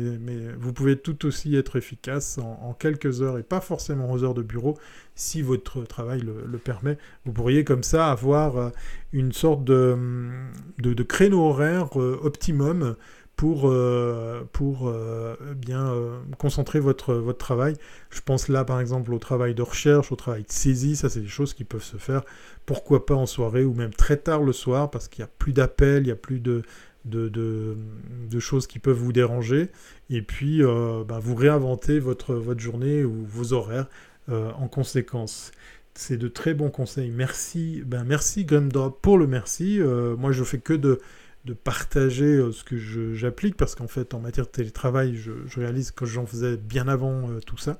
vous 0.58 0.72
pouvez 0.72 0.96
tout 0.96 1.26
aussi 1.26 1.56
être 1.56 1.76
efficace 1.76 2.38
en, 2.38 2.74
quelques 2.74 3.22
heures 3.22 3.38
et 3.38 3.42
pas 3.42 3.60
forcément 3.60 4.12
aux 4.12 4.22
heures 4.22 4.34
de 4.34 4.42
bureau 4.42 4.78
si 5.16 5.42
votre 5.42 5.84
travail 5.84 6.20
le, 6.20 6.58
permet. 6.58 6.96
Vous 7.24 7.32
pourriez 7.32 7.64
comme 7.64 7.82
ça 7.82 8.10
avoir 8.10 8.72
une 9.12 9.32
sorte 9.32 9.64
de, 9.64 9.96
créneau 11.08 11.40
horaire 11.48 11.96
optimum 11.96 12.94
pour, 13.36 13.68
euh, 13.68 14.42
pour 14.52 14.88
euh, 14.88 15.34
bien 15.56 15.86
euh, 15.88 16.18
concentrer 16.38 16.78
votre, 16.78 17.14
votre 17.14 17.38
travail. 17.38 17.74
Je 18.10 18.20
pense 18.20 18.48
là 18.48 18.64
par 18.64 18.80
exemple 18.80 19.12
au 19.12 19.18
travail 19.18 19.54
de 19.54 19.62
recherche, 19.62 20.12
au 20.12 20.16
travail 20.16 20.42
de 20.42 20.52
saisie, 20.52 20.96
ça 20.96 21.08
c'est 21.08 21.20
des 21.20 21.28
choses 21.28 21.52
qui 21.54 21.64
peuvent 21.64 21.82
se 21.82 21.96
faire, 21.96 22.22
pourquoi 22.64 23.06
pas 23.06 23.14
en 23.14 23.26
soirée 23.26 23.64
ou 23.64 23.74
même 23.74 23.92
très 23.92 24.16
tard 24.16 24.42
le 24.42 24.52
soir 24.52 24.90
parce 24.90 25.08
qu'il 25.08 25.22
n'y 25.22 25.28
a 25.28 25.32
plus 25.38 25.52
d'appels, 25.52 26.02
il 26.02 26.06
n'y 26.06 26.12
a 26.12 26.16
plus 26.16 26.38
de, 26.38 26.62
de, 27.04 27.28
de, 27.28 28.38
choses 28.38 28.66
qui 28.66 28.78
peuvent 28.78 28.96
vous 28.96 29.12
déranger. 29.12 29.70
Et 30.10 30.22
puis 30.22 30.62
ben, 30.62 31.18
vous 31.18 31.34
réinventez 31.34 31.98
votre, 31.98 32.34
votre 32.34 32.60
journée 32.60 33.04
ou 33.04 33.24
vos 33.26 33.52
horaires 33.52 33.88
en 34.28 34.68
conséquence. 34.68 35.52
C'est 35.94 36.16
de 36.16 36.28
très 36.28 36.54
bons 36.54 36.70
conseils. 36.70 37.10
Merci, 37.10 37.82
ben 37.84 38.04
merci 38.04 38.46
pour 39.02 39.18
le 39.18 39.26
merci. 39.26 39.80
moi 40.18 40.32
je 40.32 40.44
fais 40.44 40.58
que 40.58 40.72
de 40.72 41.00
de 41.44 41.52
partager 41.52 42.24
euh, 42.24 42.52
ce 42.52 42.64
que 42.64 42.76
j'applique, 43.14 43.56
parce 43.56 43.74
qu'en 43.74 43.86
fait, 43.86 44.14
en 44.14 44.20
matière 44.20 44.46
de 44.46 44.50
télétravail, 44.50 45.14
je, 45.14 45.32
réalise 45.58 45.90
que 45.90 46.06
j'en 46.06 46.24
faisais 46.24 46.56
bien 46.56 46.88
avant 46.88 47.28
euh, 47.28 47.40
tout 47.44 47.58
ça. 47.58 47.76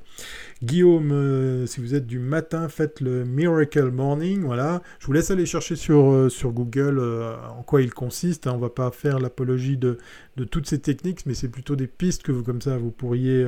Guillaume, 0.63 1.13
euh, 1.13 1.67
si 1.67 1.81
vous 1.81 1.95
êtes 1.95 2.07
du 2.07 2.19
matin, 2.19 2.69
faites 2.69 3.01
le 3.01 3.25
Miracle 3.25 3.91
Morning, 3.91 4.43
voilà. 4.43 4.83
Je 4.99 5.07
vous 5.07 5.15
laisse 5.15 5.31
aller 5.31 5.47
chercher 5.47 5.77
sur, 5.77 6.29
Google 6.53 7.01
en 7.01 7.63
quoi 7.63 7.81
il 7.81 7.93
consiste. 7.93 8.47
Hein. 8.47 8.53
On 8.55 8.59
va 8.59 8.69
pas 8.69 8.91
faire 8.91 9.19
l'apologie 9.19 9.79
de, 9.79 9.97
de, 10.37 10.45
toutes 10.45 10.69
ces 10.69 10.81
techniques, 10.81 11.25
mais 11.25 11.35
c'est 11.35 11.49
plutôt 11.49 11.75
des 11.75 11.87
pistes 11.87 12.23
que 12.23 12.33
vous, 12.33 12.43
comme 12.43 12.61
ça, 12.61 12.77
vous 12.77 12.91
pourriez, 12.91 13.47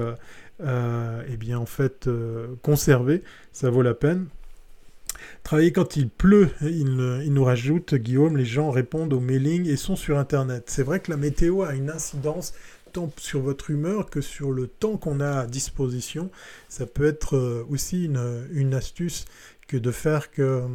eh 0.61 1.37
bien, 1.37 1.59
en 1.59 1.67
fait, 1.67 2.09
conserver. 2.62 3.23
Ça 3.53 3.69
vaut 3.69 3.83
la 3.83 3.95
peine. 3.95 4.27
Travailler 5.43 5.72
quand 5.72 5.97
il 5.97 6.09
pleut, 6.09 6.51
il, 6.62 6.95
nous 6.95 7.45
rajoute, 7.45 7.95
Guillaume, 7.95 8.37
les 8.37 8.45
gens 8.45 8.70
répondent 8.70 9.12
aux 9.12 9.20
mailings 9.20 9.68
et 9.68 9.77
sont 9.77 9.97
sur 9.97 10.18
Internet. 10.18 10.64
C'est 10.66 10.83
vrai 10.83 11.01
que 11.01 11.11
la 11.11 11.16
météo 11.16 11.62
a 11.62 11.74
une 11.74 11.91
incidence 11.91 12.53
tant 12.93 13.11
sur 13.18 13.41
votre 13.41 13.70
humeur 13.70 14.11
que 14.11 14.20
sur 14.20 14.53
le 14.53 14.66
temps 14.66 14.97
qu'on 14.97 15.20
a 15.20 15.41
à 15.41 15.47
disposition. 15.47 16.31
Ça 16.68 16.87
peut 16.87 17.07
être 17.07 17.37
euh, 17.37 17.66
aussi 17.68 18.05
une, 18.05 18.74
astuce 18.74 19.24
que 19.68 19.77
de 19.77 19.91
faire 19.91 20.31
que 20.31 20.43
euh, 20.43 20.68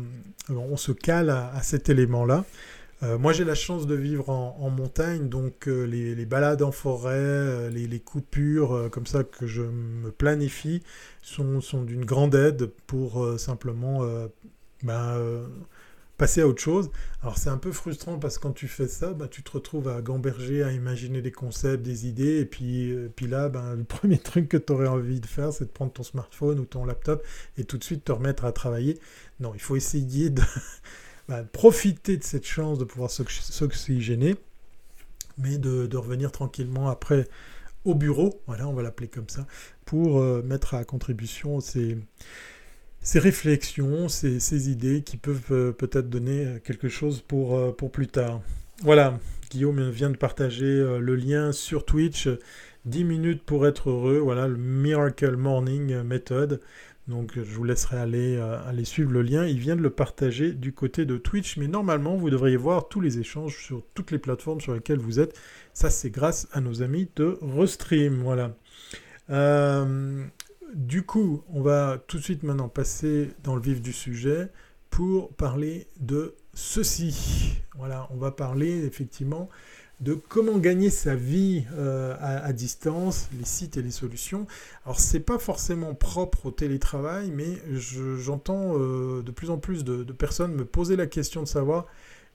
on 0.49 0.77
se 0.77 0.91
cale 0.91 1.29
à 1.29 1.61
cet 1.63 1.89
élément-là. 1.89 2.45
Euh, 3.03 3.17
moi, 3.17 3.33
j'ai 3.33 3.43
la 3.43 3.55
chance 3.55 3.87
de 3.87 3.95
vivre 3.95 4.29
en, 4.29 4.69
montagne, 4.69 5.27
donc 5.27 5.67
euh, 5.67 5.85
les, 5.85 6.25
balades 6.25 6.61
en 6.61 6.71
forêt, 6.71 7.15
euh, 7.15 7.69
les, 7.69 7.99
coupures 7.99 8.89
comme 8.91 9.07
ça 9.07 9.23
que 9.23 9.47
je 9.47 9.63
me 9.63 10.11
planifie 10.11 10.83
sont, 11.21 11.59
d'une 11.83 12.05
grande 12.05 12.35
aide 12.35 12.67
pour 12.85 13.39
simplement 13.39 14.01
bah, 14.83 15.17
passer 16.17 16.41
à 16.41 16.47
autre 16.47 16.61
chose. 16.61 16.91
Alors, 17.23 17.37
c'est 17.37 17.49
un 17.49 17.57
peu 17.57 17.71
frustrant 17.71 18.19
parce 18.19 18.37
que 18.37 18.43
quand 18.43 18.51
tu 18.51 18.67
fais 18.67 18.87
ça, 18.87 19.13
bah, 19.13 19.27
tu 19.27 19.41
te 19.41 19.51
retrouves 19.51 19.87
à 19.87 20.01
gamberger, 20.01 20.61
à 20.63 20.71
imaginer 20.71 21.21
des 21.21 21.31
concepts, 21.31 21.83
des 21.83 22.07
idées, 22.07 22.39
et 22.39 22.45
puis, 22.45 22.95
puis 23.15 23.27
là, 23.27 23.49
bah, 23.49 23.73
le 23.75 23.83
premier 23.85 24.19
truc 24.19 24.47
que 24.47 24.57
tu 24.57 24.73
aurais 24.73 24.87
envie 24.87 25.19
de 25.19 25.25
faire, 25.25 25.51
c'est 25.53 25.65
de 25.65 25.71
prendre 25.71 25.91
ton 25.91 26.03
smartphone 26.03 26.59
ou 26.59 26.65
ton 26.65 26.85
laptop 26.85 27.25
et 27.57 27.63
tout 27.63 27.77
de 27.79 27.83
suite 27.83 28.03
te 28.05 28.11
remettre 28.11 28.45
à 28.45 28.51
travailler. 28.51 28.99
Non, 29.39 29.53
il 29.55 29.61
faut 29.61 29.75
essayer 29.75 30.29
de 30.29 30.43
bah, 31.31 31.43
profiter 31.43 32.17
de 32.17 32.25
cette 32.25 32.45
chance 32.45 32.77
de 32.77 32.83
pouvoir 32.83 33.09
s'oxygéner, 33.09 34.35
mais 35.37 35.57
de, 35.57 35.95
revenir 35.95 36.29
tranquillement 36.29 36.89
après 36.89 37.25
au 37.85 37.95
bureau, 37.95 38.41
voilà, 38.47 38.67
on 38.67 38.73
va 38.73 38.81
l'appeler 38.81 39.07
comme 39.07 39.29
ça, 39.29 39.47
pour 39.85 40.19
euh, 40.19 40.43
mettre 40.43 40.73
à 40.73 40.83
contribution 40.83 41.61
ces, 41.61 41.97
ces 42.99 43.19
réflexions, 43.19 44.09
ces, 44.09 44.69
idées 44.69 45.03
qui 45.03 45.15
peuvent 45.15 45.51
euh, 45.51 45.71
peut-être 45.71 46.09
donner 46.09 46.57
quelque 46.65 46.89
chose 46.89 47.21
pour, 47.21 47.57
euh, 47.57 47.71
pour 47.71 47.93
plus 47.93 48.07
tard. 48.09 48.41
Voilà, 48.81 49.17
Guillaume 49.51 49.89
vient 49.89 50.09
de 50.09 50.17
partager 50.17 50.65
le 50.99 51.15
lien 51.15 51.53
sur 51.53 51.85
Twitch. 51.85 52.27
10 52.83 53.03
minutes 53.05 53.43
pour 53.43 53.67
être 53.67 53.89
heureux, 53.89 54.17
voilà 54.17 54.49
le 54.49 54.57
Miracle 54.57 55.37
Morning 55.37 56.01
Method. 56.01 56.59
Donc 57.07 57.33
je 57.35 57.55
vous 57.55 57.63
laisserai 57.63 57.97
aller, 57.97 58.37
euh, 58.37 58.63
aller 58.65 58.85
suivre 58.85 59.11
le 59.11 59.21
lien. 59.21 59.45
Il 59.45 59.59
vient 59.59 59.75
de 59.75 59.81
le 59.81 59.89
partager 59.89 60.53
du 60.53 60.73
côté 60.73 61.05
de 61.05 61.17
Twitch, 61.17 61.57
mais 61.57 61.67
normalement 61.67 62.15
vous 62.15 62.29
devriez 62.29 62.57
voir 62.57 62.87
tous 62.87 63.01
les 63.01 63.19
échanges 63.19 63.57
sur 63.63 63.83
toutes 63.93 64.11
les 64.11 64.19
plateformes 64.19 64.61
sur 64.61 64.73
lesquelles 64.73 64.99
vous 64.99 65.19
êtes. 65.19 65.37
Ça 65.73 65.89
c'est 65.89 66.09
grâce 66.09 66.47
à 66.51 66.61
nos 66.61 66.81
amis 66.81 67.09
de 67.15 67.37
Restream. 67.41 68.21
Voilà. 68.21 68.55
Euh, 69.29 70.23
du 70.73 71.03
coup, 71.03 71.43
on 71.49 71.61
va 71.61 72.01
tout 72.07 72.17
de 72.17 72.23
suite 72.23 72.43
maintenant 72.43 72.69
passer 72.69 73.31
dans 73.43 73.55
le 73.55 73.61
vif 73.61 73.81
du 73.81 73.91
sujet 73.91 74.49
pour 74.89 75.33
parler 75.33 75.87
de 75.99 76.35
ceci. 76.53 77.55
Voilà, 77.75 78.07
on 78.11 78.17
va 78.17 78.31
parler 78.31 78.85
effectivement 78.85 79.49
de 80.01 80.15
comment 80.15 80.57
gagner 80.57 80.89
sa 80.89 81.15
vie 81.15 81.63
euh, 81.77 82.15
à, 82.19 82.51
distance, 82.53 83.29
les 83.37 83.45
sites 83.45 83.77
et 83.77 83.83
les 83.83 83.91
solutions. 83.91 84.47
Alors 84.85 84.99
c'est 84.99 85.19
pas 85.19 85.37
forcément 85.37 85.93
propre 85.93 86.47
au 86.47 86.51
télétravail, 86.51 87.31
mais 87.31 87.61
j'entends 88.17 88.77
euh, 88.77 89.21
de 89.21 89.31
plus 89.31 89.51
en 89.51 89.57
plus 89.57 89.83
de, 89.83 90.03
personnes 90.11 90.53
me 90.53 90.65
poser 90.65 90.95
la 90.95 91.05
question 91.05 91.41
de 91.43 91.47
savoir, 91.47 91.85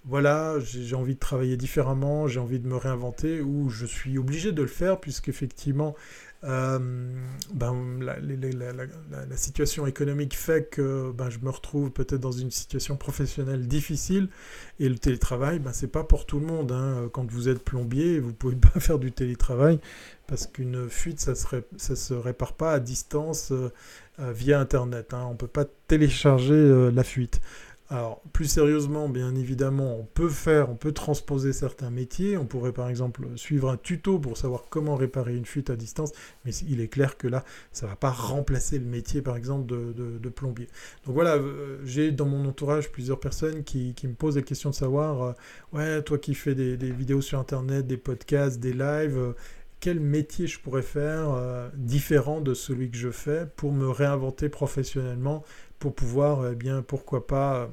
voilà, 0.06 0.56
j'ai 0.60 0.94
envie 0.94 1.14
de 1.14 1.20
travailler 1.20 1.56
différemment, 1.56 2.28
j'ai 2.28 2.38
envie 2.38 2.60
de 2.60 2.68
me 2.68 2.76
réinventer, 2.76 3.40
ou 3.40 3.70
je 3.70 3.86
suis 3.86 4.18
obligé 4.18 4.52
de 4.52 4.62
le 4.62 4.68
faire 4.68 5.00
puisqu'effectivement 5.00 5.96
euh, 6.44 6.78
ben, 7.54 7.98
la, 7.98 9.36
situation 9.36 9.86
économique 9.86 10.36
fait 10.36 10.68
que 10.68 11.10
ben, 11.10 11.28
je 11.28 11.38
me 11.40 11.50
retrouve 11.50 11.90
peut-être 11.90 12.20
dans 12.20 12.30
une 12.30 12.50
situation 12.50 12.96
professionnelle 12.96 13.66
difficile 13.66 14.28
et 14.78 14.88
le 14.88 14.96
télétravail, 14.96 15.58
ben, 15.58 15.72
c'est 15.72 15.90
pas 15.90 16.04
pour 16.04 16.24
tout 16.24 16.38
le 16.38 16.46
monde. 16.46 16.70
Hein. 16.72 17.08
Quand 17.12 17.28
vous 17.30 17.48
êtes 17.48 17.64
plombier, 17.64 18.20
vous 18.20 18.32
pouvez 18.32 18.56
pas 18.74 18.78
faire 18.78 18.98
du 18.98 19.12
télétravail 19.12 19.80
parce 20.28 20.46
qu'une 20.46 20.88
fuite, 20.88 21.20
ça 21.20 21.32
ne 21.32 21.94
se 21.96 22.14
répare 22.14 22.52
pas 22.52 22.72
à 22.72 22.80
distance 22.80 23.50
euh, 23.50 23.72
euh, 24.20 24.32
via 24.32 24.60
Internet. 24.60 25.14
Hein. 25.14 25.24
On 25.28 25.32
ne 25.32 25.38
peut 25.38 25.46
pas 25.48 25.64
télécharger 25.88 26.90
la 26.92 27.02
fuite. 27.02 27.40
Alors, 27.88 28.20
plus 28.32 28.46
sérieusement, 28.46 29.08
bien 29.08 29.36
évidemment, 29.36 29.96
on 30.00 30.04
peut 30.04 30.28
faire, 30.28 30.70
on 30.70 30.74
peut 30.74 30.90
transposer 30.90 31.52
certains 31.52 31.90
métiers. 31.90 32.36
On 32.36 32.44
pourrait 32.44 32.72
par 32.72 32.88
exemple 32.88 33.28
suivre 33.36 33.70
un 33.70 33.76
tuto 33.76 34.18
pour 34.18 34.36
savoir 34.36 34.64
comment 34.68 34.96
réparer 34.96 35.36
une 35.36 35.46
fuite 35.46 35.70
à 35.70 35.76
distance, 35.76 36.10
mais 36.44 36.52
il 36.68 36.80
est 36.80 36.88
clair 36.88 37.16
que 37.16 37.28
là, 37.28 37.44
ça 37.70 37.86
ne 37.86 37.90
va 37.90 37.96
pas 37.96 38.10
remplacer 38.10 38.80
le 38.80 38.86
métier, 38.86 39.22
par 39.22 39.36
exemple, 39.36 39.66
de, 39.66 40.28
plombier. 40.28 40.66
Donc 41.06 41.14
voilà, 41.14 41.36
euh, 41.36 41.78
j'ai 41.84 42.10
dans 42.10 42.26
mon 42.26 42.48
entourage 42.48 42.90
plusieurs 42.90 43.20
personnes 43.20 43.62
qui, 43.62 43.94
me 44.02 44.14
posent 44.14 44.34
des 44.34 44.42
questions 44.42 44.70
de 44.70 44.74
savoir, 44.74 45.22
euh, 45.22 45.32
ouais, 45.72 46.02
toi 46.02 46.18
qui 46.18 46.34
fais 46.34 46.56
des, 46.56 46.76
vidéos 46.90 47.20
sur 47.20 47.38
Internet, 47.38 47.86
des 47.86 47.96
podcasts, 47.96 48.58
des 48.58 48.72
lives, 48.72 49.16
euh, 49.16 49.32
quel 49.78 50.00
métier 50.00 50.48
je 50.48 50.58
pourrais 50.58 50.82
faire 50.82 51.70
différent 51.74 52.40
de 52.40 52.54
celui 52.54 52.90
que 52.90 52.96
je 52.96 53.10
fais 53.10 53.46
pour 53.56 53.72
me 53.72 53.88
réinventer 53.88 54.48
professionnellement 54.48 55.44
pour 55.78 55.94
pouvoir, 55.94 56.48
eh 56.48 56.54
bien, 56.54 56.82
pourquoi 56.82 57.26
pas 57.26 57.68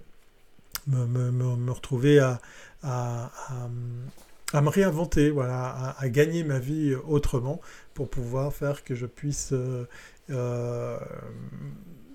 me, 0.87 1.31
me, 1.31 1.71
retrouver 1.71 2.19
à, 2.19 2.39
à, 2.83 4.61
me 4.61 4.69
réinventer, 4.69 5.29
voilà, 5.29 5.95
à, 5.97 6.09
gagner 6.09 6.43
ma 6.43 6.59
vie 6.59 6.95
autrement 7.07 7.61
pour 7.93 8.09
pouvoir 8.09 8.53
faire 8.53 8.83
que 8.83 8.95
je 8.95 9.05
puisse 9.05 9.51
euh, 9.53 9.87
euh, 10.29 10.97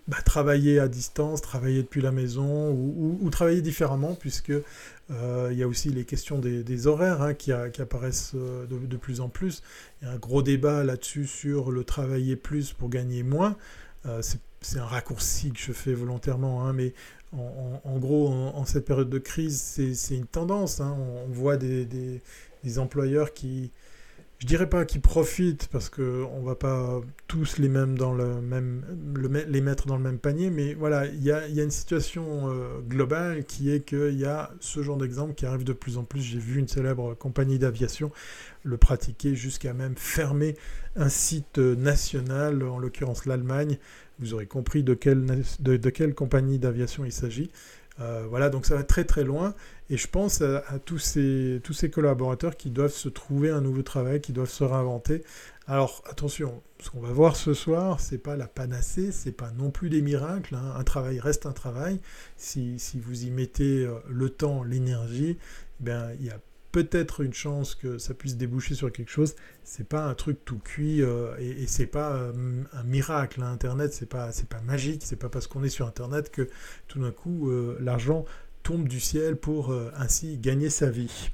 bah, 0.06 0.18
travailler 0.24 0.78
à 0.78 0.88
distance, 0.88 1.40
travailler 1.40 1.82
depuis 1.82 2.00
la 2.00 2.12
maison 2.12 2.70
ou, 2.70 3.28
travailler 3.30 3.62
différemment 3.62 4.14
puisque 4.14 4.52
euh, 5.10 5.50
y 5.52 5.62
a 5.62 5.68
aussi 5.68 5.90
les 5.90 6.04
questions 6.04 6.38
des, 6.38 6.86
horaires 6.86 7.22
hein, 7.22 7.34
qui, 7.34 7.52
apparaissent 7.52 8.34
de, 8.34 8.96
plus 8.96 9.20
en 9.20 9.28
plus. 9.28 9.62
Il 10.00 10.08
y 10.08 10.10
a 10.10 10.14
un 10.14 10.18
gros 10.18 10.42
débat 10.42 10.84
là-dessus 10.84 11.26
sur 11.26 11.70
le 11.70 11.84
travailler 11.84 12.36
plus 12.36 12.72
pour 12.72 12.88
gagner 12.88 13.22
moins. 13.22 13.56
C'est 14.60 14.78
un 14.78 14.84
raccourci 14.84 15.52
que 15.52 15.58
je 15.58 15.72
fais 15.72 15.94
volontairement, 15.94 16.64
hein, 16.64 16.72
mais 16.72 16.94
en, 17.32 17.98
gros, 17.98 18.28
en, 18.28 18.64
cette 18.64 18.86
période 18.86 19.10
de 19.10 19.18
crise, 19.18 19.60
c'est 19.60 20.16
une 20.16 20.26
tendance. 20.26 20.80
Hein. 20.80 20.96
on, 20.98 21.30
voit 21.30 21.56
des, 21.56 22.20
employeurs 22.78 23.34
qui, 23.34 23.70
je 24.38 24.46
dirais 24.46 24.68
pas 24.68 24.84
qui 24.84 24.98
profitent, 24.98 25.68
parce 25.68 25.90
qu'on 25.90 26.40
ne 26.40 26.44
va 26.44 26.54
pas 26.54 27.00
tous 27.26 27.58
les 27.58 27.68
mêmes 27.68 27.98
dans 27.98 28.14
le 28.14 28.40
même, 28.40 28.84
les 29.48 29.60
mettre 29.60 29.86
dans 29.86 29.96
le 29.96 30.02
même 30.02 30.18
panier, 30.18 30.48
mais 30.48 30.74
voilà, 30.74 31.06
il 31.06 31.22
y 31.22 31.32
a, 31.32 31.46
une 31.48 31.70
situation 31.70 32.50
euh, 32.50 32.78
globale 32.80 33.44
qui 33.44 33.70
est 33.70 33.80
qu'il 33.80 34.18
y 34.18 34.24
a 34.24 34.52
ce 34.60 34.82
genre 34.82 34.96
d'exemple 34.96 35.34
qui 35.34 35.44
arrive 35.44 35.64
de 35.64 35.72
plus 35.72 35.98
en 35.98 36.04
plus. 36.04 36.20
J'ai 36.20 36.38
vu 36.38 36.60
une 36.60 36.68
célèbre 36.68 37.14
compagnie 37.14 37.58
d'aviation 37.58 38.12
le 38.62 38.76
pratiquer 38.76 39.34
jusqu'à 39.34 39.72
même 39.72 39.96
fermer 39.96 40.56
un 40.94 41.08
site 41.08 41.58
national, 41.58 42.62
en 42.62 42.78
l'occurrence 42.78 43.26
l'Allemagne, 43.26 43.78
vous 44.18 44.34
aurez 44.34 44.46
compris 44.46 44.82
de 44.82 44.94
quelle, 44.94 46.14
compagnie 46.14 46.58
d'aviation 46.58 47.04
il 47.04 47.12
s'agit. 47.12 47.50
Euh, 48.00 48.26
voilà, 48.28 48.48
donc 48.48 48.64
ça 48.64 48.76
va 48.76 48.84
très 48.84 49.04
très 49.04 49.24
loin. 49.24 49.54
Et 49.90 49.96
je 49.96 50.06
pense 50.06 50.42
à, 50.42 50.62
tous, 50.84 50.98
ces, 50.98 51.90
collaborateurs 51.92 52.56
qui 52.56 52.70
doivent 52.70 52.92
se 52.92 53.08
trouver 53.08 53.50
un 53.50 53.60
nouveau 53.60 53.82
travail, 53.82 54.20
qui 54.20 54.32
doivent 54.32 54.50
se 54.50 54.64
réinventer. 54.64 55.24
Alors 55.66 56.02
attention, 56.08 56.62
ce 56.80 56.90
qu'on 56.90 57.00
va 57.00 57.12
voir 57.12 57.36
ce 57.36 57.54
soir, 57.54 58.00
c'est 58.00 58.18
pas 58.18 58.36
la 58.36 58.46
panacée, 58.46 59.12
c'est 59.12 59.32
pas 59.32 59.50
non 59.50 59.70
plus 59.70 59.90
des 59.90 60.02
miracles. 60.02 60.54
Hein. 60.54 60.74
Un 60.76 60.84
travail 60.84 61.20
reste 61.20 61.46
un 61.46 61.52
travail. 61.52 62.00
Si, 62.36 62.78
vous 62.94 63.24
y 63.24 63.30
mettez 63.30 63.84
euh, 63.84 63.94
le 64.08 64.30
temps, 64.30 64.62
l'énergie, 64.62 65.36
ben 65.80 66.10
il 66.20 66.26
y 66.26 66.30
a 66.30 66.38
peut-être 66.72 67.22
une 67.22 67.32
chance 67.32 67.74
que 67.74 67.98
ça 67.98 68.14
puisse 68.14 68.36
déboucher 68.36 68.74
sur 68.74 68.92
quelque 68.92 69.10
chose. 69.10 69.34
C'est 69.64 69.88
pas 69.88 70.04
un 70.04 70.14
truc 70.14 70.44
tout 70.44 70.58
cuit 70.58 71.02
euh, 71.02 71.34
et, 71.38 71.66
c'est 71.66 71.86
pas 71.86 72.12
euh, 72.12 72.32
un 72.72 72.82
miracle. 72.84 73.42
Hein. 73.42 73.52
Internet, 73.52 73.92
c'est 73.92 74.08
pas 74.08 74.32
c'est 74.32 74.48
pas 74.48 74.60
magique. 74.60 75.02
C'est 75.04 75.16
pas 75.16 75.28
parce 75.28 75.46
qu'on 75.46 75.62
est 75.64 75.70
sur 75.70 75.86
Internet 75.86 76.30
que 76.30 76.48
tout 76.86 77.00
d'un 77.00 77.10
coup 77.10 77.50
euh, 77.50 77.76
l'argent 77.80 78.24
tombe 78.62 78.86
du 78.86 79.00
ciel 79.00 79.36
pour 79.36 79.74
ainsi 79.96 80.36
gagner 80.36 80.68
sa 80.68 80.90
vie. 80.90 81.30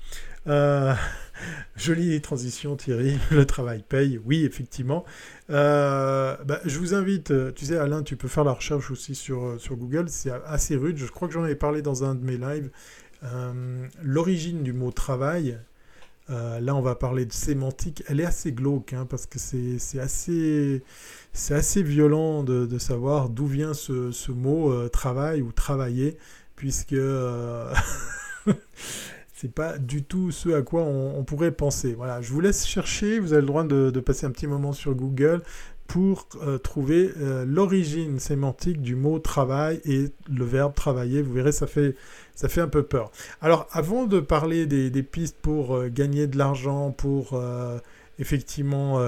jolie 1.74 2.20
transition 2.20 2.76
Thierry, 2.76 3.18
le 3.32 3.44
travail 3.46 3.82
paye, 3.88 4.20
oui 4.24 4.44
effectivement. 4.44 5.04
Bah, 5.48 6.60
je 6.64 6.78
vous 6.78 6.94
invite, 6.94 7.32
tu 7.54 7.64
sais 7.64 7.76
Alain, 7.76 8.02
tu 8.02 8.16
peux 8.16 8.28
faire 8.28 8.44
la 8.44 8.52
recherche 8.52 8.90
aussi 8.90 9.16
sur, 9.16 9.58
sur 9.58 9.74
Google, 9.74 10.10
c'est 10.10 10.30
assez 10.46 10.76
rude, 10.76 10.98
je 10.98 11.06
crois 11.06 11.26
que 11.26 11.34
j'en 11.34 11.42
avais 11.42 11.56
parlé 11.56 11.80
dans 11.80 12.04
un 12.04 12.14
de 12.14 12.22
mes 12.22 12.36
lives, 12.36 12.70
euh, 13.24 13.86
l'origine 14.02 14.62
du 14.62 14.72
mot 14.72 14.90
travail, 14.90 15.58
euh, 16.30 16.60
là 16.60 16.74
on 16.74 16.80
va 16.80 16.94
parler 16.94 17.26
de 17.26 17.32
sémantique, 17.32 18.02
elle 18.08 18.20
est 18.20 18.24
assez 18.24 18.52
glauque 18.52 18.92
hein, 18.92 19.06
parce 19.08 19.26
que 19.26 19.38
c'est 19.38 19.98
assez, 19.98 20.82
assez 21.50 21.82
violent 21.82 22.42
de, 22.42 22.78
savoir 22.78 23.28
d'où 23.28 23.46
vient 23.46 23.74
ce, 23.74 24.30
mot 24.30 24.72
euh, 24.72 24.88
travail 24.88 25.42
ou 25.42 25.52
travailler, 25.52 26.16
puisque 26.56 26.96
c'est 29.34 29.52
pas 29.52 29.78
du 29.78 30.04
tout 30.04 30.30
ce 30.30 30.50
à 30.50 30.62
quoi 30.62 30.82
on, 30.82 31.24
pourrait 31.24 31.52
penser. 31.52 31.94
Voilà, 31.94 32.20
je 32.20 32.32
vous 32.32 32.40
laisse 32.40 32.66
chercher, 32.66 33.18
vous 33.20 33.32
avez 33.32 33.42
le 33.42 33.46
droit 33.46 33.64
de, 33.64 33.90
de 33.90 34.00
passer 34.00 34.26
un 34.26 34.30
petit 34.30 34.46
moment 34.46 34.72
sur 34.72 34.94
Google 34.94 35.42
pour 35.86 36.28
trouver 36.62 37.10
l'origine 37.46 38.18
sémantique 38.18 38.80
du 38.80 38.96
mot 38.96 39.18
travail 39.18 39.80
et 39.84 40.06
le 40.28 40.44
verbe 40.44 40.74
travailler. 40.74 41.22
Vous 41.22 41.32
verrez, 41.32 41.52
ça 41.52 41.66
fait 41.66 41.94
ça 42.34 42.48
fait 42.48 42.60
un 42.60 42.68
peu 42.68 42.82
peur. 42.82 43.10
Alors, 43.40 43.66
avant 43.70 44.06
de 44.06 44.20
parler 44.20 44.66
des, 44.66 45.02
pistes 45.02 45.36
pour 45.40 45.76
euh, 45.76 45.88
gagner 45.88 46.26
de 46.26 46.36
l'argent, 46.36 46.90
pour 46.90 47.34
euh, 47.34 47.78
effectivement 48.18 49.00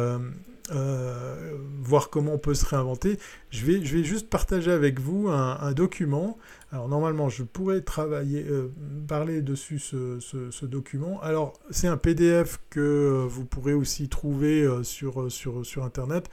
euh, 0.72 1.54
voir 1.80 2.10
comment 2.10 2.34
on 2.34 2.38
peut 2.38 2.54
se 2.54 2.66
réinventer, 2.66 3.18
je 3.50 3.64
vais, 3.64 3.84
je 3.84 3.96
vais 3.96 4.04
juste 4.04 4.28
partager 4.28 4.70
avec 4.70 5.00
vous 5.00 5.28
un 5.28 5.72
document 5.72 6.38
alors 6.72 6.88
normalement, 6.88 7.28
je 7.28 7.44
pourrais 7.44 7.80
travailler, 7.80 8.44
euh, 8.48 8.72
parler 9.06 9.40
dessus 9.40 9.78
ce, 9.78 10.66
document. 10.66 11.20
Alors 11.22 11.52
c'est 11.70 11.86
un 11.86 11.96
PDF 11.96 12.58
que 12.70 12.80
euh, 12.80 13.26
vous 13.26 13.44
pourrez 13.44 13.72
aussi 13.72 14.08
trouver 14.08 14.62
euh, 14.62 14.82
sur, 14.82 15.30
sur, 15.30 15.64
sur 15.64 15.84
Internet. 15.84 16.28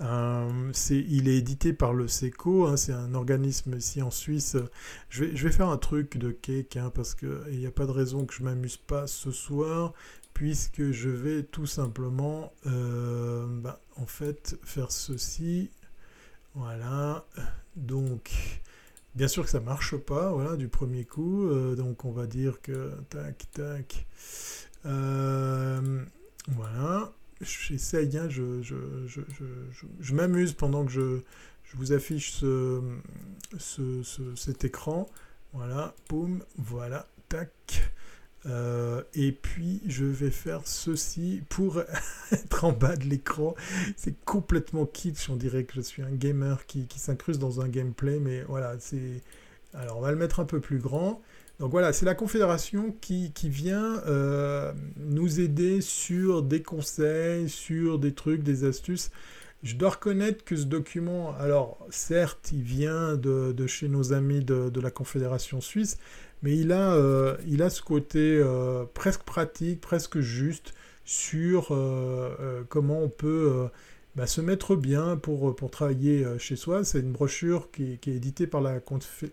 il 0.00 1.28
est 1.28 1.36
édité 1.36 1.72
par 1.72 1.94
le 1.94 2.06
SECO, 2.06 2.66
hein, 2.66 2.76
c'est 2.76 2.92
un 2.92 3.12
organisme 3.14 3.76
ici 3.76 4.02
en 4.02 4.12
Suisse. 4.12 4.56
Je 5.08 5.24
vais, 5.24 5.36
je 5.36 5.48
vais 5.48 5.52
faire 5.52 5.68
un 5.68 5.78
truc 5.78 6.16
de 6.16 6.30
cake 6.30 6.76
hein, 6.76 6.92
parce 6.94 7.16
qu'il 7.16 7.58
n'y 7.58 7.66
a 7.66 7.72
pas 7.72 7.86
de 7.86 7.90
raison 7.90 8.24
que 8.24 8.34
je 8.34 8.44
m'amuse 8.44 8.76
pas 8.76 9.08
ce 9.08 9.32
soir 9.32 9.92
puisque 10.42 10.90
je 10.90 11.08
vais 11.08 11.44
tout 11.44 11.66
simplement 11.66 12.52
bah, 12.64 13.80
en 13.94 14.06
fait 14.06 14.58
faire 14.64 14.90
ceci. 14.90 15.70
Voilà. 16.56 17.24
Donc 17.76 18.60
Bien 19.14 19.28
sûr 19.28 19.44
que 19.44 19.50
ça 19.50 19.60
marche 19.60 19.96
pas, 19.96 20.32
voilà, 20.32 20.56
du 20.56 20.66
premier 20.66 21.04
coup. 21.04 21.46
Euh, 21.46 21.76
donc 21.76 22.04
on 22.04 22.10
va 22.10 22.26
dire 22.26 22.60
que 22.60 22.90
tac, 23.10 23.46
tac. 23.52 24.06
Euh, 24.84 26.02
voilà. 26.48 27.12
J'essaye, 27.40 28.18
hein, 28.18 28.28
je, 28.28 28.62
je, 28.62 28.74
je, 30.00 30.14
m'amuse 30.14 30.54
pendant 30.54 30.84
que 30.84 30.90
je, 30.90 31.20
vous 31.74 31.92
affiche 31.92 32.32
ce, 32.32 32.80
ce, 33.58 34.02
cet 34.34 34.64
écran. 34.64 35.08
Voilà, 35.52 35.94
boum, 36.08 36.42
voilà, 36.56 37.06
tac. 37.28 37.92
Euh, 38.46 39.02
et 39.14 39.30
puis 39.30 39.80
je 39.86 40.04
vais 40.04 40.30
faire 40.30 40.62
ceci 40.64 41.42
pour 41.48 41.80
être 42.32 42.64
en 42.64 42.72
bas 42.72 42.96
de 42.96 43.04
l'écran. 43.04 43.54
C'est 43.96 44.14
complètement 44.24 44.86
kitsch, 44.86 45.30
on 45.30 45.36
dirait 45.36 45.64
que 45.64 45.74
je 45.74 45.80
suis 45.80 46.02
un 46.02 46.10
gamer 46.10 46.66
qui, 46.66 46.86
qui 46.86 46.98
s'incruste 46.98 47.40
dans 47.40 47.60
un 47.60 47.68
gameplay, 47.68 48.18
mais 48.18 48.42
voilà, 48.42 48.74
c'est... 48.78 49.20
Alors 49.74 49.98
on 49.98 50.00
va 50.00 50.10
le 50.10 50.18
mettre 50.18 50.40
un 50.40 50.44
peu 50.44 50.60
plus 50.60 50.78
grand. 50.78 51.22
Donc 51.60 51.70
voilà, 51.70 51.92
c'est 51.92 52.06
la 52.06 52.14
Confédération 52.14 52.94
qui, 53.00 53.30
qui 53.32 53.48
vient 53.48 54.02
euh, 54.06 54.72
nous 54.96 55.40
aider 55.40 55.80
sur 55.80 56.42
des 56.42 56.62
conseils, 56.62 57.48
sur 57.48 57.98
des 57.98 58.12
trucs, 58.12 58.42
des 58.42 58.64
astuces. 58.64 59.10
Je 59.62 59.76
dois 59.76 59.90
reconnaître 59.90 60.44
que 60.44 60.56
ce 60.56 60.64
document, 60.64 61.36
alors 61.38 61.78
certes, 61.88 62.50
il 62.52 62.62
vient 62.62 63.14
de, 63.14 63.52
de 63.52 63.66
chez 63.68 63.88
nos 63.88 64.12
amis 64.12 64.44
de, 64.44 64.70
de 64.70 64.80
la 64.80 64.90
Confédération 64.90 65.60
suisse, 65.60 65.98
mais 66.42 66.56
il 66.56 66.72
a, 66.72 66.94
euh, 66.94 67.36
il 67.46 67.62
a 67.62 67.70
ce 67.70 67.82
côté 67.82 68.18
euh, 68.18 68.84
presque 68.94 69.22
pratique, 69.22 69.80
presque 69.80 70.18
juste 70.18 70.74
sur 71.04 71.68
euh, 71.70 72.62
comment 72.68 73.02
on 73.02 73.08
peut 73.08 73.68
bah, 74.16 74.26
se 74.26 74.40
mettre 74.40 74.76
bien 74.76 75.16
pour, 75.16 75.54
pour 75.54 75.70
travailler 75.70 76.26
chez 76.38 76.56
soi. 76.56 76.84
C'est 76.84 77.00
une 77.00 77.12
brochure 77.12 77.70
qui, 77.70 77.92
est 77.92 78.08
éditée 78.08 78.46
par 78.46 78.60
la 78.60 78.80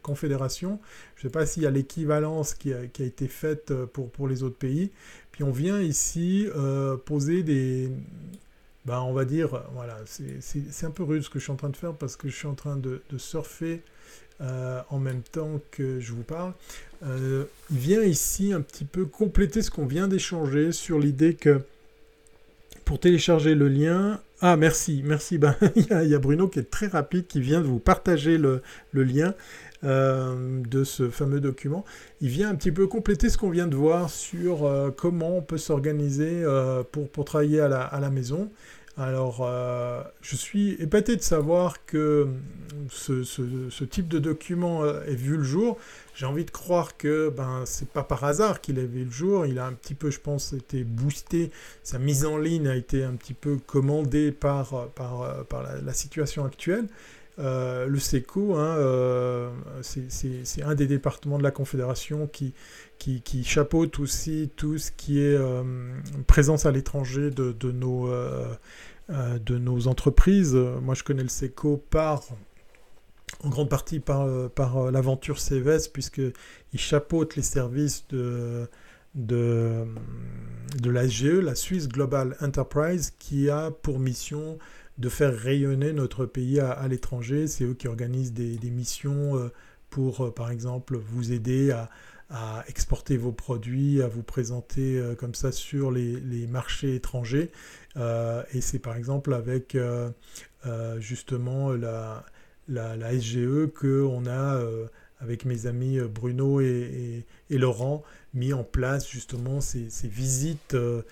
Confédération. 0.02 0.80
Je 1.16 1.26
ne 1.26 1.30
sais 1.30 1.34
pas 1.34 1.46
s'il 1.46 1.64
y 1.64 1.68
a 1.68 1.72
l'équivalence 1.72 2.54
qui 2.54 2.74
a, 2.74 2.84
été 2.84 3.28
faite 3.28 3.74
pour, 3.86 4.10
pour 4.10 4.28
les 4.28 4.44
autres 4.44 4.58
pays. 4.58 4.92
Puis 5.32 5.44
on 5.44 5.52
vient 5.52 5.82
ici 5.82 6.48
poser 7.06 7.44
des... 7.44 7.92
Bah, 8.86 9.04
on 9.04 9.14
va 9.14 9.26
dire, 9.26 9.64
voilà, 9.74 9.98
c'est 10.06 10.86
un 10.86 10.92
peu 10.92 11.04
rude 11.04 11.22
ce 11.22 11.30
que 11.30 11.38
je 11.38 11.44
suis 11.44 11.52
en 11.52 11.58
train 11.58 11.70
de 11.70 11.78
faire 11.78 11.94
parce 11.94 12.16
que 12.16 12.28
je 12.28 12.36
suis 12.36 12.48
en 12.48 12.56
train 12.56 12.78
de, 12.78 13.02
surfer 13.18 13.84
en 14.40 15.00
même 15.00 15.22
temps 15.22 15.60
que 15.72 16.00
je 16.00 16.14
vous 16.14 16.24
parle, 16.24 16.54
euh, 17.06 17.46
vient 17.70 18.04
ici 18.04 18.52
un 18.52 18.62
petit 18.62 18.86
peu 18.86 19.06
compléter 19.06 19.62
ce 19.62 19.72
qu'on 19.72 19.86
vient 19.86 20.08
d'échanger 20.08 20.72
sur 20.72 21.00
l'idée 21.00 21.34
que 21.34 21.62
pour 22.84 23.00
télécharger 23.00 23.56
le 23.56 23.68
lien, 23.68 24.20
ah 24.42 24.58
merci, 24.58 25.02
merci, 25.06 25.38
ben, 25.38 25.56
il 25.76 25.86
y, 25.86 26.16
a 26.16 26.20
Bruno 26.20 26.48
qui 26.48 26.60
est 26.60 26.70
très 26.70 26.88
rapide, 26.88 27.28
qui 27.28 27.40
vient 27.40 27.62
de 27.62 27.68
vous 27.68 27.80
partager 27.80 28.38
le, 28.38 28.62
lien. 28.94 29.34
Euh, 29.86 30.62
de 30.70 30.84
ce 30.84 31.10
fameux 31.10 31.40
document, 31.40 31.86
il 32.20 32.28
vient 32.28 32.50
un 32.50 32.56
petit 32.56 32.74
peu 32.74 32.86
compléter 32.86 33.30
ce 33.30 33.38
qu'on 33.38 33.50
vient 33.50 33.66
de 33.66 33.78
voir 33.78 34.10
sur 34.10 34.70
comment 34.98 35.38
on 35.38 35.42
peut 35.42 35.58
s'organiser 35.58 36.44
pour, 36.92 37.08
pour, 37.08 37.24
travailler 37.24 37.62
à 37.62 37.98
la 38.02 38.10
maison. 38.10 38.52
Alors, 39.00 39.40
euh, 39.44 40.04
je 40.22 40.36
suis 40.36 40.74
épaté 40.74 41.16
de 41.16 41.22
savoir 41.22 41.86
que 41.86 42.28
ce, 42.90 43.84
type 43.86 44.10
de 44.10 44.20
document 44.20 44.84
euh, 44.84 45.06
ait 45.06 45.16
vu 45.16 45.38
le 45.38 45.44
jour. 45.44 45.78
J'ai 46.16 46.26
envie 46.26 46.44
de 46.44 46.52
croire 46.52 46.98
que 46.98 47.30
ben 47.30 47.64
c'est 47.64 47.88
pas 47.88 48.04
par 48.04 48.26
hasard 48.26 48.60
qu'il 48.60 48.78
ait 48.78 48.86
vu 48.86 49.06
le 49.06 49.12
jour. 49.12 49.46
Il 49.46 49.58
a 49.58 49.66
un 49.66 49.72
petit 49.72 49.94
peu, 49.94 50.12
je 50.12 50.20
pense, 50.20 50.52
été 50.52 50.84
boosté. 50.84 51.50
Sa 51.82 51.98
mise 51.98 52.26
en 52.26 52.38
ligne 52.38 52.68
a 52.68 52.76
été 52.76 53.06
un 53.06 53.14
petit 53.14 53.34
peu 53.34 53.56
commandée 53.66 54.34
par, 54.34 54.90
par 54.90 55.40
la, 55.82 55.94
situation 55.94 56.44
actuelle. 56.44 56.88
Euh, 57.40 57.88
le 57.88 58.00
SECO, 58.00 58.56
hein, 58.58 59.50
c'est 59.82 60.62
un 60.62 60.76
des 60.76 60.88
départements 60.88 61.38
de 61.38 61.44
la 61.44 61.52
Confédération 61.52 62.28
qui, 62.28 62.54
qui, 62.98 63.44
chapeaute 63.46 64.00
aussi 64.00 64.52
tout 64.58 64.78
ce 64.78 64.92
qui 64.92 65.22
est 65.22 65.38
présence 66.28 66.66
à 66.66 66.72
l'étranger 66.72 67.32
de, 67.32 67.72
nos 67.72 68.12
euh, 68.12 68.46
de 69.10 69.58
nos 69.58 69.88
entreprises. 69.88 70.54
Moi, 70.54 70.94
je 70.94 71.04
connais 71.04 71.24
le 71.24 71.30
SECO 71.30 71.78
par, 71.78 72.24
en 73.44 73.50
grande 73.50 73.70
partie 73.70 74.00
par, 74.00 74.22
euh, 74.22 74.50
par 74.50 74.78
euh, 74.78 74.92
l'aventure 74.92 75.40
CVS, 75.40 75.88
puisqu'il 75.88 76.34
chapeaute 76.76 77.36
les 77.36 77.42
services 77.42 78.06
de, 78.10 78.68
de, 79.16 79.86
de 80.82 80.90
la 80.90 81.08
SGE, 81.08 81.40
la 81.40 81.56
Swiss 81.56 81.88
Global 81.88 82.36
Enterprise, 82.42 83.14
qui 83.18 83.50
a 83.50 83.72
pour 83.72 84.00
mission 84.00 84.58
de 84.98 85.10
faire 85.10 85.34
rayonner 85.34 85.94
notre 85.94 86.26
pays 86.26 86.60
à, 86.60 86.86
l'étranger. 86.90 87.48
C'est 87.48 87.64
eux 87.64 87.74
qui 87.74 87.88
organisent 87.88 88.34
des, 88.34 88.70
missions 88.70 89.50
pour, 89.90 90.34
par 90.34 90.52
exemple, 90.52 90.98
vous 90.98 91.32
aider 91.32 91.72
à, 91.72 91.90
à, 92.30 92.64
exporter 92.68 93.18
vos 93.18 93.32
produits, 93.32 94.02
à 94.02 94.08
vous 94.08 94.24
présenter 94.24 95.02
comme 95.18 95.34
ça 95.34 95.52
sur 95.52 95.92
les, 95.92 96.20
les 96.20 96.48
marchés 96.48 96.96
étrangers. 96.96 97.52
Euh, 97.98 98.44
et 98.54 98.62
c'est 98.62 98.80
par 98.80 98.96
exemple 98.96 99.34
avec 99.34 99.76
euh, 99.76 100.10
euh, 100.66 101.00
justement 101.00 101.74
la, 101.74 102.26
la, 102.68 103.20
SGE 103.20 103.68
qu'on 103.74 104.26
a, 104.28 104.62
avec 105.20 105.46
mes 105.46 105.66
amis 105.66 106.00
Bruno 106.00 106.62
et, 106.62 107.26
Laurent, 107.50 108.04
mis 108.34 108.54
en 108.54 108.64
place 108.64 109.10
justement 109.10 109.60
ces, 109.62 109.90
visites 110.04 110.76
de, 110.76 111.04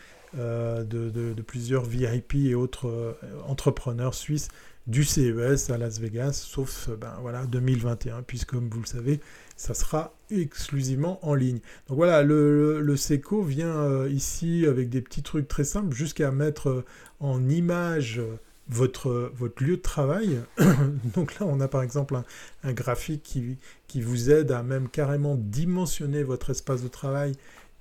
plusieurs 1.45 1.83
VIP 1.83 2.35
et 2.35 2.55
autres 2.55 3.17
entrepreneurs 3.47 4.13
suisses 4.13 4.49
du 4.85 5.03
CES 5.03 5.69
à 5.69 5.77
Las 5.77 5.99
Vegas, 5.99 6.31
sauf 6.31 6.89
ben, 6.89 7.13
voilà, 7.19 7.45
2021, 7.45 8.21
puisque 8.21 8.51
comme 8.51 8.69
vous 8.69 8.79
le 8.79 8.85
savez, 8.85 9.19
ça 9.57 9.73
sera 9.73 10.13
exclusivement 10.29 11.19
en 11.27 11.33
ligne. 11.33 11.59
Donc 11.87 11.97
voilà, 11.97 12.23
le, 12.23 12.95
SECO 12.95 13.41
vient 13.41 13.75
euh, 13.75 14.09
ici 14.09 14.65
avec 14.65 14.89
des 14.89 15.01
petits 15.01 15.23
trucs 15.23 15.47
très 15.47 15.63
simples, 15.63 15.93
jusqu'à 15.93 16.31
mettre 16.31 16.69
euh, 16.69 16.85
en 17.19 17.49
image 17.49 18.19
euh, 18.19 18.37
votre, 18.69 19.31
votre 19.35 19.63
lieu 19.63 19.77
de 19.77 19.81
travail. 19.81 20.39
Donc 21.15 21.39
là, 21.39 21.47
on 21.47 21.59
a 21.59 21.67
par 21.67 21.81
exemple 21.81 22.15
un, 22.63 22.73
graphique 22.73 23.23
qui, 23.23 23.57
qui, 23.87 24.01
vous 24.01 24.29
aide 24.29 24.51
à 24.51 24.61
même 24.61 24.89
carrément 24.89 25.35
dimensionner 25.35 26.23
votre 26.23 26.51
espace 26.51 26.83
de 26.83 26.87
travail 26.87 27.33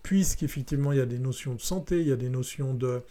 puisqu'effectivement 0.03 0.93
il 0.93 0.99
y 0.99 1.03
a 1.03 1.07
des 1.07 1.19
notions 1.19 1.55
de 1.55 1.61
santé, 1.61 2.01
il 2.01 2.07
y 2.07 2.13
a 2.13 2.17
des 2.17 2.29
notions 2.29 2.73
de, 2.75 3.03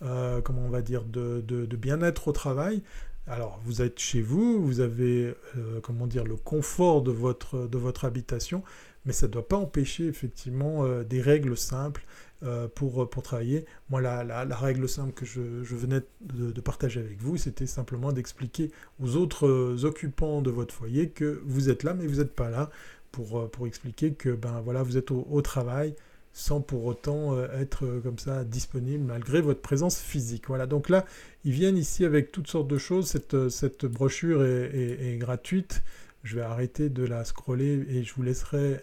comment 0.00 0.62
on 0.64 0.68
va 0.68 0.82
dire, 0.82 1.02
de, 1.02 1.40
de 1.44 1.76
bien-être 1.76 2.28
au 2.28 2.32
travail. 2.32 2.80
Alors, 3.26 3.60
vous 3.64 3.80
êtes 3.80 3.98
chez 3.98 4.20
vous, 4.20 4.62
vous 4.62 4.80
avez, 4.80 5.34
comment 5.82 6.06
dire, 6.06 6.24
le 6.24 6.36
confort 6.36 7.00
de 7.00 7.10
votre, 7.10 8.04
habitation, 8.04 8.62
mais 9.06 9.12
ça 9.14 9.26
ne 9.26 9.32
doit 9.32 9.48
pas 9.48 9.56
empêcher 9.56 10.06
effectivement 10.06 10.86
des 11.02 11.22
règles 11.22 11.56
simples 11.56 12.04
euh, 12.44 12.68
pour, 12.68 13.08
travailler. 13.22 13.64
Moi, 13.88 14.02
la, 14.02 14.22
la, 14.22 14.56
règle 14.56 14.86
simple 14.86 15.12
que 15.12 15.24
je, 15.24 15.40
venais 15.40 16.02
de, 16.20 16.60
partager 16.60 17.00
avec 17.00 17.18
vous, 17.18 17.38
c'était 17.38 17.66
simplement 17.66 18.12
d'expliquer 18.12 18.70
aux 19.00 19.16
autres 19.16 19.46
euh, 19.46 19.84
occupants 19.84 20.42
de 20.42 20.50
votre 20.50 20.74
foyer 20.74 21.08
que 21.08 21.40
vous 21.46 21.70
êtes 21.70 21.84
là, 21.84 21.94
mais 21.94 22.06
vous 22.06 22.16
n'êtes 22.16 22.34
pas 22.34 22.50
là, 22.50 22.68
pour, 23.12 23.38
euh, 23.38 23.46
pour 23.48 23.66
expliquer 23.66 24.12
que 24.12 24.28
ben, 24.30 24.60
voilà, 24.60 24.82
vous 24.82 24.98
êtes 24.98 25.10
au, 25.10 25.40
travail 25.40 25.94
sans 26.34 26.60
pour 26.60 26.84
autant 26.84 27.40
être 27.54 27.86
comme 28.02 28.18
ça 28.18 28.44
disponible 28.44 29.04
malgré 29.04 29.40
votre 29.40 29.60
présence 29.60 30.00
physique. 30.00 30.48
Voilà, 30.48 30.66
donc 30.66 30.88
là, 30.88 31.06
ils 31.44 31.52
viennent 31.52 31.78
ici 31.78 32.04
avec 32.04 32.32
toutes 32.32 32.48
sortes 32.48 32.68
de 32.68 32.76
choses. 32.76 33.06
Cette, 33.06 33.48
cette 33.48 33.86
brochure 33.86 34.44
est, 34.44 35.16
gratuite. 35.18 35.82
Je 36.24 36.36
vais 36.36 36.42
arrêter 36.42 36.88
de 36.88 37.04
la 37.04 37.24
scroller 37.24 37.86
et 37.88 38.02
je 38.02 38.12
vous 38.14 38.22
laisserai 38.22 38.80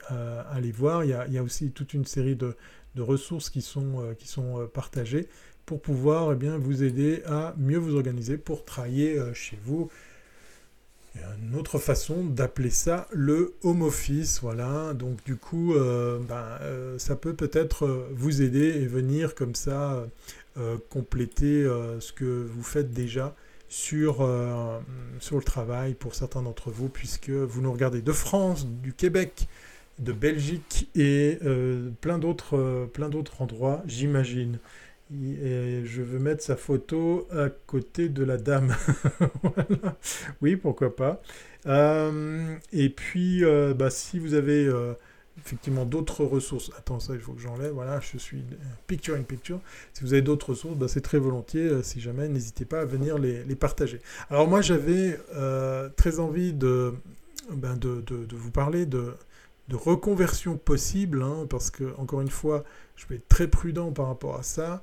aller 0.50 0.72
voir. 0.72 1.04
Il 1.04 1.10
y, 1.10 1.38
a, 1.38 1.44
aussi 1.44 1.72
toute 1.72 1.94
une 1.94 2.06
série 2.06 2.38
de, 2.38 2.56
ressources 2.98 3.50
qui 3.50 3.62
sont, 3.62 4.02
euh, 4.02 4.14
euh, 4.38 4.68
partagées 4.68 5.28
pour 5.66 5.82
pouvoir 5.82 6.34
eh 6.34 6.58
vous 6.58 6.84
aider 6.84 7.22
à 7.26 7.54
mieux 7.58 7.78
vous 7.78 7.96
organiser 7.96 8.38
pour 8.38 8.66
travailler 8.66 9.18
euh, 9.18 9.34
chez 9.34 9.58
vous. 9.64 9.90
Une 11.16 11.56
autre 11.58 11.78
façon 11.78 12.24
d'appeler 12.24 12.70
ça 12.70 13.08
le 13.12 13.54
home 13.64 13.82
office, 13.82 14.40
voilà. 14.42 14.94
Donc 14.94 15.24
du 15.26 15.36
coup, 15.36 15.74
ben, 15.76 16.58
ça 16.98 17.16
peut 17.16 17.34
peut-être 17.34 18.08
vous 18.14 18.42
aider 18.42 18.68
et 18.68 18.88
venir 18.88 19.36
comme 19.36 19.54
ça 19.54 20.06
compléter 20.90 21.64
ce 22.00 22.14
que 22.14 22.48
vous 22.50 22.64
faites 22.64 22.94
déjà 22.94 23.36
sur, 23.68 24.26
sur 25.20 25.36
le 25.36 25.44
travail 25.44 25.96
pour 25.96 26.16
certains 26.16 26.44
d'entre 26.44 26.72
vous, 26.72 26.88
puisque 26.88 27.30
vous 27.30 27.62
nous 27.62 27.74
regardez 27.74 28.02
de 28.02 28.14
France, 28.14 28.66
du 28.66 28.94
Québec, 28.94 29.50
de 30.02 30.12
Belgique 30.12 30.90
et 30.96 31.38
euh, 31.44 31.90
plein 32.02 32.18
d'autres 32.18 32.58
euh, 32.58 32.86
plein 32.88 33.10
d'autres 33.10 33.42
endroits, 33.42 33.84
j'imagine. 33.86 34.60
Et 35.14 35.84
je 35.84 36.02
veux 36.02 36.20
mettre 36.20 36.44
sa 36.44 36.56
photo 36.56 37.28
à 37.32 37.50
côté 37.50 38.10
de 38.10 38.24
la 38.24 38.38
dame. 38.38 38.76
Oui, 40.42 40.56
pourquoi 40.56 40.96
pas. 40.96 41.22
Euh, 41.68 42.56
et 42.72 42.90
puis, 42.90 43.44
bah, 43.78 43.90
si 43.90 44.20
vous 44.20 44.34
avez 44.34 44.70
effectivement 45.38 45.86
d'autres 45.86 46.24
ressources, 46.24 46.72
attends, 46.78 47.00
ça 47.00 47.14
il 47.14 47.20
faut 47.20 47.34
que 47.34 47.42
j'enlève, 47.42 47.72
voilà, 47.72 48.00
je 48.00 48.18
suis 48.18 48.44
picture 48.88 49.16
in 49.16 49.24
picture. 49.24 49.60
Si 49.94 50.04
vous 50.04 50.14
avez 50.14 50.22
d'autres 50.22 50.50
ressources, 50.50 50.78
bah, 50.78 50.88
c'est 50.88 51.02
très 51.02 51.20
volontiers, 51.20 51.84
si 51.84 52.00
jamais, 52.00 52.30
n'hésitez 52.30 52.66
pas 52.66 52.82
à 52.82 52.86
venir 52.86 53.18
les, 53.18 53.56
partager. 53.56 54.00
Alors 54.30 54.48
moi 54.48 54.62
j'avais 54.62 55.20
très 55.98 56.20
envie 56.20 56.54
de, 56.54 56.94
ben, 57.50 57.76
de, 57.76 58.04
vous 58.32 58.52
parler 58.52 58.86
de, 58.86 59.14
de 59.68 59.76
reconversion 59.76 60.58
possible, 60.58 61.24
hein, 61.24 61.46
parce 61.50 61.72
que, 61.72 61.96
encore 61.98 62.22
une 62.22 62.30
fois, 62.30 62.64
je 62.96 63.08
vais 63.08 63.16
être 63.16 63.28
très 63.28 63.48
prudent 63.48 63.92
par 63.92 64.08
rapport 64.08 64.38
à 64.38 64.44
ça. 64.44 64.82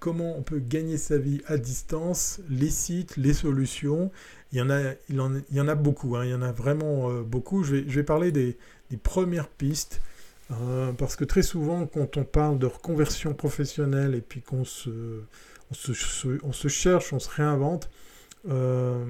Comment 0.00 0.36
on 0.36 0.42
peut 0.42 0.58
gagner 0.58 0.96
sa 0.96 1.18
vie 1.18 1.42
à 1.46 1.58
distance, 1.58 2.40
les 2.48 2.70
sites, 2.70 3.16
les 3.18 3.34
solutions. 3.34 4.10
Il 4.52 4.58
y 4.58 4.62
en 4.62 4.70
a, 4.70 5.74
beaucoup, 5.74 6.16
hein, 6.16 6.24
il 6.24 6.30
y 6.30 6.34
en 6.34 6.42
a 6.42 6.52
vraiment 6.52 7.10
euh, 7.10 7.22
beaucoup. 7.22 7.62
Je 7.62 7.76
vais, 7.76 8.02
parler 8.02 8.32
des, 8.32 8.56
des 8.90 8.96
premières 8.96 9.48
pistes, 9.48 10.00
euh, 10.50 10.92
parce 10.92 11.16
que 11.16 11.24
très 11.24 11.42
souvent, 11.42 11.86
quand 11.86 12.16
on 12.16 12.24
parle 12.24 12.58
de 12.58 12.66
reconversion 12.66 13.34
professionnelle 13.34 14.14
et 14.14 14.22
puis 14.22 14.40
qu'on 14.40 14.64
se, 14.64 15.20
on 15.70 15.74
se, 15.74 15.92
on 16.42 16.52
se 16.52 16.68
cherche, 16.68 17.12
on 17.12 17.18
se 17.18 17.28
réinvente, 17.28 17.90
euh, 18.48 19.04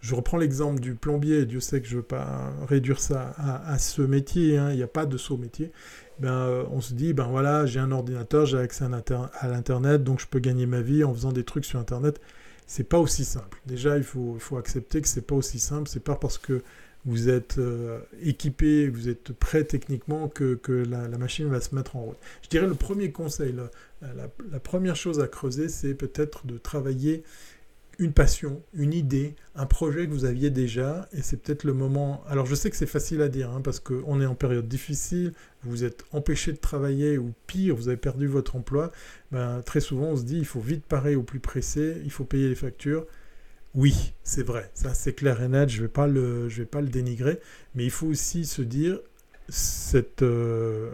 je 0.00 0.14
reprends 0.14 0.36
l'exemple 0.36 0.80
du 0.80 0.94
plombier, 0.94 1.46
Dieu 1.46 1.60
sait 1.60 1.80
que 1.80 1.86
je 1.86 1.96
ne 1.96 2.00
veux 2.00 2.06
pas 2.06 2.52
réduire 2.68 3.00
ça 3.00 3.34
à, 3.38 3.78
ce 3.78 4.02
métier, 4.02 4.58
hein. 4.58 4.70
il 4.70 4.76
n'y 4.76 4.82
a 4.82 4.88
pas 4.88 5.06
de 5.06 5.16
saut 5.16 5.36
métier. 5.36 5.72
Ben, 6.20 6.32
euh, 6.32 6.64
on 6.70 6.80
se 6.80 6.92
dit, 6.92 7.14
ben 7.14 7.24
voilà, 7.24 7.66
j'ai 7.66 7.80
un 7.80 7.90
ordinateur, 7.92 8.44
j'ai 8.46 8.58
accès 8.58 8.84
à 8.84 9.48
l'Internet, 9.48 10.04
donc 10.04 10.20
je 10.20 10.26
peux 10.26 10.38
gagner 10.38 10.66
ma 10.66 10.82
vie 10.82 11.02
en 11.02 11.14
faisant 11.14 11.32
des 11.32 11.44
trucs 11.44 11.64
sur 11.64 11.78
Internet. 11.78 12.20
C'est 12.66 12.84
pas 12.84 12.98
aussi 12.98 13.24
simple. 13.24 13.60
Déjà, 13.66 13.96
il 13.96 14.04
faut, 14.04 14.36
faut 14.38 14.58
accepter 14.58 15.00
que 15.00 15.08
c'est 15.08 15.26
pas 15.26 15.34
aussi 15.34 15.58
simple. 15.58 15.88
C'est 15.88 16.04
pas 16.04 16.16
parce 16.16 16.38
que 16.38 16.62
vous 17.06 17.30
êtes 17.30 17.58
euh, 17.58 18.00
équipé, 18.22 18.88
vous 18.88 19.08
êtes 19.08 19.32
prêt 19.32 19.64
techniquement 19.64 20.28
que, 20.28 20.54
que 20.54 20.72
la, 20.72 21.08
machine 21.16 21.48
va 21.48 21.60
se 21.60 21.74
mettre 21.74 21.96
en 21.96 22.02
route. 22.02 22.18
Je 22.42 22.48
dirais 22.48 22.66
le 22.66 22.74
premier 22.74 23.10
conseil, 23.10 23.54
la 24.02 24.60
première 24.60 24.96
chose 24.96 25.20
à 25.20 25.26
creuser, 25.26 25.68
c'est 25.68 25.94
peut-être 25.94 26.46
de 26.46 26.58
travailler 26.58 27.24
une 28.00 28.14
passion, 28.14 28.62
une 28.72 28.94
idée, 28.94 29.36
un 29.54 29.66
projet 29.66 30.06
que 30.06 30.12
vous 30.12 30.24
aviez 30.24 30.48
déjà, 30.48 31.06
et 31.12 31.20
c'est 31.20 31.36
peut-être 31.36 31.64
le 31.64 31.74
moment... 31.74 32.24
Alors 32.26 32.46
je 32.46 32.54
sais 32.54 32.70
que 32.70 32.76
c'est 32.76 32.86
facile 32.86 33.20
à 33.20 33.28
dire, 33.28 33.50
hein, 33.50 33.60
parce 33.60 33.78
qu'on 33.78 34.22
est 34.22 34.26
en 34.26 34.34
période 34.34 34.66
difficile, 34.66 35.34
vous 35.64 35.84
êtes 35.84 36.04
empêché 36.10 36.52
de 36.52 36.56
travailler, 36.56 37.18
ou 37.18 37.34
pire, 37.46 37.76
vous 37.76 37.88
avez 37.88 37.98
perdu 37.98 38.26
votre 38.26 38.56
emploi, 38.56 38.90
ben, 39.32 39.60
très 39.60 39.80
souvent 39.80 40.06
on 40.06 40.16
se 40.16 40.24
dit, 40.24 40.38
il 40.38 40.46
faut 40.46 40.60
vite 40.60 40.86
parer 40.86 41.14
au 41.14 41.22
plus 41.22 41.40
pressé, 41.40 42.00
il 42.02 42.10
faut 42.10 42.24
payer 42.24 42.48
les 42.48 42.54
factures. 42.54 43.06
Oui, 43.74 44.14
c'est 44.22 44.42
vrai, 44.42 44.70
ça 44.72 44.94
c'est 44.94 45.12
clair 45.12 45.42
et 45.42 45.48
net, 45.48 45.68
je 45.68 45.76
ne 45.76 45.82
vais, 45.82 45.88
pas 45.88 46.06
le, 46.06 46.88
dénigrer, 46.88 47.38
mais 47.74 47.84
il 47.84 47.90
faut 47.90 48.06
aussi 48.06 48.46
se 48.46 48.62
dire, 48.62 48.98
cette, 49.50 50.22
euh, 50.22 50.90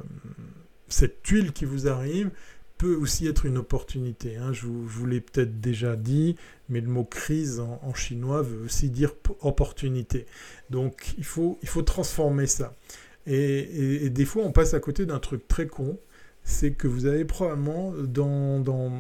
cette 0.89 1.23
tuile 1.23 1.53
qui 1.53 1.67
vous 1.67 1.87
arrive, 1.87 2.31
peut 2.79 2.95
aussi 2.95 3.27
être 3.27 3.47
une 3.47 3.59
opportunité. 3.59 4.37
Hein. 4.37 4.53
Je, 4.53 4.67
vous, 4.67 5.07
l'ai 5.07 5.21
peut-être 5.21 5.61
déjà 5.61 5.97
dit, 5.97 6.37
mais 6.69 6.81
le 6.81 6.89
mot 6.89 7.05
crise 7.05 7.61
en, 7.61 7.95
chinois 7.95 8.43
veut 8.43 8.65
aussi 8.65 8.91
dire 8.91 9.13
opportunité. 9.41 10.27
Donc 10.71 11.15
il 11.19 11.25
faut, 11.25 11.59
il 11.63 11.69
faut 11.69 11.83
transformer 11.83 12.47
ça. 12.47 12.75
Et, 13.27 14.09
des 14.11 14.25
fois, 14.25 14.45
on 14.45 14.53
passe 14.53 14.75
à 14.75 14.81
côté 14.81 15.05
d'un 15.05 15.19
truc 15.19 15.49
très 15.49 15.67
con, 15.67 15.99
c'est 16.45 16.71
que 16.71 16.87
vous 16.87 17.07
avez 17.07 17.25
probablement 17.25 17.93
dans, 17.93 18.61
dans, 18.61 18.93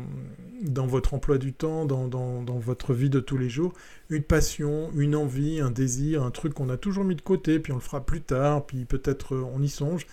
dans 0.62 0.86
votre 0.86 1.14
emploi 1.14 1.38
du 1.38 1.52
temps, 1.52 1.84
dans, 1.84 2.08
dans, 2.08 2.42
dans, 2.42 2.58
votre 2.58 2.92
vie 2.92 3.08
de 3.08 3.20
tous 3.20 3.38
les 3.38 3.48
jours, 3.48 3.72
une 4.10 4.24
passion, 4.24 4.90
une 4.96 5.14
envie, 5.14 5.60
un 5.60 5.70
désir, 5.70 6.24
un 6.24 6.32
truc 6.32 6.54
qu'on 6.54 6.70
a 6.70 6.76
toujours 6.76 7.04
mis 7.04 7.14
de 7.14 7.20
côté, 7.20 7.60
puis 7.60 7.72
on 7.72 7.76
le 7.76 7.80
fera 7.80 8.04
plus 8.04 8.20
tard, 8.20 8.66
puis 8.66 8.84
peut-être 8.84 9.36
on 9.36 9.62
y 9.62 9.68
songe. 9.68 10.08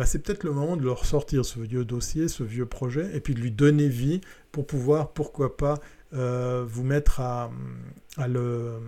Bah, 0.00 0.06
c'est 0.06 0.20
peut-être 0.20 0.44
le 0.44 0.52
moment 0.52 0.78
de 0.78 0.82
leur 0.82 1.04
sortir 1.04 1.44
ce 1.44 1.60
vieux 1.60 1.84
dossier, 1.84 2.28
ce 2.28 2.42
vieux 2.42 2.64
projet, 2.64 3.14
et 3.14 3.20
puis 3.20 3.34
de 3.34 3.40
lui 3.40 3.50
donner 3.50 3.86
vie 3.86 4.22
pour 4.50 4.66
pouvoir, 4.66 5.10
pourquoi 5.10 5.58
pas, 5.58 5.78
euh, 6.14 6.64
vous 6.66 6.84
mettre 6.84 7.20
à, 7.20 7.50
le, 8.26 8.78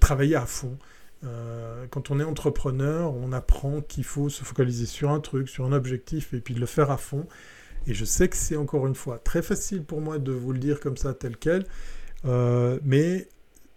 travailler 0.00 0.34
à 0.34 0.46
fond. 0.46 0.78
Euh, 1.24 1.84
quand 1.90 2.10
on 2.10 2.18
est 2.20 2.24
entrepreneur, 2.24 3.12
on 3.14 3.32
apprend 3.32 3.82
qu'il 3.82 4.04
faut 4.04 4.30
se 4.30 4.44
focaliser 4.44 4.86
sur 4.86 5.10
un 5.10 5.20
truc, 5.20 5.50
sur 5.50 5.66
un 5.66 5.72
objectif, 5.72 6.32
et 6.32 6.40
puis 6.40 6.54
de 6.54 6.60
le 6.60 6.64
faire 6.64 6.90
à 6.90 6.96
fond. 6.96 7.26
Et 7.86 7.92
je 7.92 8.06
sais 8.06 8.30
que 8.30 8.36
c'est 8.38 8.56
encore 8.56 8.86
une 8.86 8.94
fois 8.94 9.18
très 9.18 9.42
facile 9.42 9.84
pour 9.84 10.00
moi 10.00 10.18
de 10.18 10.32
vous 10.32 10.54
le 10.54 10.58
dire 10.58 10.80
comme 10.80 10.96
ça, 10.96 11.12
tel 11.12 11.36
quel, 11.36 11.66
euh, 12.24 12.78
mais 12.82 13.28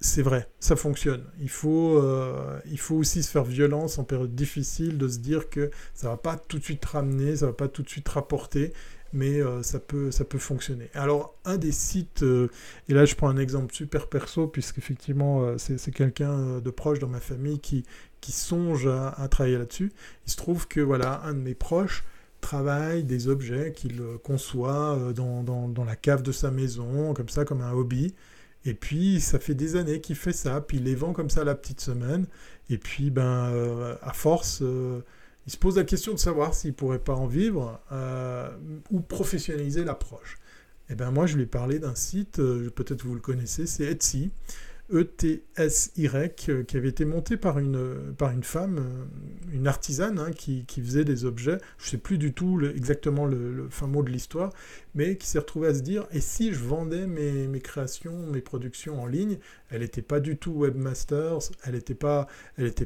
c'est 0.02 0.22
vrai, 0.22 0.48
ça 0.62 0.78
fonctionne. 0.78 1.26
Il 1.42 1.50
faut, 1.50 1.98
euh, 1.98 2.60
il 2.72 2.80
faut 2.80 2.96
aussi 2.96 3.22
se 3.22 3.30
faire 3.30 3.44
violence 3.44 3.98
en 4.00 4.06
période 4.06 4.34
difficile, 4.34 4.98
de 4.98 5.08
se 5.10 5.20
dire 5.20 5.50
que 5.50 5.72
ça 5.94 6.10
va 6.10 6.18
pas 6.18 6.38
tout 6.38 6.58
de 6.58 6.64
suite 6.64 6.86
ramener, 6.86 7.36
ça 7.36 7.48
va 7.48 7.54
pas 7.54 7.68
tout 7.68 7.84
de 7.84 7.90
suite 7.90 8.08
rapporter, 8.08 8.72
mais 9.12 9.42
euh, 9.42 9.62
ça, 9.62 9.80
peut, 9.80 10.10
ça 10.10 10.24
peut 10.24 10.38
fonctionner. 10.38 10.90
Alors, 10.94 11.36
un 11.44 11.58
des 11.58 11.74
sites, 11.74 12.24
euh, 12.24 12.48
et 12.88 12.94
là 12.94 13.04
je 13.04 13.16
prends 13.16 13.28
un 13.28 13.38
exemple 13.38 13.74
super 13.74 14.08
perso, 14.08 14.48
puisqu'effectivement 14.48 15.58
c'est 15.58 15.92
quelqu'un 15.92 16.60
de 16.60 16.70
proche 16.70 17.00
dans 17.00 17.10
ma 17.10 17.20
famille 17.20 17.60
qui, 17.60 17.84
qui 18.22 18.32
songe 18.32 18.88
à, 18.88 19.28
travailler 19.30 19.58
là-dessus. 19.58 19.92
Il 20.26 20.32
se 20.32 20.38
trouve 20.38 20.68
que 20.70 20.80
voilà, 20.80 21.22
un 21.26 21.34
de 21.34 21.40
mes 21.40 21.56
proches 21.56 22.06
travaille 22.40 23.04
des 23.04 23.28
objets 23.28 23.74
qu'il 23.74 24.02
conçoit 24.24 25.12
dans, 25.14 25.44
dans, 25.44 25.68
dans 25.68 25.84
la 25.84 25.98
cave 25.98 26.22
de 26.22 26.32
sa 26.32 26.52
maison, 26.52 27.14
comme 27.14 27.28
ça, 27.28 27.44
comme 27.44 27.60
un 27.62 27.74
hobby. 27.74 28.14
Et 28.66 28.74
puis, 28.74 29.22
ça 29.22 29.40
fait 29.40 29.56
des 29.56 29.76
années 29.76 30.02
qu'il 30.02 30.16
fait 30.16 30.34
ça, 30.34 30.62
puis 30.62 30.78
il 30.78 30.84
les 30.84 30.96
vend 30.96 31.14
comme 31.14 31.30
ça 31.30 31.44
la 31.44 31.56
petite 31.56 31.80
semaine. 31.80 32.26
Et 32.70 32.78
puis, 32.78 33.10
ben, 33.10 33.50
euh, 33.52 33.96
à 34.02 34.14
force, 34.14 34.60
euh, 34.62 35.02
il 35.48 35.52
se 35.52 35.58
pose 35.58 35.78
la 35.78 35.84
question 35.84 36.14
de 36.14 36.20
savoir 36.20 36.54
s'il 36.54 36.74
pourrait 36.74 37.00
pas 37.00 37.16
en 37.16 37.26
vivre 37.26 37.80
euh, 37.92 38.50
ou 38.92 39.00
professionnaliser 39.00 39.84
l'approche. 39.84 40.38
Et 40.90 40.96
ben 40.96 41.12
moi, 41.12 41.28
je 41.28 41.36
lui 41.36 41.44
ai 41.44 41.48
parlé 41.48 41.80
d'un 41.80 41.94
site, 41.94 42.38
peut-être 42.38 43.04
vous 43.06 43.14
le 43.14 43.22
connaissez, 43.22 43.68
c'est 43.68 43.86
Etsy. 43.86 44.32
ETSY, 44.92 46.10
qui 46.36 46.78
avait 46.78 46.90
été 46.90 47.06
monté 47.06 47.38
par 47.38 47.60
une, 47.60 48.14
par 48.18 48.32
une 48.32 48.44
femme, 48.44 49.08
une 49.52 49.68
artisane, 49.68 50.20
hein, 50.20 50.32
qui, 50.32 50.66
faisait 50.82 51.06
des 51.06 51.26
objets. 51.26 51.58
Je 51.78 51.86
ne 51.86 51.90
sais 51.92 51.98
plus 51.98 52.18
du 52.18 52.34
tout 52.34 52.60
exactement 52.62 53.26
le, 53.26 53.68
fin 53.70 53.88
mot 53.88 54.04
de 54.04 54.10
l'histoire, 54.10 54.52
mais 54.96 55.18
qui 55.18 55.28
s'est 55.28 55.40
retrouvée 55.40 55.68
à 55.68 55.74
se 55.74 55.82
dire, 55.82 56.08
et 56.12 56.22
si 56.22 56.54
je 56.54 56.60
vendais 56.60 57.08
mes, 57.08 57.48
mes 57.48 57.60
créations, 57.60 58.26
mes 58.28 58.42
productions 58.42 59.02
en 59.02 59.06
ligne 59.06 59.38
Elle 59.70 59.82
n'était 59.82 60.02
pas 60.02 60.20
du 60.20 60.38
tout 60.38 60.52
webmasters, 60.52 61.40
elle 61.64 61.74
n'était 61.74 61.94
pas, 61.94 62.28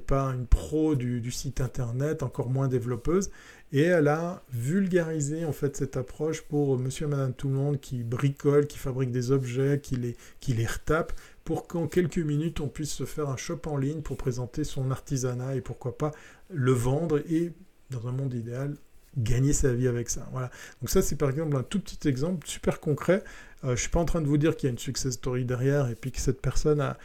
pas 0.08 0.24
une 0.26 0.48
pro 0.48 0.96
du, 0.96 1.22
du 1.22 1.32
site 1.32 1.62
internet, 1.62 2.24
encore 2.24 2.50
moins 2.50 2.68
développeuse. 2.68 3.30
Et 3.74 3.82
elle 3.82 4.08
a 4.08 4.44
vulgarisé 4.52 5.46
en 5.46 5.52
fait 5.52 5.76
cette 5.76 5.98
approche 5.98 6.44
pour 6.44 6.78
monsieur 6.78 7.08
et 7.08 7.10
madame 7.10 7.34
tout 7.34 7.48
le 7.48 7.56
monde 7.56 7.80
qui 7.80 8.04
bricole, 8.04 8.68
qui 8.68 8.78
fabrique 8.78 9.10
des 9.10 9.32
objets, 9.32 9.80
qui 9.82 9.96
les, 9.96 10.16
qui 10.40 10.54
les 10.54 10.68
retape, 10.68 11.12
pour 11.44 11.68
qu'en 11.68 11.88
quelques 11.88 12.18
minutes 12.18 12.60
on 12.62 12.68
puisse 12.68 12.94
se 12.94 13.06
faire 13.06 13.30
un 13.30 13.38
shop 13.38 13.62
en 13.66 13.78
ligne 13.78 14.02
pour 14.02 14.18
présenter 14.18 14.64
son 14.64 14.92
artisanat 14.92 15.56
et 15.56 15.62
pourquoi 15.62 15.98
pas 15.98 16.12
le 16.50 16.72
vendre 16.72 17.20
et 17.30 17.52
dans 17.90 18.08
un 18.08 18.12
monde 18.12 18.34
idéal 18.34 18.76
gagner 19.16 19.54
sa 19.54 19.72
vie 19.74 19.88
avec 19.88 20.10
ça. 20.10 20.28
Voilà. 20.32 20.50
Donc 20.82 20.90
ça 20.90 21.02
c'est 21.02 21.16
par 21.16 21.30
exemple 21.30 21.56
un 21.56 21.64
tout 21.64 21.80
petit 21.80 22.08
exemple 22.08 22.48
super 22.48 22.80
concret. 22.80 23.24
Euh, 23.64 23.68
je 23.68 23.72
ne 23.72 23.76
suis 23.78 23.90
pas 23.90 24.00
en 24.00 24.06
train 24.06 24.22
de 24.22 24.28
vous 24.28 24.38
dire 24.38 24.56
qu'il 24.56 24.68
y 24.68 24.70
a 24.70 24.72
une 24.72 24.80
success 24.80 25.14
story 25.14 25.46
derrière 25.46 25.90
et 25.90 25.96
puis 25.96 26.12
que 26.12 26.20
cette 26.20 26.42
personne 26.42 26.82
a, 26.82 26.98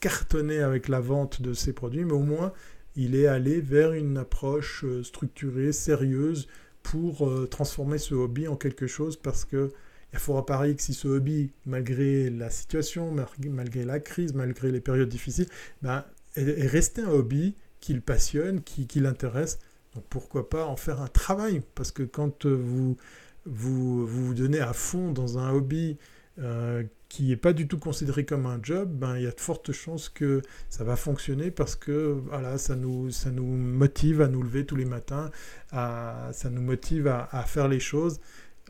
cartonné 0.00 0.58
avec 0.58 0.88
la 0.88 1.00
vente 1.00 1.40
de 1.40 1.52
ses 1.54 1.72
produits, 1.72 2.04
mais 2.04 2.12
au 2.12 2.20
moins 2.20 2.52
il 2.96 3.14
est 3.14 3.26
allé 3.26 3.60
vers 3.60 3.92
une 3.92 4.18
approche 4.18 4.84
euh, 4.84 5.02
structurée, 5.02 5.72
sérieuse, 5.72 6.46
pour 6.82 7.28
euh, 7.28 7.46
transformer 7.46 7.98
ce 7.98 8.14
hobby 8.14 8.48
en 8.48 8.56
quelque 8.56 8.86
chose, 8.86 9.16
parce 9.16 9.44
que 9.44 9.72
il 10.12 10.18
faudra 10.18 10.44
parier 10.44 10.74
que 10.74 10.82
si 10.82 10.94
ce 10.94 11.08
hobby, 11.08 11.52
malgré 11.66 12.30
la 12.30 12.50
situation, 12.50 13.14
malgré 13.48 13.84
la 13.84 14.00
crise, 14.00 14.34
malgré 14.34 14.70
les 14.70 14.80
périodes 14.80 15.08
difficiles, 15.08 15.48
ben, 15.80 16.04
est 16.36 16.66
resté 16.66 17.02
un 17.02 17.10
hobby 17.10 17.54
qui 17.80 17.94
le 17.94 18.00
passionne, 18.00 18.62
qui, 18.62 19.00
l'intéresse, 19.00 19.58
donc 19.94 20.04
pourquoi 20.08 20.48
pas 20.48 20.66
en 20.66 20.76
faire 20.76 21.00
un 21.00 21.08
travail? 21.08 21.62
Parce 21.74 21.92
que 21.92 22.02
quand 22.02 22.46
vous 22.46 22.96
vous, 23.44 24.06
vous, 24.06 24.34
donnez 24.34 24.60
à 24.60 24.72
fond 24.72 25.10
dans 25.10 25.38
un 25.38 25.50
hobby 25.50 25.98
euh, 26.38 26.84
qui 27.08 27.28
n'est 27.28 27.36
pas 27.36 27.52
du 27.52 27.68
tout 27.68 27.78
considéré 27.78 28.24
comme 28.24 28.46
un 28.46 28.58
job, 28.62 28.90
ben, 28.90 29.16
il 29.16 29.24
y 29.24 29.26
a 29.26 29.32
de 29.32 29.40
fortes 29.40 29.72
chances 29.72 30.08
que 30.08 30.40
ça 30.70 30.84
va 30.84 30.96
fonctionner 30.96 31.50
parce 31.50 31.76
que 31.76 32.18
voilà, 32.26 32.56
ça, 32.56 32.74
nous, 32.76 33.10
ça 33.10 33.30
nous 33.30 33.44
motive 33.44 34.22
à 34.22 34.28
nous 34.28 34.42
lever 34.42 34.64
tous 34.64 34.76
les 34.76 34.84
matins, 34.84 35.30
à, 35.72 36.30
ça 36.32 36.48
nous 36.48 36.62
motive 36.62 37.08
à, 37.08 37.44
faire 37.46 37.68
les 37.68 37.80
choses. 37.80 38.20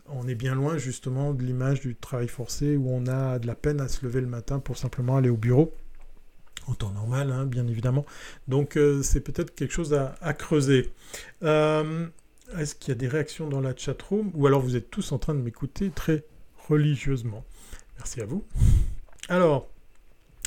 On 0.06 0.28
est 0.28 0.34
bien 0.34 0.54
loin 0.54 0.76
justement 0.76 1.32
de 1.32 1.42
l'image 1.42 1.80
du 1.80 1.94
travail 1.94 2.28
forcé 2.28 2.76
où 2.76 2.90
on 2.90 3.06
a 3.06 3.38
de 3.38 3.46
la 3.46 3.54
peine 3.54 3.80
à 3.80 3.88
se 3.88 4.04
lever 4.04 4.20
le 4.20 4.26
matin 4.26 4.58
pour 4.58 4.76
simplement 4.76 5.16
aller 5.16 5.30
au 5.30 5.36
bureau 5.36 5.72
en 6.68 6.74
temps 6.74 6.90
normal, 6.90 7.32
hein, 7.32 7.46
bien 7.46 7.66
évidemment. 7.66 8.04
Donc 8.48 8.76
euh, 8.76 9.02
c'est 9.02 9.20
peut-être 9.20 9.54
quelque 9.54 9.72
chose 9.72 9.94
à, 9.94 10.32
creuser. 10.34 10.92
Euh, 11.42 12.06
est-ce 12.58 12.74
qu'il 12.74 12.88
y 12.88 12.92
a 12.92 12.98
des 12.98 13.08
réactions 13.08 13.48
dans 13.48 13.60
la 13.60 13.74
chat 13.74 14.00
room 14.02 14.30
ou 14.34 14.46
alors 14.46 14.60
vous 14.60 14.76
êtes 14.76 14.90
tous 14.90 15.12
en 15.12 15.18
train 15.18 15.34
de 15.34 15.40
m'écouter 15.40 15.90
très 15.90 16.24
religieusement 16.68 17.44
Merci 17.98 18.20
à 18.20 18.26
vous. 18.26 18.44
Alors, 19.28 19.68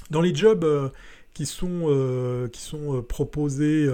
dans 0.09 0.21
les 0.21 0.33
jobs 0.33 0.63
euh, 0.63 0.89
qui 1.33 1.45
sont, 1.45 3.03
proposés 3.07 3.89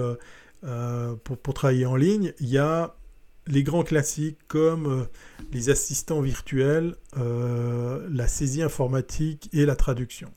pour, 0.60 1.38
pour, 1.38 1.54
travailler 1.54 1.86
en 1.86 1.96
ligne, 1.96 2.32
il 2.40 2.48
y 2.48 2.58
a 2.58 2.94
les 3.46 3.62
grands 3.62 3.82
classiques 3.82 4.38
comme 4.48 5.06
les 5.52 5.70
assistants 5.70 6.20
virtuels, 6.20 6.96
la 7.16 8.28
saisie 8.28 8.62
informatique 8.62 9.48
et 9.52 9.66
la 9.66 9.76
traduction. 9.76 10.32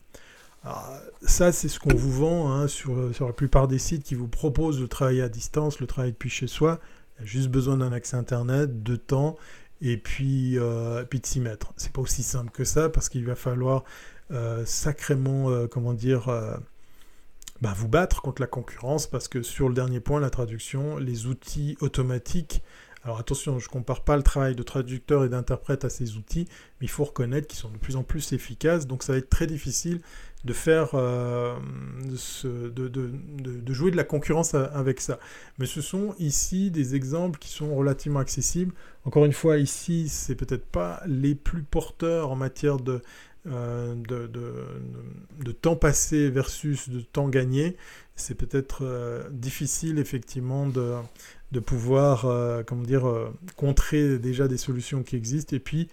ça, 1.21 1.51
c'est 1.51 1.67
ce 1.67 1.79
qu'on 1.79 1.93
vous 1.93 2.11
vend 2.11 2.51
hein, 2.51 2.67
sur, 2.67 3.13
sur, 3.13 3.27
la 3.27 3.33
plupart 3.33 3.67
des 3.67 3.79
sites 3.79 4.03
qui 4.03 4.15
vous 4.15 4.27
proposent 4.27 4.81
le 4.81 4.87
travail 4.87 5.21
à 5.21 5.29
distance, 5.29 5.79
le 5.79 5.87
travail 5.87 6.11
depuis 6.11 6.29
chez 6.29 6.47
soi. 6.47 6.79
Il 7.17 7.21
y 7.21 7.23
a 7.23 7.27
juste 7.27 7.49
besoin 7.49 7.77
d'un 7.77 7.91
accès 7.91 8.17
Internet, 8.17 8.83
de 8.83 8.95
temps 8.95 9.37
et 9.81 9.97
puis, 9.97 10.57
euh, 10.57 11.03
de 11.03 11.25
s'y 11.25 11.39
mettre. 11.39 11.73
C'est 11.77 11.91
pas 11.91 12.01
aussi 12.01 12.23
simple 12.23 12.51
que 12.51 12.63
ça 12.63 12.89
parce 12.89 13.09
qu'il 13.09 13.25
va 13.25 13.35
falloir 13.35 13.83
euh, 14.31 14.65
sacrément, 14.65 15.49
euh, 15.49 15.67
comment 15.67 15.93
dire, 15.93 16.27
bah, 17.61 17.73
vous 17.75 17.87
battre 17.87 18.21
contre 18.21 18.41
la 18.41 18.47
concurrence 18.47 19.07
parce 19.07 19.27
que 19.27 19.41
sur 19.41 19.69
le 19.69 19.75
dernier 19.75 19.99
point, 19.99 20.19
la 20.19 20.29
traduction, 20.29 20.97
les 20.97 21.27
outils 21.27 21.77
automatiques. 21.81 22.61
Alors 23.05 23.19
attention, 23.19 23.59
je 23.59 23.67
ne 23.67 23.71
compare 23.71 24.03
pas 24.03 24.17
le 24.17 24.23
travail 24.23 24.55
de 24.55 24.63
traducteur 24.63 25.23
et 25.23 25.29
d'interprète 25.29 25.85
à 25.85 25.89
ces 25.89 26.17
outils, 26.17 26.47
mais 26.81 26.87
il 26.87 26.89
faut 26.89 27.03
reconnaître 27.03 27.47
qu'ils 27.47 27.59
sont 27.59 27.69
de 27.69 27.77
plus 27.77 27.97
en 27.97 28.03
plus 28.03 28.33
efficaces, 28.33 28.87
donc 28.87 29.03
ça 29.03 29.13
va 29.13 29.19
être 29.19 29.29
très 29.29 29.45
difficile 29.45 30.01
de 30.43 30.53
faire, 30.53 30.89
euh, 30.95 31.55
de, 32.03 33.73
jouer 33.73 33.91
de 33.91 33.95
la 33.95 34.03
concurrence 34.03 34.55
avec 34.55 35.01
ça. 35.01 35.19
Mais 35.59 35.67
ce 35.67 35.81
sont 35.81 36.15
ici 36.17 36.71
des 36.71 36.95
exemples 36.95 37.37
qui 37.37 37.49
sont 37.49 37.75
relativement 37.75 38.19
accessibles. 38.19 38.73
Encore 39.05 39.25
une 39.25 39.33
fois, 39.33 39.57
ici, 39.57 40.09
c'est 40.09 40.35
peut-être 40.35 40.65
pas 40.65 41.01
les 41.05 41.35
plus 41.35 41.61
porteurs 41.61 42.31
en 42.31 42.35
matière 42.35 42.77
de, 42.77 43.01
euh, 43.47 43.95
temps 45.61 45.75
passé 45.75 46.31
versus 46.31 46.89
de 46.89 47.01
temps 47.01 47.29
gagné. 47.29 47.77
C'est 48.15 48.35
peut-être 48.35 48.79
euh, 48.83 49.27
difficile 49.31 49.99
effectivement 49.99 50.67
de, 50.67 50.93
de 51.55 51.59
pouvoir, 51.61 52.27
comment 52.65 52.83
dire, 52.83 53.09
contrer 53.55 54.19
déjà 54.19 54.47
des 54.47 54.57
solutions 54.57 55.03
qui 55.03 55.15
existent 55.15 55.55
et 55.55 55.59
puis 55.59 55.87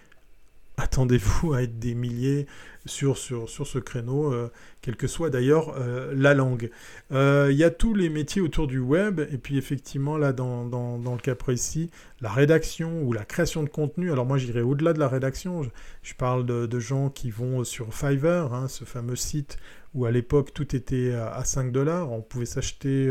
attendez-vous 0.77 1.53
à 1.53 1.63
être 1.63 1.79
des 1.79 1.93
milliers 1.93 2.47
sur, 2.85 3.17
sur, 3.17 3.47
ce 3.47 3.79
créneau, 3.79 4.33
euh, 4.33 4.51
quelle 4.81 4.97
que 4.97 5.07
soit 5.07 5.29
d'ailleurs 5.29 5.73
euh, 5.77 6.13
la 6.15 6.33
langue. 6.33 6.69
Euh, 7.13 7.47
il 7.49 7.57
y 7.57 7.63
a 7.63 7.69
tous 7.69 7.93
les 7.93 8.09
métiers 8.09 8.41
autour 8.41 8.67
du 8.67 8.79
web, 8.79 9.21
et 9.31 9.37
puis 9.37 9.57
effectivement, 9.57 10.17
là, 10.17 10.33
dans, 10.33 10.65
dans, 10.65 11.13
le 11.13 11.19
cas 11.19 11.35
précis, 11.35 11.89
la 12.19 12.29
rédaction 12.29 13.01
ou 13.03 13.13
la 13.13 13.23
création 13.23 13.63
de 13.63 13.69
contenu. 13.69 14.11
Alors 14.11 14.25
moi, 14.25 14.37
j'irai 14.37 14.61
au-delà 14.61 14.91
de 14.91 14.99
la 14.99 15.07
rédaction. 15.07 15.63
Je, 16.01 16.13
parle 16.15 16.45
de, 16.45 16.65
de, 16.65 16.79
gens 16.79 17.09
qui 17.09 17.31
vont 17.31 17.63
sur 17.63 17.93
Fiverr, 17.93 18.53
hein, 18.53 18.67
ce 18.67 18.83
fameux 18.83 19.15
site 19.15 19.57
où 19.93 20.05
à 20.05 20.11
l'époque 20.11 20.53
tout 20.53 20.75
était 20.75 21.13
à, 21.13 21.45
5 21.45 21.71
dollars. 21.71 22.11
On 22.11 22.21
pouvait 22.21 22.47
s'acheter 22.47 23.09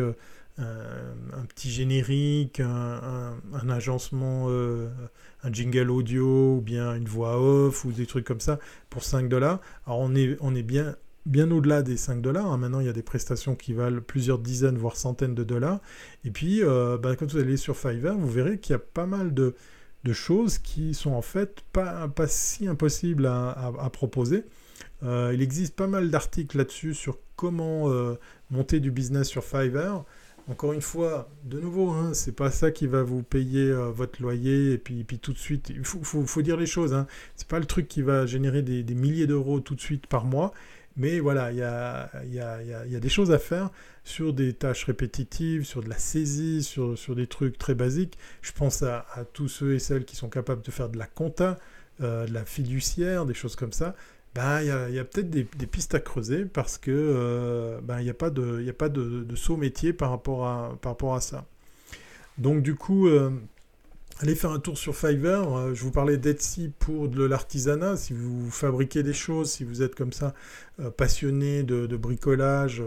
un, 0.58 1.44
petit 1.46 1.70
générique, 1.70 2.60
un, 2.60 3.68
agencement, 3.70 4.46
euh, 4.48 4.88
un 5.42 5.52
jingle 5.52 5.90
audio, 5.90 6.56
ou 6.56 6.60
bien 6.60 6.94
une 6.94 7.06
voix 7.06 7.40
off, 7.40 7.84
ou 7.84 7.92
des 7.92 8.06
trucs 8.06 8.26
comme 8.26 8.40
ça, 8.40 8.58
pour 8.90 9.04
5 9.04 9.28
dollars. 9.28 9.60
Alors 9.86 10.00
on 10.00 10.14
est, 10.14 10.36
on 10.40 10.54
est 10.54 10.62
bien, 10.62 10.96
bien 11.26 11.50
au-delà 11.50 11.82
des 11.82 11.96
5 11.96 12.20
dollars. 12.20 12.46
Hein. 12.46 12.58
Maintenant, 12.58 12.80
il 12.80 12.86
y 12.86 12.90
a 12.90 12.94
des 12.94 13.02
prestations 13.02 13.54
qui 13.54 13.72
valent 13.72 14.00
plusieurs 14.00 14.38
dizaines, 14.38 14.76
voire 14.76 14.96
centaines 14.96 15.34
de 15.34 15.44
dollars. 15.44 15.80
Et 16.24 16.30
puis, 16.30 16.62
euh, 16.62 16.98
bah, 16.98 17.16
quand 17.16 17.30
vous 17.30 17.38
allez 17.38 17.56
sur 17.56 17.76
Fiverr, 17.76 18.16
vous 18.16 18.30
verrez 18.30 18.58
qu'il 18.58 18.72
y 18.72 18.76
a 18.76 18.80
pas 18.80 19.06
mal 19.06 19.34
de, 19.34 19.54
de, 20.04 20.12
choses 20.12 20.58
qui 20.58 20.94
sont 20.94 21.12
en 21.12 21.22
fait 21.22 21.62
pas, 21.72 22.08
pas 22.08 22.28
si 22.28 22.66
impossibles 22.66 23.26
à, 23.26 23.90
proposer. 23.92 24.44
Euh, 25.02 25.32
il 25.34 25.42
existe 25.42 25.74
pas 25.74 25.86
mal 25.86 26.10
d'articles 26.10 26.56
là-dessus 26.58 26.94
sur 26.94 27.18
comment 27.36 27.88
monter 28.50 28.78
du 28.78 28.92
business 28.92 29.28
sur 29.28 29.42
Fiverr. 29.42 30.04
Encore 30.48 30.72
une 30.72 30.80
fois, 30.80 31.30
de 31.44 31.60
nouveau, 31.60 31.90
hein, 31.90 32.14
c'est 32.14 32.34
pas 32.34 32.50
ça 32.50 32.72
qui 32.72 32.88
va 32.88 33.04
vous 33.04 33.22
payer 33.22 33.70
euh, 33.70 33.90
votre 33.90 34.20
loyer 34.20 34.72
et 34.72 34.78
puis, 34.78 35.04
tout 35.20 35.32
de 35.32 35.38
suite. 35.38 35.70
Il 35.70 35.84
faut, 35.84 36.42
dire 36.42 36.56
les 36.56 36.66
choses. 36.66 36.94
Hein. 36.94 37.06
C'est 37.36 37.46
pas 37.46 37.60
le 37.60 37.64
truc 37.64 37.86
qui 37.86 38.02
va 38.02 38.26
générer 38.26 38.62
des, 38.62 38.94
milliers 38.94 39.28
d'euros 39.28 39.60
tout 39.60 39.76
de 39.76 39.80
suite 39.80 40.06
par 40.08 40.24
mois. 40.24 40.52
Mais 40.96 41.20
voilà, 41.20 41.52
il 41.52 41.58
y 41.58 41.62
a, 42.40 43.00
des 43.00 43.08
choses 43.08 43.30
à 43.30 43.38
faire 43.38 43.70
sur 44.04 44.32
des 44.32 44.52
tâches 44.52 44.84
répétitives, 44.84 45.64
sur 45.64 45.82
de 45.82 45.88
la 45.88 45.96
saisie, 45.96 46.62
sur, 46.62 46.98
sur 46.98 47.14
des 47.14 47.28
trucs 47.28 47.56
très 47.56 47.74
basiques. 47.74 48.18
Je 48.42 48.52
pense 48.52 48.82
à, 48.82 49.06
tous 49.32 49.48
ceux 49.48 49.74
et 49.74 49.78
celles 49.78 50.04
qui 50.04 50.16
sont 50.16 50.28
capables 50.28 50.62
de 50.62 50.70
faire 50.72 50.88
de 50.88 50.98
la 50.98 51.06
compta, 51.06 51.56
euh, 52.02 52.26
de 52.26 52.34
la 52.34 52.44
fiduciaire, 52.44 53.26
des 53.26 53.34
choses 53.34 53.54
comme 53.54 53.72
ça. 53.72 53.94
Ben, 54.34 54.62
il 54.62 54.94
y 54.94 54.98
a, 54.98 55.04
peut-être 55.04 55.28
des, 55.28 55.44
pistes 55.44 55.94
à 55.94 56.00
creuser 56.00 56.46
parce 56.46 56.78
que 56.78 57.78
ben, 57.82 58.00
il 58.00 58.04
n'y 58.04 58.10
a 58.10 58.14
pas 58.14 58.30
de, 58.30 58.66
a 58.66 58.72
pas 58.72 58.88
de, 58.88 59.36
saut 59.36 59.56
métier 59.58 59.92
par 59.92 60.10
rapport 60.10 60.46
à, 60.46 60.78
par 60.80 60.92
rapport 60.92 61.14
à 61.14 61.20
ça. 61.20 61.44
Donc 62.38 62.62
du 62.62 62.74
coup, 62.74 63.08
euh, 63.08 63.30
allez 64.20 64.34
faire 64.34 64.50
un 64.52 64.58
tour 64.58 64.78
sur 64.78 64.96
Fiverr. 64.96 65.54
Euh, 65.54 65.74
je 65.74 65.82
vous 65.82 65.90
parlais 65.90 66.16
d'Etsy 66.16 66.72
pour 66.78 67.08
de 67.08 67.22
l'artisanat. 67.24 67.96
Si 67.98 68.14
vous 68.14 68.50
fabriquez 68.50 69.02
des 69.02 69.12
choses, 69.12 69.50
si 69.50 69.64
vous 69.64 69.82
êtes 69.82 69.94
comme 69.94 70.12
ça 70.12 70.34
passionné 70.96 71.62
de, 71.62 71.96
bricolage, 71.96 72.82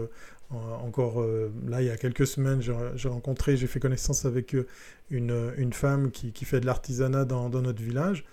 encore 0.50 1.24
là, 1.66 1.82
il 1.82 1.86
y 1.86 1.90
a 1.90 1.96
quelques 1.96 2.26
semaines, 2.26 2.60
j'ai 2.60 3.08
rencontré, 3.08 3.56
j'ai 3.56 3.66
fait 3.66 3.80
connaissance 3.80 4.24
avec 4.24 4.56
une, 5.10 5.52
une 5.56 5.72
femme 5.72 6.10
qui, 6.10 6.32
qui 6.32 6.44
fait 6.44 6.60
de 6.60 6.66
l'artisanat 6.66 7.24
dans, 7.24 7.48
notre 7.48 7.82
village 7.82 8.24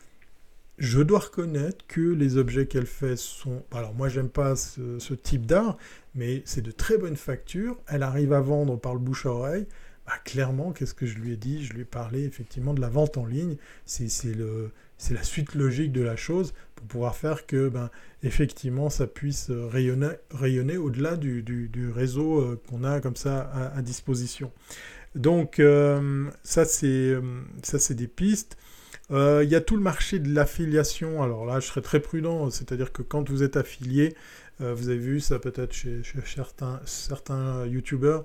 je 0.77 1.01
dois 1.01 1.19
reconnaître 1.19 1.85
que 1.87 2.01
les 2.01 2.37
objets 2.37 2.65
qu'elle 2.65 2.87
fait 2.87 3.15
sont... 3.15 3.63
Alors 3.71 3.93
moi 3.93 4.09
j'aime 4.09 4.29
pas 4.29 4.55
ce, 4.55 5.13
type 5.13 5.45
d'art, 5.45 5.77
mais 6.15 6.41
c'est 6.45 6.61
de 6.61 6.71
très 6.71 6.97
bonne 6.97 7.15
facture. 7.15 7.77
Elle 7.87 8.03
arrive 8.03 8.33
à 8.33 8.41
vendre 8.41 8.77
par 8.77 8.93
le 8.93 8.99
bouche 8.99 9.25
à 9.25 9.29
oreille. 9.29 9.67
Bah, 10.05 10.13
clairement, 10.25 10.73
qu'est-ce 10.73 10.93
que 10.93 11.05
je 11.05 11.17
lui 11.17 11.31
ai 11.31 11.37
dit? 11.37 11.63
Je 11.63 11.73
lui 11.73 11.81
ai 11.81 11.85
parlé 11.85 12.25
effectivement 12.25 12.73
de 12.73 12.81
la 12.81 12.89
vente 12.89 13.17
en 13.17 13.25
ligne. 13.25 13.55
C'est 13.85 14.35
la 14.35 15.23
suite 15.23 15.53
logique 15.53 15.91
de 15.91 16.01
la 16.01 16.15
chose. 16.15 16.53
pour 16.75 16.87
pouvoir 16.87 17.15
faire 17.15 17.45
que, 17.45 17.69
ben, 17.69 17.89
effectivement, 18.23 18.89
ça 18.89 19.07
puisse 19.07 19.51
rayonner, 19.51 20.09
rayonner 20.31 20.75
au-delà 20.75 21.15
du, 21.15 21.91
réseau 21.95 22.59
qu'on 22.67 22.83
a 22.83 22.99
comme 22.99 23.15
ça 23.15 23.49
à, 23.75 23.81
disposition. 23.81 24.51
Donc, 25.15 25.61
ça, 26.43 26.65
c'est 26.65 27.15
des 27.95 28.07
pistes. 28.07 28.57
Il 29.09 29.49
y 29.49 29.55
a 29.55 29.61
tout 29.61 29.75
le 29.75 29.81
marché 29.81 30.19
de 30.19 30.33
l'affiliation. 30.33 31.21
Alors 31.21 31.45
là, 31.45 31.59
je 31.59 31.67
serais 31.67 31.81
très 31.81 31.99
prudent, 31.99 32.49
c'est-à-dire 32.49 32.91
que 32.91 33.01
quand 33.01 33.29
vous 33.29 33.43
êtes 33.43 33.57
affilié, 33.57 34.15
vous 34.59 34.89
avez 34.89 34.97
vu 34.97 35.19
ça 35.19 35.39
peut-être 35.39 35.73
chez, 35.73 36.01
certains, 36.25 36.79
certains 36.85 37.65
YouTubeurs, 37.67 38.23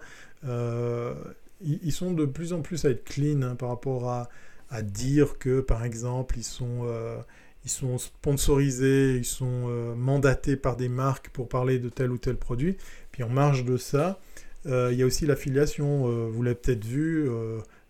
ils, 1.60 1.92
sont 1.92 2.12
de 2.12 2.24
plus 2.24 2.52
en 2.52 2.60
plus 2.60 2.84
à 2.84 2.90
être 2.90 3.04
clean 3.04 3.42
hein, 3.42 3.54
par 3.54 3.68
rapport 3.70 4.10
à, 4.10 4.28
à, 4.70 4.82
dire 4.82 5.38
que, 5.38 5.60
par 5.60 5.84
exemple, 5.84 6.38
ils 6.38 6.44
sont, 6.44 6.82
euh, 6.84 7.18
ils 7.64 7.70
sont 7.70 7.98
sponsorisés, 7.98 9.16
ils 9.16 9.24
sont 9.24 9.66
euh, 9.68 9.94
mandatés 9.94 10.56
par 10.56 10.76
des 10.76 10.88
marques 10.88 11.30
pour 11.30 11.48
parler 11.48 11.78
de 11.78 11.88
tel 11.88 12.10
ou 12.10 12.18
tel 12.18 12.36
produit. 12.36 12.76
Puis 13.12 13.22
en 13.22 13.28
marge 13.28 13.64
de 13.64 13.76
ça, 13.76 14.20
euh, 14.66 14.90
il 14.92 14.98
y 14.98 15.02
a 15.02 15.06
aussi 15.06 15.26
l'affiliation. 15.26 16.28
vous 16.28 16.42
l'avez 16.42 16.56
peut-être 16.56 16.84
vu. 16.84 17.28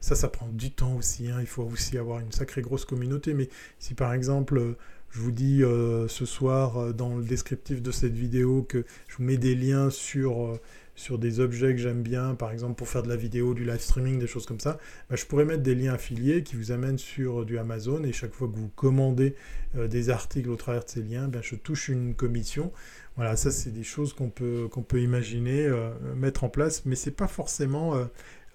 Ça, 0.01 0.15
ça 0.15 0.29
prend 0.29 0.49
du 0.49 0.71
temps 0.71 0.95
aussi. 0.97 1.29
Hein. 1.29 1.39
il 1.41 1.47
faut 1.47 1.65
aussi 1.65 1.99
avoir 1.99 2.21
une 2.21 2.33
sacrée 2.33 2.63
grosse 2.63 2.85
communauté. 2.85 3.35
Mais 3.35 3.49
si 3.79 3.95
par 3.95 4.13
exemple 4.13 4.77
je 5.11 5.21
vous 5.21 5.33
dis 5.33 5.63
ce 5.63 6.27
soir 6.27 6.93
dans 6.93 7.17
le 7.17 7.25
descriptif 7.25 7.81
de 7.81 7.91
cette 7.91 8.13
vidéo 8.13 8.63
que 8.63 8.85
je 9.09 9.17
vous 9.17 9.25
mets 9.25 9.39
des 9.39 9.55
liens 9.55 9.89
sur 9.89 10.59
sur 10.99 11.17
des 11.17 11.39
objets 11.39 11.75
que 11.75 11.81
j'aime 11.81 12.03
bien, 12.03 12.35
par 12.35 12.51
exemple 12.51 12.75
pour 12.75 12.89
faire 12.89 13.05
de 13.05 13.09
la 13.09 13.15
vidéo, 13.15 13.55
du 13.55 13.65
live 13.65 13.81
streaming, 13.81 14.19
des 14.19 14.27
choses 14.27 14.47
comme 14.47 14.59
ça, 14.59 14.79
bah, 15.09 15.15
je 15.15 15.25
pourrais 15.27 15.45
mettre 15.45 15.63
des 15.63 15.77
liens 15.77 15.95
affiliés 15.95 16.43
qui 16.43 16.57
vous 16.57 16.73
amènent 16.73 16.99
sur 16.99 17.45
du 17.47 17.57
Amazon 17.57 18.03
et 18.03 18.13
chaque 18.13 18.35
fois 18.35 18.49
que 18.49 18.57
vous 18.57 18.69
commandez 18.75 19.37
euh, 19.77 19.87
des 19.87 20.11
articles 20.11 20.51
au 20.51 20.57
travers 20.57 20.85
de 20.85 20.91
ces 20.91 21.03
liens, 21.03 21.29
bah, 21.29 21.39
je 21.41 21.55
touche 21.55 21.89
une 21.89 22.15
commission. 22.15 22.73
Voilà, 23.15 23.37
ça 23.37 23.53
c'est 23.53 23.71
des 23.71 23.85
choses 23.85 24.13
qu'on 24.13 24.29
peut, 24.29 24.69
peut 24.89 25.01
imaginer 25.01 25.67
euh, 25.67 25.91
mettre 26.17 26.43
en 26.43 26.49
place, 26.49 26.85
mais 26.85 26.97
c'est 26.97 27.13
pas 27.13 27.29
forcément 27.29 27.95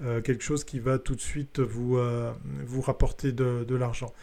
euh, 0.03 0.21
quelque 0.21 0.43
chose 0.43 0.63
qui 0.63 0.79
va 0.79 0.99
tout 0.99 1.15
de 1.15 1.21
suite 1.21 1.59
vous, 1.59 1.97
vous 2.65 2.81
rapporter 2.81 3.31
de, 3.31 3.63
de 3.67 3.75
l'argent. 3.75 4.13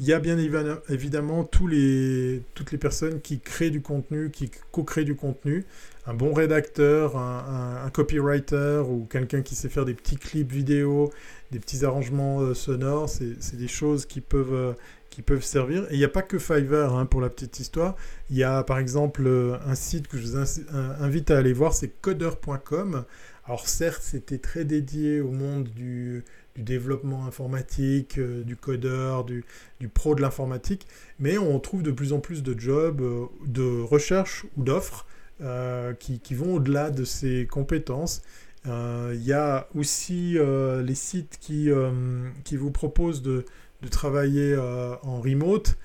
Il 0.00 0.04
y 0.04 0.12
a 0.12 0.20
bien 0.20 0.38
évidemment 0.38 1.42
tous 1.42 1.66
les, 1.66 2.42
toutes 2.54 2.70
les 2.70 2.78
personnes 2.78 3.20
qui 3.20 3.40
créent 3.40 3.70
du 3.70 3.80
contenu, 3.80 4.30
qui 4.30 4.48
co-créent 4.70 5.04
du 5.04 5.16
contenu. 5.16 5.64
Un 6.06 6.14
bon 6.14 6.32
rédacteur, 6.32 7.16
un, 7.16 7.90
copywriter 7.92 8.84
ou 8.88 9.08
quelqu'un 9.10 9.42
qui 9.42 9.56
sait 9.56 9.68
faire 9.68 9.84
des 9.84 9.94
petits 9.94 10.16
clips 10.16 10.52
vidéo, 10.52 11.12
des 11.50 11.58
petits 11.58 11.84
arrangements 11.84 12.40
euh, 12.40 12.54
sonores, 12.54 13.08
c'est 13.08 13.56
des 13.56 13.66
choses 13.66 14.06
qui 14.06 14.20
peuvent, 14.20 14.54
euh, 14.54 14.72
qui 15.10 15.20
peuvent 15.20 15.44
servir. 15.44 15.82
Et 15.90 15.94
il 15.94 15.98
n'y 15.98 16.04
a 16.04 16.08
pas 16.08 16.22
que 16.22 16.38
Fiverr 16.38 16.94
hein, 16.94 17.04
pour 17.04 17.20
la 17.20 17.28
petite 17.28 17.58
histoire. 17.58 17.96
Il 18.30 18.36
y 18.36 18.44
a 18.44 18.62
par 18.62 18.78
exemple 18.78 19.26
euh, 19.26 19.56
un 19.66 19.74
site 19.74 20.06
que 20.06 20.16
je 20.16 20.28
vous 20.28 20.36
invite 21.00 21.32
à 21.32 21.38
aller 21.38 21.52
voir, 21.52 21.74
c'est 21.74 21.88
coder.com. 22.00 23.04
Alors 23.48 23.66
certes, 23.66 24.02
c'était 24.02 24.36
très 24.36 24.66
dédié 24.66 25.22
au 25.22 25.30
monde 25.30 25.70
du, 25.70 26.22
développement 26.58 27.24
informatique, 27.24 28.18
euh, 28.18 28.42
du 28.42 28.56
codeur, 28.56 29.24
du, 29.24 29.44
pro 29.94 30.14
de 30.14 30.20
l'informatique, 30.20 30.86
mais 31.18 31.38
on 31.38 31.58
trouve 31.58 31.82
de 31.82 31.90
plus 31.90 32.12
en 32.12 32.18
plus 32.20 32.42
de 32.42 32.58
jobs, 32.58 33.00
euh, 33.00 33.24
de 33.46 33.80
recherche 33.80 34.44
ou 34.56 34.64
d'offres 34.64 35.06
euh, 35.40 35.94
qui, 35.94 36.34
vont 36.34 36.56
au-delà 36.56 36.90
de 36.90 37.04
ces 37.04 37.46
compétences. 37.46 38.20
Il 38.66 39.22
y 39.22 39.32
a 39.32 39.66
aussi 39.74 40.36
les 40.36 40.94
sites 40.94 41.38
qui, 41.40 41.70
qui 42.44 42.56
vous 42.58 42.70
proposent 42.70 43.22
de, 43.22 43.46
de 43.80 43.88
travailler 43.88 44.54
en 44.58 45.22
remote. 45.22 45.78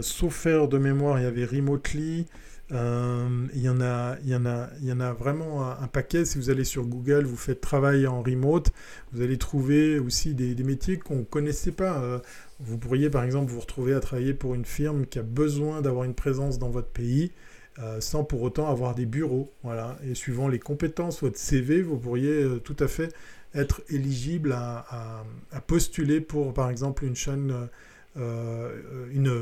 sauf 0.00 0.34
faire 0.34 0.66
de 0.66 0.78
mémoire, 0.78 1.20
il 1.20 1.22
y 1.22 1.26
avait 1.26 1.44
Remotely, 1.44 2.26
euh, 2.72 3.46
il, 3.54 3.60
y 3.60 3.68
en 3.68 3.80
a, 3.80 4.16
y 4.24 4.34
en 4.34 4.46
a, 4.46 4.70
y 4.80 4.92
en 4.92 5.00
a 5.00 5.12
vraiment 5.12 5.68
un, 5.70 5.86
paquet. 5.88 6.24
Si 6.24 6.38
vous 6.38 6.48
allez 6.48 6.64
sur 6.64 6.86
Google, 6.86 7.24
vous 7.24 7.36
faites 7.36 7.60
travail 7.60 8.06
en 8.06 8.22
remote, 8.22 8.70
vous 9.12 9.22
allez 9.22 9.36
trouver 9.36 9.98
aussi 9.98 10.34
des, 10.34 10.54
métiers 10.64 10.96
qu'on 10.96 11.16
ne 11.16 11.22
connaissait 11.22 11.72
pas. 11.72 11.98
Euh, 12.02 12.18
vous 12.60 12.78
pourriez 12.78 13.10
par 13.10 13.24
exemple 13.24 13.50
vous 13.50 13.60
retrouver 13.60 13.94
à 13.94 14.00
travailler 14.00 14.32
pour 14.32 14.54
une 14.54 14.64
firme 14.64 15.06
qui 15.06 15.18
a 15.18 15.22
besoin 15.22 15.82
d'avoir 15.82 16.04
une 16.04 16.14
présence 16.14 16.58
dans 16.58 16.70
votre 16.70 16.88
pays. 16.88 17.32
Euh, 17.78 18.02
sans 18.02 18.22
pour 18.22 18.42
autant 18.42 18.68
avoir 18.68 18.94
des 18.94 19.06
bureaux. 19.06 19.50
Voilà. 19.62 19.96
Et 20.04 20.14
suivant 20.14 20.46
les 20.46 20.58
compétences, 20.58 21.22
votre 21.22 21.38
CV, 21.38 21.80
vous 21.80 21.98
pourriez 21.98 22.58
tout 22.64 22.76
à 22.78 22.86
fait 22.86 23.14
être 23.54 23.82
éligible 23.88 24.52
à, 24.52 25.24
postuler 25.66 26.20
pour, 26.20 26.52
par 26.52 26.68
exemple, 26.68 27.02
une 27.02 27.16
chaîne, 27.16 27.68
une, 28.14 29.32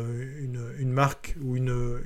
une, 0.79 0.93
marque 0.93 1.37
ou 1.43 1.57
une 1.57 1.99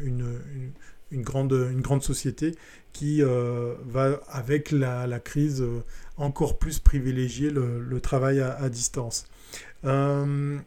grande, 1.12 1.52
une 1.52 1.80
grande 1.80 2.02
société 2.02 2.54
qui 2.92 3.22
euh, 3.22 3.74
va, 3.84 4.20
avec 4.28 4.70
la, 4.70 5.20
crise, 5.20 5.60
euh, 5.62 5.82
encore 6.16 6.58
plus 6.58 6.78
privilégier 6.78 7.50
le, 7.50 8.00
travail 8.00 8.40
à, 8.40 8.68
distance. 8.68 9.26
Euh, 9.84 10.58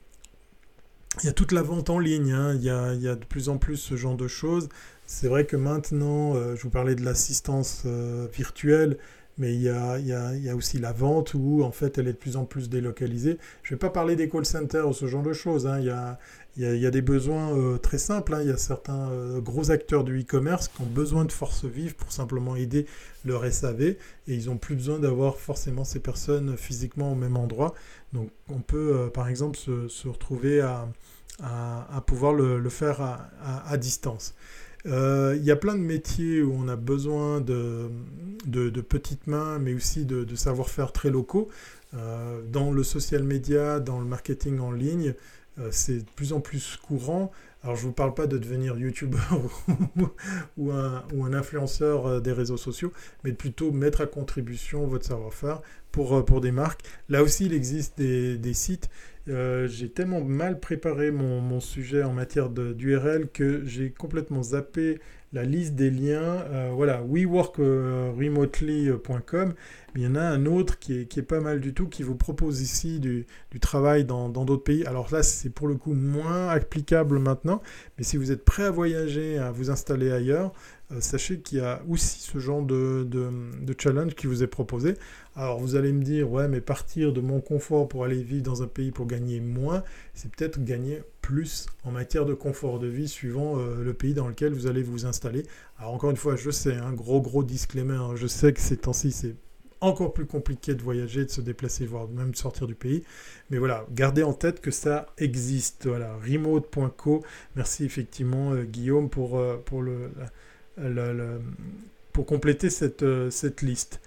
il 1.24 1.26
y 1.26 1.30
a 1.30 1.34
toute 1.34 1.52
la 1.52 1.64
vente 1.64 1.90
en 1.90 2.00
ligne, 2.00 2.32
hein. 2.32 2.54
il, 2.54 2.64
y 2.64 2.70
a, 2.70 2.94
il, 2.94 3.02
y 3.02 3.08
a, 3.08 3.16
de 3.16 3.26
plus 3.26 3.50
en 3.50 3.58
plus 3.58 3.78
ce 3.78 3.96
genre 3.96 4.16
de 4.16 4.28
choses. 4.28 4.70
C'est 5.06 5.28
vrai 5.28 5.46
que 5.46 5.56
maintenant, 5.56 6.34
je 6.56 6.62
vous 6.62 6.70
parlais 6.70 6.94
de 6.94 7.04
l'assistance 7.04 7.86
virtuelle, 8.34 8.98
mais 9.38 9.54
il 9.54 9.62
y, 9.62 9.70
a, 9.70 10.00
il, 10.00 10.08
y 10.08 10.50
a, 10.50 10.56
aussi 10.56 10.80
la 10.80 10.92
vente 10.92 11.34
où 11.34 11.64
en 11.64 11.72
fait 11.72 11.98
elle 11.98 12.08
est 12.08 12.14
de 12.14 12.18
plus 12.18 12.38
en 12.38 12.46
plus 12.46 12.70
délocalisée. 12.70 13.38
Je 13.64 13.74
ne 13.74 13.78
vais 13.78 13.80
pas 13.80 13.90
parler 13.90 14.16
des 14.16 14.30
call 14.30 14.46
centers 14.46 14.88
ou 14.88 14.94
ce 14.94 15.06
genre 15.06 15.24
de 15.24 15.34
choses. 15.34 15.68
Hein. 15.68 15.80
Il, 15.80 15.86
y 15.86 15.90
a, 15.92 16.18
il, 16.58 16.78
y 16.78 16.86
a, 16.86 16.92
des 16.92 17.02
besoins 17.04 17.56
euh, 17.56 17.78
très 17.78 18.00
simples. 18.00 18.34
Hein. 18.34 18.42
Il 18.42 18.48
y 18.48 18.52
a 18.52 18.58
certains 18.58 19.10
euh, 19.12 19.40
gros 19.40 19.70
acteurs 19.70 20.04
du 20.04 20.22
e-commerce 20.22 20.70
qui 20.70 20.82
ont 20.82 20.88
besoin 20.88 21.26
de 21.26 21.32
force 21.32 21.66
vive 21.66 21.96
pour 21.96 22.12
simplement 22.12 22.56
aider 22.56 22.88
leur 23.26 23.46
SAV 23.52 23.82
et 23.82 23.98
ils 24.28 24.48
n'ont 24.48 24.58
plus 24.58 24.76
besoin 24.76 24.98
d'avoir 25.00 25.38
forcément 25.38 25.84
ces 25.84 26.00
personnes 26.00 26.58
physiquement 26.58 27.12
au 27.12 27.16
même 27.16 27.38
endroit. 27.38 27.76
Donc 28.14 28.30
on 28.50 28.60
peut 28.60 28.96
euh, 28.96 29.10
par 29.10 29.28
exemple 29.30 29.58
se, 29.58 29.88
se 29.88 30.08
retrouver 30.08 30.62
à, 30.62 30.88
à, 31.44 32.02
pouvoir 32.06 32.34
le, 32.34 32.70
faire 32.70 33.02
à, 33.02 33.78
distance. 33.78 34.34
Il 34.88 35.44
y 35.44 35.52
a 35.52 35.56
plein 35.56 35.76
de 35.76 35.82
métiers 35.82 36.42
où 36.42 36.54
on 36.58 36.68
a 36.68 36.76
besoin 36.76 37.42
de, 37.42 37.90
petites 38.88 39.28
mains, 39.28 39.60
mais 39.60 39.74
aussi 39.74 40.06
de, 40.06 40.36
savoir-faire 40.36 40.92
très 40.92 41.10
locaux. 41.10 41.50
dans 41.94 42.72
le 42.72 42.84
social 42.84 43.24
media, 43.24 43.80
dans 43.80 44.00
le 44.00 44.06
marketing 44.06 44.60
en 44.60 44.72
ligne, 44.72 45.14
euh, 45.60 45.70
c'est 45.72 46.00
de 46.00 46.10
plus 46.16 46.34
en 46.34 46.40
plus 46.40 46.78
courant. 46.78 47.32
Alors 47.64 47.76
je 47.76 47.82
ne 47.84 47.88
vous 47.88 47.94
parle 47.94 48.14
pas 48.14 48.28
de 48.28 48.38
devenir 48.38 48.78
youtubeur 48.78 49.40
ou, 50.58 50.72
un, 50.72 51.04
ou 51.14 51.26
un 51.26 51.34
influenceur 51.34 52.06
euh, 52.06 52.20
des 52.20 52.32
réseaux 52.32 52.58
sociaux, 52.58 52.94
mais 53.24 53.34
plutôt 53.34 53.72
mettre 53.72 54.02
à 54.02 54.06
contribution 54.06 54.86
votre 54.86 55.06
savoir-faire 55.06 55.62
pour, 55.92 56.16
euh, 56.16 56.40
des 56.40 56.52
marques. 56.52 56.82
Là 57.10 57.24
aussi, 57.24 57.46
il 57.46 57.54
existe 57.54 58.00
des 58.00 58.54
sites. 58.54 58.90
J'ai 59.28 59.90
tellement 59.90 60.22
mal 60.22 60.60
préparé 60.60 61.12
mon, 61.12 61.60
sujet 61.60 62.04
en 62.04 62.14
matière 62.14 62.50
d'URL 62.50 63.30
que 63.30 63.66
j'ai 63.66 63.92
complètement 63.92 64.44
zappé 64.44 65.00
la 65.34 65.44
liste 65.44 65.76
des 65.76 65.90
liens. 65.90 66.46
Euh, 66.52 66.72
voilà, 66.74 67.02
weworkremotely.com. 67.04 69.54
Mais 69.94 70.02
il 70.02 70.04
y 70.04 70.08
en 70.08 70.16
a 70.16 70.22
un 70.22 70.46
autre 70.46 70.80
qui 70.80 70.94
est, 70.94 71.22
pas 71.22 71.40
mal 71.40 71.60
du 71.60 71.74
tout, 71.74 71.88
qui 71.88 72.04
vous 72.04 72.16
propose 72.16 72.62
ici 72.62 73.00
du, 73.00 73.26
travail 73.60 74.06
dans 74.06 74.30
d'autres 74.30 74.64
pays. 74.64 74.86
Alors 74.86 75.12
là, 75.12 75.24
c'est 75.24 75.50
pour 75.50 75.68
le 75.68 75.76
coup 75.76 75.94
moins 75.94 76.50
applicable 76.50 77.18
maintenant. 77.20 77.62
Mais 77.98 78.04
si 78.04 78.18
vous 78.18 78.32
êtes 78.32 78.46
prêt 78.46 78.64
à 78.64 78.72
voyager, 78.72 79.40
à 79.40 79.52
vous 79.52 79.72
installer 79.72 80.12
ailleurs, 80.12 80.48
euh, 80.48 80.52
sachez 81.00 81.40
qu'il 81.40 81.58
y 81.58 81.62
a 81.62 81.82
aussi 81.90 82.22
ce 82.22 82.40
genre 82.40 82.62
de, 82.62 83.06
de, 83.10 83.76
challenge 83.78 84.16
qui 84.16 84.28
vous 84.28 84.42
est 84.44 84.48
proposé. 84.48 84.94
Alors 85.36 85.60
vous 85.60 85.76
allez 85.76 85.92
me 85.92 86.02
dire, 86.02 86.32
ouais, 86.32 86.48
mais 86.48 86.62
partir 86.62 87.12
de 87.14 87.20
mon 87.20 87.42
confort 87.42 87.88
pour 87.88 88.06
aller 88.06 88.24
vivre 88.24 88.44
dans 88.44 88.64
un 88.64 88.68
pays 88.68 88.92
pour 88.92 89.06
gagner 89.06 89.40
moins, 89.40 89.84
c'est 90.14 90.32
peut-être 90.32 90.64
gagner 90.64 91.04
plus 91.22 91.68
en 91.84 91.92
matière 91.92 92.26
de 92.26 92.34
confort 92.34 92.80
de 92.80 92.88
vie 92.88 93.10
suivant 93.10 93.60
euh, 93.60 93.84
le 93.84 93.94
pays 93.94 94.14
dans 94.14 94.28
lequel 94.28 94.54
vous 94.54 94.68
allez 94.68 94.82
vous 94.82 95.06
installer. 95.06 95.44
Alors 95.78 95.94
encore 95.94 96.10
une 96.10 96.18
fois, 96.18 96.36
je 96.36 96.52
sais, 96.52 96.74
un 96.76 96.94
gros 96.94 97.22
gros 97.22 97.44
disclaimer, 97.44 97.96
hein, 97.96 98.16
je 98.16 98.28
sais 98.28 98.54
que 98.54 98.62
ces 98.62 98.78
temps-ci 98.78 99.12
c'est 99.12 99.36
encore 99.80 100.14
plus 100.14 100.26
compliqué 100.26 100.74
de 100.74 100.82
voyager, 100.82 101.26
de 101.26 101.30
se 101.30 101.42
déplacer, 101.42 101.86
voire 101.86 102.08
même 102.08 102.32
de 102.32 102.36
sortir 102.38 102.66
du 102.66 102.74
pays. 102.74 103.04
Mais 103.52 103.58
voilà, 103.60 103.86
gardez 103.92 104.24
en 104.24 104.34
tête 104.34 104.60
que 104.62 104.72
ça 104.72 105.08
existe. 105.18 105.86
Voilà, 105.86 106.16
remote.co. 106.18 107.24
Merci 107.56 107.84
effectivement 107.86 108.54
euh, 108.54 108.64
Guillaume 108.64 109.10
pour, 109.10 109.40
pour 109.66 109.84
le 109.84 110.10
pour 112.18 112.26
compléter 112.26 112.72
cette, 112.72 113.04
euh, 113.04 113.30
cette 113.30 113.62
liste. 113.62 114.02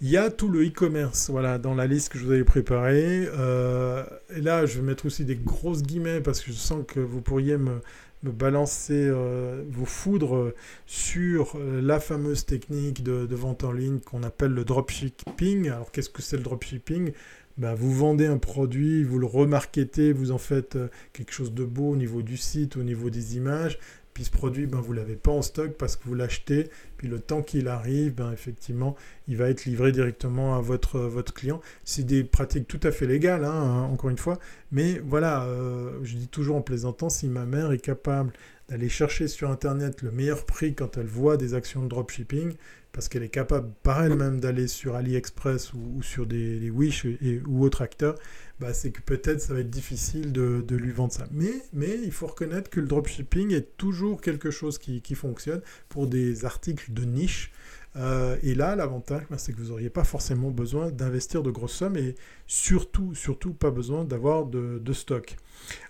Il 0.00 0.10
y 0.10 0.16
a 0.16 0.30
tout 0.30 0.48
le 0.48 0.66
e-commerce, 0.66 1.30
voilà, 1.30 1.58
dans 1.58 1.76
la 1.76 1.86
liste 1.86 2.08
que 2.08 2.18
je 2.18 2.24
vous 2.24 2.32
avais 2.32 2.42
préparée. 2.42 3.28
Euh, 3.38 4.02
et 4.34 4.40
là, 4.40 4.66
je 4.66 4.80
vais 4.80 4.82
mettre 4.82 5.06
aussi 5.06 5.24
des 5.24 5.36
grosses 5.36 5.84
guillemets 5.84 6.20
parce 6.20 6.40
que 6.40 6.50
je 6.50 6.56
sens 6.56 6.82
que 6.84 6.98
vous 6.98 7.20
pourriez 7.20 7.56
me, 7.56 7.80
balancer 8.24 9.06
euh, 9.06 9.62
vos 9.70 9.84
foudres 9.84 10.52
sur 10.86 11.56
la 11.58 12.00
fameuse 12.00 12.46
technique 12.46 13.04
de, 13.04 13.32
vente 13.32 13.62
en 13.62 13.70
ligne 13.70 14.00
qu'on 14.00 14.24
appelle 14.24 14.50
le 14.50 14.64
dropshipping. 14.64 15.68
Alors, 15.68 15.92
qu'est-ce 15.92 16.10
que 16.10 16.22
c'est 16.22 16.36
le 16.36 16.42
dropshipping? 16.42 17.12
Ben, 17.58 17.74
vous 17.74 17.92
vendez 17.92 18.26
un 18.26 18.38
produit, 18.38 19.04
vous 19.04 19.20
le 19.20 19.26
remarketez, 19.26 20.12
vous 20.12 20.32
en 20.32 20.38
faites 20.38 20.76
quelque 21.12 21.32
chose 21.32 21.52
de 21.52 21.64
beau 21.64 21.90
au 21.90 21.96
niveau 21.96 22.22
du 22.22 22.36
site, 22.36 22.76
au 22.76 22.82
niveau 22.82 23.08
des 23.08 23.36
images, 23.36 23.78
puis 24.14 24.24
ce 24.24 24.30
produit, 24.30 24.66
ben, 24.66 24.78
vous 24.80 24.92
ne 24.92 24.98
l'avez 24.98 25.16
pas 25.16 25.30
en 25.30 25.42
stock 25.42 25.72
parce 25.78 25.96
que 25.96 26.04
vous 26.04 26.14
l'achetez. 26.14 26.68
Puis 26.98 27.08
le 27.08 27.18
temps 27.18 27.42
qu'il 27.42 27.68
arrive, 27.68 28.14
ben, 28.14 28.30
effectivement, 28.32 28.94
il 29.26 29.36
va 29.36 29.48
être 29.48 29.64
livré 29.64 29.90
directement 29.90 30.56
à 30.56 30.60
votre, 30.60 30.98
votre 30.98 31.32
client. 31.32 31.60
C'est 31.84 32.04
des 32.04 32.22
pratiques 32.22 32.68
tout 32.68 32.80
à 32.82 32.92
fait 32.92 33.06
légales, 33.06 33.44
hein, 33.44 33.88
encore 33.90 34.10
une 34.10 34.18
fois. 34.18 34.38
Mais 34.70 35.00
voilà, 35.04 35.44
euh, 35.44 35.98
je 36.02 36.16
dis 36.16 36.28
toujours 36.28 36.56
en 36.56 36.62
plaisantant, 36.62 37.08
si 37.08 37.28
ma 37.28 37.46
mère 37.46 37.72
est 37.72 37.78
capable 37.78 38.32
d'aller 38.68 38.88
chercher 38.88 39.28
sur 39.28 39.50
Internet 39.50 40.02
le 40.02 40.10
meilleur 40.10 40.44
prix 40.44 40.74
quand 40.74 40.96
elle 40.98 41.06
voit 41.06 41.36
des 41.36 41.54
actions 41.54 41.82
de 41.82 41.88
dropshipping, 41.88 42.54
parce 42.92 43.08
qu'elle 43.08 43.22
est 43.22 43.28
capable 43.28 43.70
par 43.82 44.04
elle-même 44.04 44.38
d'aller 44.38 44.68
sur 44.68 44.94
AliExpress 44.94 45.72
ou, 45.72 46.02
sur 46.02 46.26
des, 46.26 46.70
Wish 46.70 47.06
ou 47.46 47.64
autres 47.64 47.82
acteurs, 47.82 48.16
bah, 48.62 48.72
c'est 48.72 48.92
que 48.92 49.00
peut-être 49.00 49.40
ça 49.40 49.54
va 49.54 49.60
être 49.60 49.70
difficile 49.70 50.30
de, 50.30 50.64
lui 50.70 50.92
vendre 50.92 51.12
ça. 51.12 51.26
Mais, 51.32 51.52
mais 51.72 51.98
il 52.04 52.12
faut 52.12 52.28
reconnaître 52.28 52.70
que 52.70 52.78
le 52.78 52.86
dropshipping 52.86 53.52
est 53.52 53.76
toujours 53.76 54.20
quelque 54.20 54.52
chose 54.52 54.78
qui, 54.78 55.14
fonctionne 55.16 55.60
pour 55.88 56.06
des 56.06 56.44
articles 56.44 56.92
de 56.92 57.02
niche. 57.02 57.50
Euh, 57.96 58.36
et 58.44 58.54
là, 58.54 58.76
l'avantage, 58.76 59.24
bah, 59.28 59.36
c'est 59.36 59.52
que 59.52 59.58
vous 59.58 59.70
n'auriez 59.70 59.90
pas 59.90 60.04
forcément 60.04 60.50
besoin 60.50 60.92
d'investir 60.92 61.42
de 61.42 61.50
grosses 61.50 61.74
sommes 61.74 61.96
et 61.96 62.14
surtout, 62.46 63.16
surtout 63.16 63.52
pas 63.52 63.72
besoin 63.72 64.04
d'avoir 64.04 64.46
de, 64.46 64.92
stock. 64.92 65.36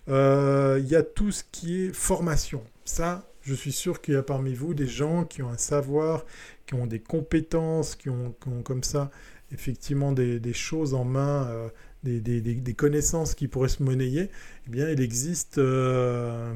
Euh, 0.09 0.81
il 0.83 0.89
y 0.89 0.97
a 0.97 1.03
tout 1.03 1.31
ce 1.31 1.45
qui 1.53 1.85
est 1.85 1.95
formation. 1.95 2.65
Ça, 2.87 3.31
je 3.43 3.53
suis 3.53 3.73
sûr 3.73 4.01
qu'il 4.01 4.15
y 4.15 4.17
a 4.17 4.23
parmi 4.23 4.55
vous 4.55 4.73
des 4.73 4.89
gens 4.89 5.27
qui 5.27 5.43
ont 5.43 5.51
un 5.51 5.59
savoir, 5.59 6.25
qui 6.65 6.73
ont 6.73 6.87
des 6.87 7.01
compétences, 7.01 7.97
qui 7.97 8.09
ont, 8.09 8.35
comme 8.65 8.83
ça 8.83 9.11
effectivement 9.53 10.13
des, 10.13 10.53
choses 10.53 10.95
en 10.95 11.05
main, 11.05 11.47
euh, 11.49 11.69
des, 12.03 12.75
connaissances 12.75 13.35
qui 13.35 13.49
pourraient 13.49 13.69
se 13.69 13.83
monnayer. 13.83 14.31
Eh 14.67 14.71
bien, 14.71 14.89
il 14.91 15.01
existe 15.01 15.59
euh, 15.59 16.55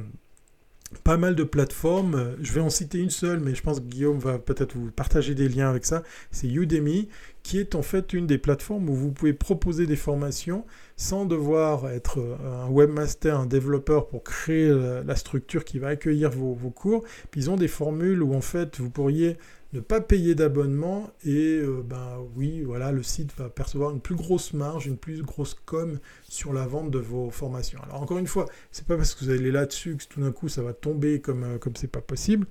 pas 1.04 1.16
mal 1.16 1.34
de 1.34 1.44
plateformes. 1.44 2.36
Je 2.40 2.52
vais 2.52 2.60
en 2.60 2.70
citer 2.70 2.98
une 2.98 3.10
seule, 3.10 3.40
mais 3.40 3.54
je 3.54 3.62
pense 3.62 3.80
que 3.80 3.84
Guillaume 3.84 4.18
va 4.18 4.38
peut-être 4.38 4.76
vous 4.76 4.90
partager 4.90 5.34
des 5.34 5.48
liens 5.48 5.68
avec 5.68 5.84
ça. 5.84 6.02
C'est 6.30 6.48
Udemy, 6.48 7.08
qui 7.42 7.58
est 7.58 7.74
en 7.74 7.82
fait 7.82 8.12
une 8.12 8.26
des 8.26 8.38
plateformes 8.38 8.88
où 8.88 8.94
vous 8.94 9.12
pouvez 9.12 9.32
proposer 9.32 9.86
des 9.86 9.96
formations 9.96 10.64
sans 10.96 11.26
devoir 11.26 11.88
être 11.90 12.18
euh, 12.18 12.64
un 12.64 12.68
webmaster, 12.68 13.38
un 13.38 13.46
développeur 13.46 14.08
pour 14.08 14.24
créer 14.24 14.68
la 15.04 15.16
structure 15.16 15.64
qui 15.64 15.78
va 15.78 15.88
accueillir 15.88 16.30
vos, 16.30 16.54
vos 16.54 16.70
cours. 16.70 17.04
Puis 17.30 17.42
ils 17.42 17.50
ont 17.50 17.56
des 17.56 17.68
formules 17.68 18.22
où 18.22 18.34
en 18.34 18.40
fait 18.40 18.78
vous 18.80 18.90
pourriez 18.90 19.36
ne 19.76 19.80
pas 19.80 20.00
payer 20.00 20.34
d'abonnement 20.34 21.10
et 21.24 21.58
euh, 21.58 21.82
ben 21.84 22.18
oui 22.34 22.62
voilà 22.62 22.92
le 22.92 23.02
site 23.02 23.30
va 23.36 23.48
percevoir 23.48 23.90
une 23.90 24.00
plus 24.00 24.14
grosse 24.14 24.52
marge 24.52 24.86
une 24.86 24.96
plus 24.96 25.22
grosse 25.22 25.54
com 25.54 25.98
sur 26.28 26.52
la 26.52 26.66
vente 26.66 26.90
de 26.90 26.98
vos 26.98 27.30
formations. 27.30 27.78
Alors 27.82 28.02
encore 28.02 28.18
une 28.18 28.26
fois 28.26 28.46
c'est 28.72 28.86
pas 28.86 28.96
parce 28.96 29.14
que 29.14 29.24
vous 29.24 29.30
allez 29.30 29.50
là-dessus 29.50 29.96
que 29.96 30.04
tout 30.04 30.20
d'un 30.20 30.32
coup 30.32 30.48
ça 30.48 30.62
va 30.62 30.72
tomber 30.72 31.20
comme 31.20 31.44
euh, 31.44 31.58
comme 31.58 31.76
c'est 31.76 31.90
pas 31.90 32.00
possible. 32.00 32.46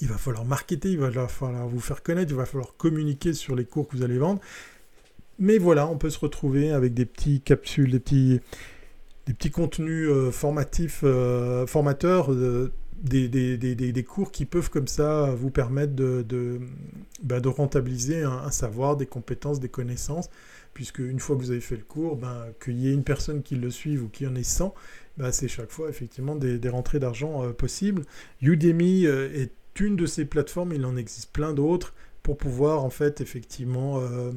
Il 0.00 0.08
va 0.08 0.18
falloir 0.18 0.44
marketer 0.44 0.90
il 0.90 0.98
va 0.98 1.28
falloir 1.28 1.68
vous 1.68 1.80
faire 1.80 2.02
connaître 2.02 2.30
il 2.32 2.36
va 2.36 2.46
falloir 2.46 2.76
communiquer 2.76 3.32
sur 3.32 3.54
les 3.54 3.64
cours 3.64 3.88
que 3.88 3.96
vous 3.96 4.02
allez 4.02 4.18
vendre. 4.18 4.40
Mais 5.38 5.58
voilà 5.58 5.86
on 5.86 5.98
peut 5.98 6.10
se 6.10 6.18
retrouver 6.18 6.72
avec 6.72 6.94
des 6.94 7.06
petits 7.06 7.40
capsules 7.40 7.90
des 7.90 8.00
petits 8.00 8.40
des 9.28 9.34
petits 9.34 9.50
contenus 9.50 10.08
euh, 10.08 10.32
formatifs 10.32 11.04
formateurs 11.66 12.30
des, 13.02 13.28
des, 13.28 14.04
cours 14.04 14.32
qui 14.32 14.44
peuvent 14.44 14.70
comme 14.70 14.88
ça 14.88 15.32
vous 15.36 15.50
permettre 15.50 15.94
de, 15.94 16.22
de, 16.22 16.60
bah, 17.22 17.38
rentabiliser 17.44 18.22
un, 18.22 18.50
savoir, 18.50 18.96
des 18.96 19.06
compétences, 19.06 19.60
des 19.60 19.68
connaissances, 19.68 20.30
puisque 20.74 20.98
une 20.98 21.20
fois 21.20 21.36
que 21.36 21.42
vous 21.42 21.50
avez 21.50 21.60
fait 21.60 21.76
le 21.76 21.84
cours, 21.84 22.16
ben, 22.16 22.46
qu'il 22.62 22.78
y 22.78 22.88
ait 22.88 22.92
une 22.94 23.04
personne 23.04 23.42
qui 23.42 23.56
le 23.56 23.70
suive 23.70 24.04
ou 24.04 24.08
qu'il 24.08 24.26
y 24.26 24.30
en 24.30 24.34
ait 24.34 24.42
100, 24.42 24.74
ben, 25.16 25.32
c'est 25.32 25.48
chaque 25.48 25.70
fois 25.70 25.88
effectivement 25.88 26.34
des, 26.36 26.68
rentrées 26.68 26.98
d'argent 26.98 27.44
euh, 27.44 27.52
possibles. 27.52 28.04
Udemy 28.42 29.06
euh, 29.06 29.30
est 29.32 29.52
une 29.80 29.96
de 29.96 30.06
ces 30.06 30.24
plateformes, 30.24 30.72
il 30.72 30.84
en 30.84 30.96
existe 30.96 31.32
plein 31.32 31.52
d'autres, 31.52 31.94
pour 32.22 32.36
pouvoir 32.36 32.84
en 32.84 32.90
fait 32.90 33.20
effectivement 33.20 34.00
euh, 34.00 34.32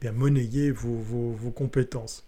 bien 0.00 0.12
monnayer 0.12 0.72
vos, 0.72 0.96
vos 0.96 1.50
compétences. 1.50 2.26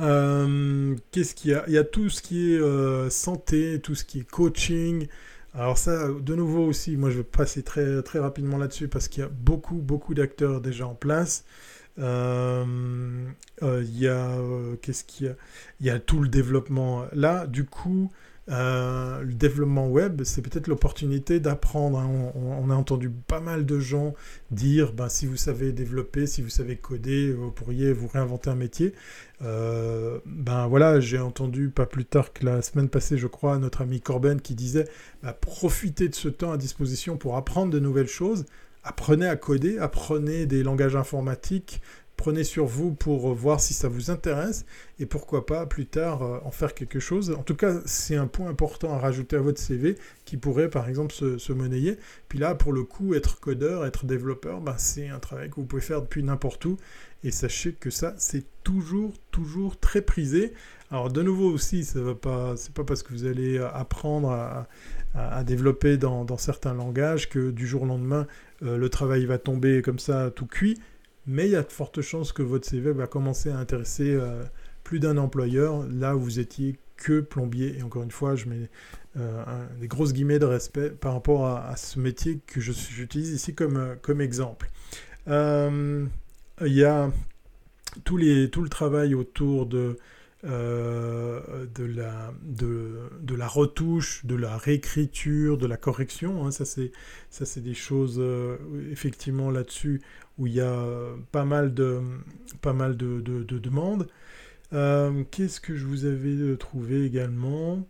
Euh, 0.00 0.96
qu'est-ce 1.10 1.34
qu'il 1.34 1.52
y 1.52 1.54
a? 1.54 1.64
Il 1.68 1.72
y 1.72 1.78
a 1.78 1.84
tout 1.84 2.08
ce 2.10 2.22
qui 2.22 2.52
est 2.52 2.58
euh, 2.58 3.10
santé, 3.10 3.80
tout 3.80 3.94
ce 3.94 4.04
qui 4.04 4.20
est 4.20 4.30
coaching. 4.30 5.06
Alors 5.54 5.78
ça, 5.78 6.08
de 6.08 6.34
nouveau 6.34 6.66
aussi, 6.66 6.96
moi 6.96 7.10
je 7.10 7.18
vais 7.18 7.24
passer 7.24 7.62
très, 7.62 8.02
très 8.02 8.18
rapidement 8.18 8.58
là-dessus 8.58 8.88
parce 8.88 9.06
qu'il 9.08 9.22
y 9.22 9.26
a 9.26 9.28
beaucoup, 9.28 9.76
beaucoup 9.76 10.14
d'acteurs 10.14 10.60
déjà 10.60 10.86
en 10.86 10.94
place. 10.94 11.44
Euh, 11.98 12.64
il 13.62 13.98
y 13.98 14.08
a, 14.08 14.36
qu'est-ce 14.82 15.04
qu'il 15.04 15.26
y 15.26 15.28
a? 15.30 15.36
Il 15.80 15.86
y 15.86 15.90
a 15.90 16.00
tout 16.00 16.20
le 16.20 16.28
développement. 16.28 17.06
Là, 17.12 17.46
du 17.46 17.64
coup, 17.64 18.10
euh, 18.50 19.22
le 19.22 19.32
développement 19.32 19.88
web, 19.88 20.22
c'est 20.24 20.42
peut-être 20.42 20.66
l'opportunité 20.66 21.40
d'apprendre. 21.40 21.98
Hein. 21.98 22.32
On, 22.34 22.70
a 22.70 22.74
entendu 22.74 23.08
pas 23.10 23.40
mal 23.40 23.64
de 23.64 23.78
gens 23.78 24.14
dire, 24.50 24.92
ben, 24.92 25.08
si 25.08 25.26
vous 25.26 25.36
savez 25.36 25.72
développer, 25.72 26.26
si 26.26 26.42
vous 26.42 26.50
savez 26.50 26.76
coder, 26.76 27.32
vous 27.32 27.50
pourriez 27.50 27.92
vous 27.92 28.06
réinventer 28.06 28.50
un 28.50 28.54
métier. 28.54 28.92
Euh, 29.42 30.18
ben 30.26 30.66
voilà, 30.66 31.00
j'ai 31.00 31.18
entendu 31.18 31.70
pas 31.70 31.86
plus 31.86 32.04
tard 32.04 32.32
que 32.32 32.44
la 32.44 32.62
semaine 32.62 32.88
passée, 32.88 33.16
je 33.16 33.26
crois, 33.26 33.58
notre 33.58 33.80
ami 33.80 34.00
Corben 34.00 34.40
qui 34.40 34.54
disait, 34.54 34.86
ben, 35.22 35.32
profitez 35.40 36.08
de 36.08 36.14
ce 36.14 36.28
temps 36.28 36.52
à 36.52 36.58
disposition 36.58 37.16
pour 37.16 37.36
apprendre 37.36 37.72
de 37.72 37.78
nouvelles 37.78 38.08
choses. 38.08 38.44
Apprenez 38.86 39.26
à 39.26 39.36
coder, 39.36 39.78
apprenez 39.78 40.44
des 40.44 40.62
langages 40.62 40.94
informatiques, 40.94 41.80
prenez 42.16 42.44
sur 42.44 42.66
vous 42.66 42.92
pour 42.92 43.30
euh, 43.30 43.34
voir 43.34 43.60
si 43.60 43.74
ça 43.74 43.88
vous 43.88 44.10
intéresse 44.10 44.64
et 44.98 45.06
pourquoi 45.06 45.46
pas 45.46 45.66
plus 45.66 45.86
tard 45.86 46.22
euh, 46.22 46.38
en 46.44 46.50
faire 46.50 46.74
quelque 46.74 47.00
chose. 47.00 47.32
En 47.32 47.42
tout 47.42 47.56
cas, 47.56 47.80
c'est 47.86 48.16
un 48.16 48.26
point 48.26 48.48
important 48.48 48.92
à 48.94 48.98
rajouter 48.98 49.36
à 49.36 49.40
votre 49.40 49.60
CV 49.60 49.96
qui 50.24 50.36
pourrait 50.36 50.70
par 50.70 50.88
exemple 50.88 51.12
se, 51.12 51.52
monnayer. 51.52 51.98
Puis 52.28 52.38
là, 52.38 52.54
pour 52.54 52.72
le 52.72 52.84
coup, 52.84 53.14
être 53.14 53.40
codeur, 53.40 53.84
être 53.84 54.06
développeur, 54.06 54.60
bah, 54.60 54.76
c'est 54.78 55.08
un 55.08 55.18
travail 55.18 55.50
que 55.50 55.56
vous 55.56 55.66
pouvez 55.66 55.82
faire 55.82 56.02
depuis 56.02 56.22
n'importe 56.22 56.64
où. 56.64 56.76
Et 57.22 57.30
sachez 57.30 57.72
que 57.72 57.90
ça, 57.90 58.14
c'est 58.18 58.44
toujours, 58.62 59.14
toujours 59.30 59.78
très 59.78 60.02
prisé. 60.02 60.52
Alors 60.90 61.10
de 61.10 61.22
nouveau 61.22 61.50
aussi, 61.50 61.84
ça 61.84 62.00
va 62.00 62.14
pas, 62.14 62.54
parce 62.86 63.02
que 63.02 63.12
vous 63.12 63.24
allez 63.24 63.58
apprendre 63.58 64.30
à, 64.30 65.44
développer 65.44 65.96
dans, 65.96 66.36
certains 66.36 66.74
langages 66.74 67.28
que 67.28 67.50
du 67.50 67.66
jour 67.66 67.82
au 67.82 67.86
lendemain, 67.86 68.26
euh, 68.62 68.76
le 68.76 68.88
travail 68.88 69.24
va 69.26 69.38
tomber 69.38 69.80
comme 69.82 69.98
ça 69.98 70.30
tout 70.30 70.46
cuit 70.46 70.78
mais 71.26 71.46
il 71.46 71.52
y 71.52 71.56
a 71.56 71.62
de 71.62 71.72
fortes 71.72 72.00
chances 72.00 72.32
que 72.32 72.42
votre 72.42 72.66
CV 72.66 72.92
va 72.92 73.06
commencer 73.06 73.50
à 73.50 73.58
intéresser 73.58 74.14
euh, 74.14 74.44
plus 74.82 75.00
d'un 75.00 75.16
employeur 75.16 75.84
là 75.88 76.16
où 76.16 76.20
vous 76.20 76.38
étiez 76.38 76.78
que 76.96 77.20
plombier. 77.20 77.78
Et 77.78 77.82
encore 77.82 78.02
une 78.02 78.10
fois, 78.10 78.36
je 78.36 78.46
mets 78.46 78.68
euh, 79.16 79.44
des 79.80 79.88
grosses 79.88 80.12
guillemets 80.12 80.38
de 80.38 80.44
respect 80.44 80.90
par 80.90 81.14
rapport 81.14 81.46
à, 81.46 81.76
ce 81.76 81.98
métier 81.98 82.40
que 82.46 82.60
j'utilise 82.60 83.30
ici 83.30 83.54
comme, 83.54 83.76
euh, 83.76 83.94
comme 84.00 84.20
exemple. 84.20 84.70
Il 85.26 86.72
y 86.72 86.84
a 86.84 87.10
les, 88.16 88.50
tout 88.50 88.62
le 88.62 88.68
travail 88.68 89.14
autour 89.14 89.66
de 89.66 89.98
euh, 90.46 91.64
de, 91.74 91.84
la, 91.84 92.34
de, 92.42 93.08
de, 93.22 93.34
la 93.34 93.48
retouche, 93.48 94.26
de 94.26 94.34
la 94.34 94.58
réécriture, 94.58 95.56
de 95.56 95.66
la 95.66 95.78
correction. 95.78 96.46
Hein. 96.46 96.50
ça, 96.50 96.66
c'est 96.66 97.60
des 97.62 97.72
choses, 97.72 98.16
euh, 98.18 98.58
effectivement, 98.92 99.50
là-dessus, 99.50 100.02
où 100.36 100.46
il 100.46 100.52
y 100.52 100.60
a 100.60 100.86
pas 101.32 101.46
mal 101.46 101.72
de, 101.72 102.00
pas 102.60 102.74
mal 102.74 102.98
de, 102.98 103.22
de, 103.22 103.58
demandes. 103.58 104.06
Euh, 104.74 105.24
qu'est-ce 105.30 105.62
que 105.62 105.76
je 105.76 105.86
vous 105.86 106.04
avais 106.04 106.56
trouvé 106.58 107.06
également? 107.06 107.86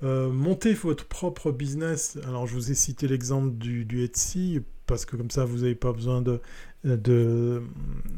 Montez 0.00 0.72
votre 0.72 1.04
propre 1.04 1.52
business. 1.52 2.18
Alors, 2.26 2.46
je 2.46 2.54
vous 2.54 2.70
ai 2.70 2.74
cité 2.74 3.06
l'exemple 3.06 3.50
du, 3.58 4.02
Etsy, 4.02 4.62
parce 4.86 5.04
que 5.04 5.16
comme 5.16 5.30
ça, 5.30 5.44
vous 5.44 5.58
n'avez 5.58 5.74
pas 5.74 5.92
besoin 5.92 6.22
de, 6.22 6.40
de, 6.84 7.62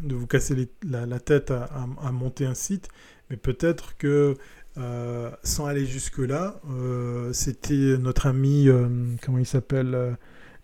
de, 0.04 0.14
vous 0.14 0.28
casser 0.28 0.68
la, 0.84 1.18
tête 1.18 1.50
à, 1.50 2.12
monter 2.12 2.46
un 2.46 2.54
site. 2.54 2.88
Mais 3.30 3.36
peut-être 3.36 3.96
que 3.96 4.34
euh, 4.78 5.30
sans 5.42 5.66
aller 5.66 5.86
jusque-là, 5.86 6.60
euh, 6.70 7.32
c'était 7.32 7.96
notre 7.98 8.26
ami, 8.26 8.68
euh, 8.68 8.88
comment 9.24 9.38
il 9.38 9.46
s'appelle 9.46 10.16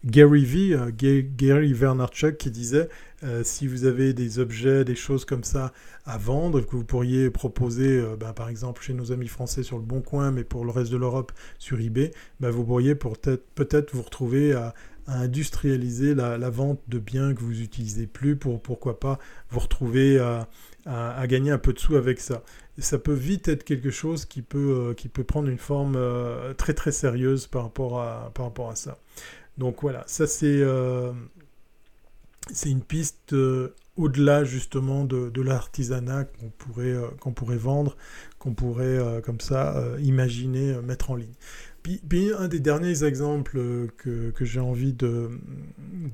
Gary 0.05 0.45
V, 0.45 0.77
Gary 0.93 1.73
Vaynerchuk, 1.73 2.37
qui 2.37 2.51
disait 2.51 2.89
si 3.43 3.67
vous 3.67 3.87
avez 3.87 4.13
des 4.13 4.39
objets, 4.39 4.85
des 4.85 4.95
choses 4.95 5.25
comme 5.25 5.43
ça 5.43 5.73
à 6.05 6.17
vendre, 6.17 6.61
que 6.61 6.77
vous 6.77 6.85
pourriez 6.85 7.29
proposer, 7.29 8.01
ben, 8.21 8.33
par 8.33 8.49
exemple 8.49 8.83
chez 8.83 8.95
nos 8.95 9.11
amis 9.11 9.27
français 9.27 9.65
sur 9.65 9.79
le 9.79 9.83
Bon 9.83 10.01
Coin, 10.01 10.31
mais 10.31 10.45
pour 10.45 10.65
le 10.65 10.71
reste 10.71 10.93
de 10.93 10.97
l'Europe 10.97 11.33
sur 11.59 11.81
eBay, 11.81 12.13
ben, 12.39 12.51
vous 12.51 12.65
pourriez 12.65 12.95
peut-être 12.95 13.55
peut 13.55 13.83
vous 13.93 14.03
retrouver 14.03 14.53
à, 14.53 14.75
industrialiser 15.07 16.15
la, 16.15 16.51
vente 16.51 16.81
de 16.89 16.99
biens 16.99 17.35
que 17.35 17.41
vous 17.41 17.53
n'utilisez 17.53 18.07
plus 18.07 18.37
pour 18.37 18.61
pourquoi 18.61 18.99
pas 18.99 19.19
vous 19.51 19.61
retrouver 19.61 20.19
à, 20.19 20.49
à, 20.87 21.27
gagner 21.27 21.51
un 21.51 21.59
peu 21.59 21.73
de 21.73 21.79
sous 21.79 21.97
avec 21.97 22.21
ça. 22.21 22.43
Ça 22.79 22.99
peut 22.99 23.15
vite 23.15 23.49
être 23.49 23.65
quelque 23.65 23.91
chose 23.91 24.25
qui 24.25 24.43
peut, 24.43 24.91
euh, 24.91 24.95
qui 24.95 25.09
peut 25.09 25.25
prendre 25.25 25.49
une 25.49 25.59
forme 25.59 25.95
euh, 25.97 26.55
très 26.55 26.75
très 26.75 26.93
sérieuse 26.93 27.47
par 27.47 27.63
rapport 27.65 28.01
à, 28.01 28.31
par 28.35 28.47
rapport 28.47 28.71
à 28.71 28.77
ça. 28.77 28.99
Donc 29.59 29.79
voilà, 29.83 30.05
ça 30.07 30.27
c'est 30.27 30.61
euh, 30.61 31.13
une 32.65 32.83
piste 32.83 33.35
au-delà 33.97 34.45
justement 34.45 35.05
de, 35.05 35.41
l'artisanat 35.41 36.25
qu'on 36.25 36.51
pourrait, 36.51 36.95
qu'on 37.21 37.33
pourrait 37.33 37.57
vendre, 37.57 37.97
qu'on 38.39 38.53
pourrait 38.53 39.23
comme 39.25 39.41
ça 39.41 39.83
imaginer 40.01 40.75
mettre 40.83 41.11
en 41.11 41.15
ligne. 41.15 41.33
Un 42.39 42.49
des 42.49 42.61
derniers 42.61 43.05
exemples 43.05 43.89
que, 43.97 44.33
j'ai 44.41 44.61
envie 44.61 44.93
de, 44.93 45.31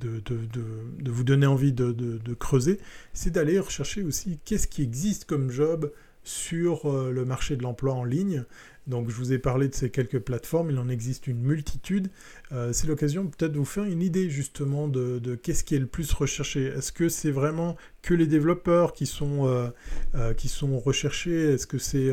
de, 0.00 1.10
vous 1.10 1.24
donner 1.24 1.46
envie 1.46 1.72
de, 1.72 2.34
creuser, 2.34 2.78
c'est 3.12 3.30
d'aller 3.30 3.58
rechercher 3.58 4.02
aussi 4.02 4.38
qu'est-ce 4.44 4.66
qui 4.66 4.82
existe 4.82 5.24
comme 5.24 5.50
job 5.50 5.92
sur 6.24 6.90
le 7.10 7.24
marché 7.24 7.56
de 7.56 7.62
l'emploi 7.62 7.94
en 7.94 8.04
ligne. 8.04 8.44
Donc 8.86 9.08
je 9.10 9.14
vous 9.14 9.32
ai 9.32 9.38
parlé 9.38 9.68
de 9.68 9.74
ces 9.74 9.90
quelques 9.90 10.18
plateformes, 10.18 10.70
il 10.70 10.78
en 10.78 10.88
existe 10.88 11.26
une 11.26 11.40
multitude. 11.40 12.10
Euh, 12.52 12.72
c'est 12.72 12.86
l'occasion 12.86 13.26
peut-être 13.26 13.52
de 13.52 13.58
vous 13.58 13.64
faire 13.64 13.84
une 13.84 14.02
idée 14.02 14.28
justement 14.28 14.86
de, 14.88 15.34
qu'est-ce 15.42 15.64
qui 15.64 15.74
est 15.74 15.78
le 15.78 15.86
plus 15.86 16.12
recherché. 16.12 16.66
Est-ce 16.66 16.92
que 16.92 17.08
c'est 17.08 17.30
vraiment 17.30 17.76
que 18.02 18.14
les 18.14 18.26
développeurs 18.26 18.92
qui 18.92 19.06
sont, 19.06 19.46
euh, 19.46 19.68
euh, 20.14 20.34
qui 20.34 20.48
sont 20.48 20.78
recherchés? 20.78 21.54
Est-ce 21.54 21.66
que 21.66 21.78
c'est 21.78 22.10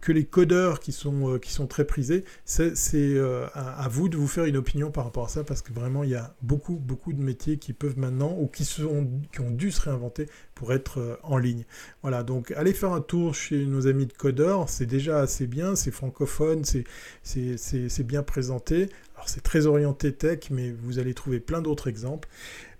que 0.00 0.12
les 0.12 0.24
codeurs 0.24 0.80
qui 0.80 0.92
sont, 0.92 1.38
qui 1.38 1.52
sont 1.52 1.66
très 1.66 1.84
prisés? 1.84 2.24
C'est 2.44 3.18
à, 3.54 3.88
vous 3.90 4.08
de 4.08 4.16
vous 4.16 4.28
faire 4.28 4.44
une 4.44 4.56
opinion 4.56 4.90
par 4.90 5.04
rapport 5.04 5.24
à 5.24 5.28
ça 5.28 5.44
parce 5.44 5.62
que 5.62 5.72
vraiment 5.72 6.04
il 6.04 6.10
y 6.10 6.14
a 6.14 6.34
beaucoup, 6.42 6.76
beaucoup 6.76 7.12
de 7.12 7.22
métiers 7.22 7.56
qui 7.56 7.72
peuvent 7.72 7.98
maintenant 7.98 8.36
ou 8.38 8.46
qui, 8.46 8.64
sont, 8.64 9.08
qui 9.32 9.40
ont 9.40 9.50
dû 9.50 9.70
se 9.72 9.80
réinventer 9.80 10.26
pour 10.54 10.72
être 10.72 11.18
en 11.22 11.38
ligne. 11.38 11.64
Voilà, 12.02 12.22
donc 12.22 12.52
allez 12.52 12.74
faire 12.74 12.92
un 12.92 13.00
tour 13.00 13.34
chez 13.34 13.64
nos 13.66 13.86
amis 13.86 14.06
de 14.06 14.12
codeurs, 14.12 14.68
c'est 14.68 14.86
déjà 14.86 15.20
assez 15.20 15.46
bien, 15.46 15.74
c'est 15.74 15.90
francophone, 15.90 16.64
c'est 16.64 18.06
bien 18.06 18.22
présenté. 18.22 18.88
Alors 19.20 19.28
c'est 19.28 19.42
très 19.42 19.66
orienté 19.66 20.14
tech, 20.14 20.44
mais 20.48 20.70
vous 20.70 20.98
allez 20.98 21.12
trouver 21.12 21.40
plein 21.40 21.60
d'autres 21.60 21.88
exemples. 21.88 22.26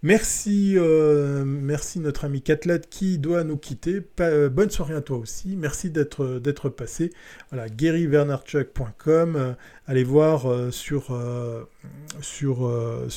Merci, 0.02 0.72
euh, 0.78 1.44
merci 1.44 2.00
notre 2.00 2.24
ami 2.24 2.40
Catlet 2.40 2.80
qui 2.88 3.18
doit 3.18 3.44
nous 3.44 3.58
quitter. 3.58 4.00
Euh, 4.20 4.48
bonne 4.48 4.70
soirée 4.70 4.94
à 4.94 5.02
toi 5.02 5.18
aussi. 5.18 5.54
Merci 5.58 5.90
d'être 5.90 6.38
d'être 6.38 6.70
passé. 6.70 7.12
Voilà, 7.50 7.68
GaryVernarchuk.com. 7.68 9.36
Euh, 9.36 9.52
allez 9.86 10.02
voir 10.02 10.46
sur 10.72 11.10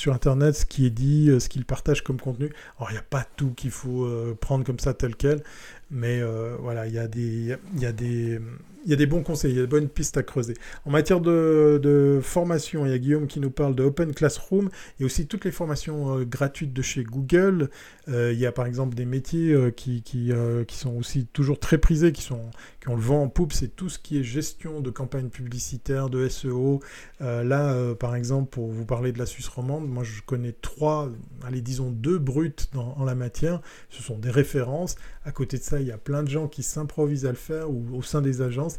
internet 0.08 0.56
ce 0.56 0.66
qui 0.66 0.86
est 0.86 0.90
dit, 0.90 1.32
ce 1.40 1.48
qu'il 1.48 1.64
partage 1.64 2.04
comme 2.04 2.20
contenu. 2.20 2.52
Alors 2.78 2.92
il 2.92 2.96
n'y 2.96 3.00
a 3.00 3.06
pas 3.10 3.26
tout 3.38 3.52
qu'il 3.52 3.72
faut 3.72 4.06
prendre 4.42 4.66
comme 4.66 4.80
ça 4.80 4.94
tel 4.94 5.16
quel, 5.16 5.44
mais 5.92 6.22
voilà, 6.60 6.88
il 6.88 6.94
y 6.94 6.96
y 6.96 7.86
a 7.86 7.92
des 7.94 8.42
il 8.86 8.90
y 8.90 8.94
a 8.94 8.98
des 8.98 9.06
bons 9.06 9.24
conseils, 9.24 9.52
il 9.52 9.56
y 9.56 9.60
a 9.60 9.64
des 9.64 9.68
bonnes 9.68 9.88
pistes 9.88 10.18
à 10.18 10.24
creuser. 10.24 10.56
En 10.86 10.92
matière 10.92 11.22
de, 11.22 12.20
formation, 12.22 12.86
il 12.86 12.92
y 12.92 12.94
a 12.94 12.98
Guillaume 12.98 13.28
qui 13.28 13.40
nous 13.40 13.52
parle 13.52 13.76
de 13.76 13.84
Open 13.84 14.14
Classroom. 14.14 14.70
A 15.02 15.06
aussi 15.06 15.28
toutes 15.28 15.46
les 15.46 15.52
formations 15.52 16.20
euh, 16.20 16.26
gratuites 16.26 16.74
de 16.74 16.82
chez 16.82 17.04
Google. 17.04 17.70
Euh, 18.10 18.34
il 18.34 18.40
y 18.40 18.46
a 18.46 18.52
par 18.52 18.66
exemple 18.66 18.96
des 18.96 19.06
métiers 19.06 19.54
euh, 19.54 19.72
qui, 19.72 20.02
qui, 20.02 20.32
qui, 20.68 20.78
sont 20.78 20.96
aussi 20.98 21.26
toujours 21.28 21.60
très 21.60 21.78
prisés, 21.78 22.12
qui, 22.12 22.22
sont, 22.22 22.52
qui 22.82 22.90
ont 22.90 22.96
le 22.96 23.02
vent 23.02 23.24
en 23.24 23.30
poupe. 23.30 23.54
C'est 23.54 23.76
tout 23.76 23.90
ce 23.90 24.00
qui 24.00 24.20
est 24.20 24.24
gestion 24.24 24.82
de 24.82 24.90
campagne 24.90 25.30
publicitaire, 25.30 26.10
de 26.10 26.28
SEO. 26.28 26.82
là, 27.20 27.94
par 27.96 28.16
exemple, 28.16 28.50
pour 28.50 28.68
vous 28.68 28.86
parler 28.86 29.12
de 29.12 29.20
la 29.20 29.26
Suisse 29.26 29.48
romande, 29.48 29.88
moi 29.88 30.04
je 30.04 30.22
connais 30.22 30.54
trois, 30.54 31.10
allez 31.46 31.62
disons 31.62 31.90
deux 31.90 32.18
brutes 32.18 32.70
dans, 32.74 32.96
en 32.98 33.06
la 33.06 33.16
matière. 33.16 33.62
Ce 33.90 34.02
sont 34.02 34.18
des 34.18 34.32
références. 34.32 34.96
À 35.26 35.32
côté 35.32 35.58
de 35.58 35.64
ça, 35.64 35.80
il 35.80 35.88
y 35.88 35.92
a 35.92 35.98
plein 35.98 36.24
de 36.24 36.30
gens 36.30 36.48
qui 36.48 36.64
s'improvisent 36.64 37.26
à 37.26 37.30
le 37.30 37.36
faire 37.36 37.70
ou 37.70 37.86
au 37.94 38.02
sein 38.02 38.22
des 38.22 38.42
agences 38.42 38.73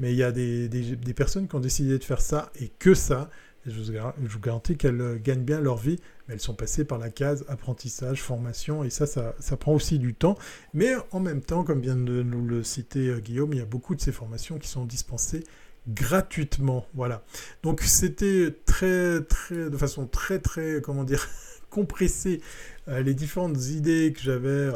mais 0.00 0.12
il 0.12 0.16
y 0.16 0.22
a 0.22 0.32
des, 0.32 1.14
personnes 1.14 1.46
qui 1.46 1.54
ont 1.54 1.60
décidé 1.60 1.98
de 1.98 2.04
faire 2.04 2.22
ça 2.22 2.50
et 2.58 2.68
que 2.78 2.94
ça. 2.94 3.28
je, 3.66 3.72
vous, 4.18 4.40
garantis 4.40 4.76
qu'elles 4.76 5.00
euh, 5.00 5.18
gagnent 5.22 5.44
bien 5.44 5.60
leur 5.60 5.76
vie, 5.76 6.00
mais 6.26 6.34
elles 6.34 6.40
sont 6.40 6.54
passées 6.54 6.86
par 6.86 6.98
la 6.98 7.10
case 7.10 7.44
apprentissage, 7.48 8.22
formation, 8.22 8.82
et 8.82 8.88
ça, 8.88 9.06
ça, 9.06 9.56
prend 9.58 9.74
aussi 9.74 9.98
du 9.98 10.14
temps. 10.14 10.38
Mais 10.72 10.94
en 11.12 11.20
même 11.20 11.42
temps, 11.42 11.64
comme 11.64 11.82
vient 11.82 11.96
de 11.96 12.22
nous 12.22 12.46
le 12.46 12.64
citer 12.64 13.08
euh, 13.08 13.20
Guillaume, 13.20 13.52
il 13.52 13.58
y 13.58 13.62
a 13.62 13.66
beaucoup 13.66 13.94
de 13.94 14.00
ces 14.00 14.10
formations 14.10 14.58
qui 14.58 14.68
sont 14.68 14.86
dispensées 14.86 15.44
gratuitement. 15.86 16.86
Voilà. 16.94 17.22
Donc 17.62 17.82
c'était 17.82 18.56
très, 18.64 19.20
très, 19.22 19.68
de 19.68 19.76
façon 19.76 20.06
très, 20.06 20.38
très, 20.38 20.80
comment 20.80 21.04
dire, 21.04 21.28
compressée, 21.68 22.40
euh, 22.88 23.02
les 23.02 23.12
différentes 23.12 23.66
idées 23.66 24.14
que 24.14 24.22
j'avais, 24.22 24.70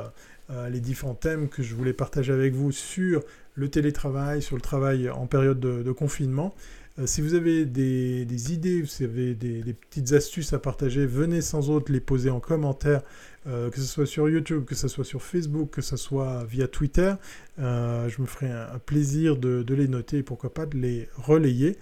les 0.70 0.80
différents 0.80 1.14
thèmes 1.14 1.48
que 1.48 1.62
je 1.62 1.74
voulais 1.74 1.94
partager 1.94 2.30
avec 2.30 2.52
vous 2.52 2.70
sur 2.70 3.22
le 3.55 3.68
télétravail, 3.68 4.42
sur 4.42 4.57
le 4.57 4.62
travail 4.62 5.09
en 5.09 5.26
période 5.26 5.61
de, 5.61 5.92
confinement. 5.92 6.55
Euh, 6.98 7.07
si 7.07 7.20
vous 7.20 7.34
avez 7.34 7.64
des, 7.64 8.52
idées, 8.52 8.82
vous 8.82 9.05
avez 9.05 9.34
des, 9.34 9.72
petites 9.72 10.12
astuces 10.12 10.52
à 10.52 10.59
partager, 10.59 11.07
venez 11.07 11.40
sans 11.40 11.70
autre 11.70 11.92
les 11.92 12.00
poser 12.00 12.30
en 12.30 12.40
commentaire, 12.40 13.02
euh, 13.46 13.70
que 13.70 13.76
ce 13.76 13.86
soit 13.86 14.07
sur 14.07 14.28
YouTube, 14.28 14.64
que 14.64 14.74
ce 14.74 14.88
soit 14.88 15.05
sur 15.05 15.22
Facebook, 15.22 15.70
que 15.70 15.82
ce 15.82 15.96
soit 15.96 16.44
via 16.44 16.68
Twitter. 16.68 17.14
Euh, 17.59 18.09
je 18.09 18.20
me 18.20 18.26
ferai 18.26 18.50
un, 18.50 18.78
plaisir 18.84 19.36
de, 19.36 19.64
les 19.74 19.88
noter 19.88 20.18
et 20.18 20.22
pourquoi 20.22 20.52
pas 20.52 20.66
de 20.66 20.76
les 20.76 21.09
relayer. 21.16 21.76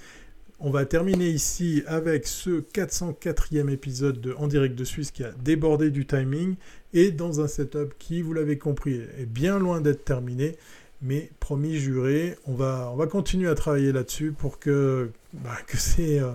On 0.64 0.70
va 0.70 0.86
terminer 0.86 1.28
ici 1.28 1.82
avec 1.88 2.26
ce 2.26 2.60
404e 2.60 3.68
épisode 3.68 4.20
de 4.20 4.32
En 4.34 4.46
direct 4.46 4.76
de 4.76 4.84
Suisse 4.84 5.10
qui 5.10 5.24
a 5.24 5.32
débordé 5.32 5.90
du 5.90 6.06
timing 6.06 6.54
et 6.92 7.10
dans 7.10 7.40
un 7.40 7.48
setup 7.48 7.94
qui, 7.98 8.22
vous 8.22 8.32
l'avez 8.32 8.58
compris, 8.58 9.00
est 9.18 9.26
bien 9.26 9.58
loin 9.58 9.80
d'être 9.80 10.04
terminé. 10.04 10.56
Mais 11.02 11.30
promis, 11.40 11.78
juré, 11.78 12.36
on 12.46 12.54
va, 12.54 12.88
on 12.92 12.96
va 12.96 13.06
continuer 13.06 13.48
à 13.48 13.56
travailler 13.56 13.90
là-dessus 13.90 14.32
pour 14.32 14.60
que, 14.60 15.10
bah, 15.32 15.56
que 15.66 15.76
c'est 15.76 16.20
euh, 16.20 16.32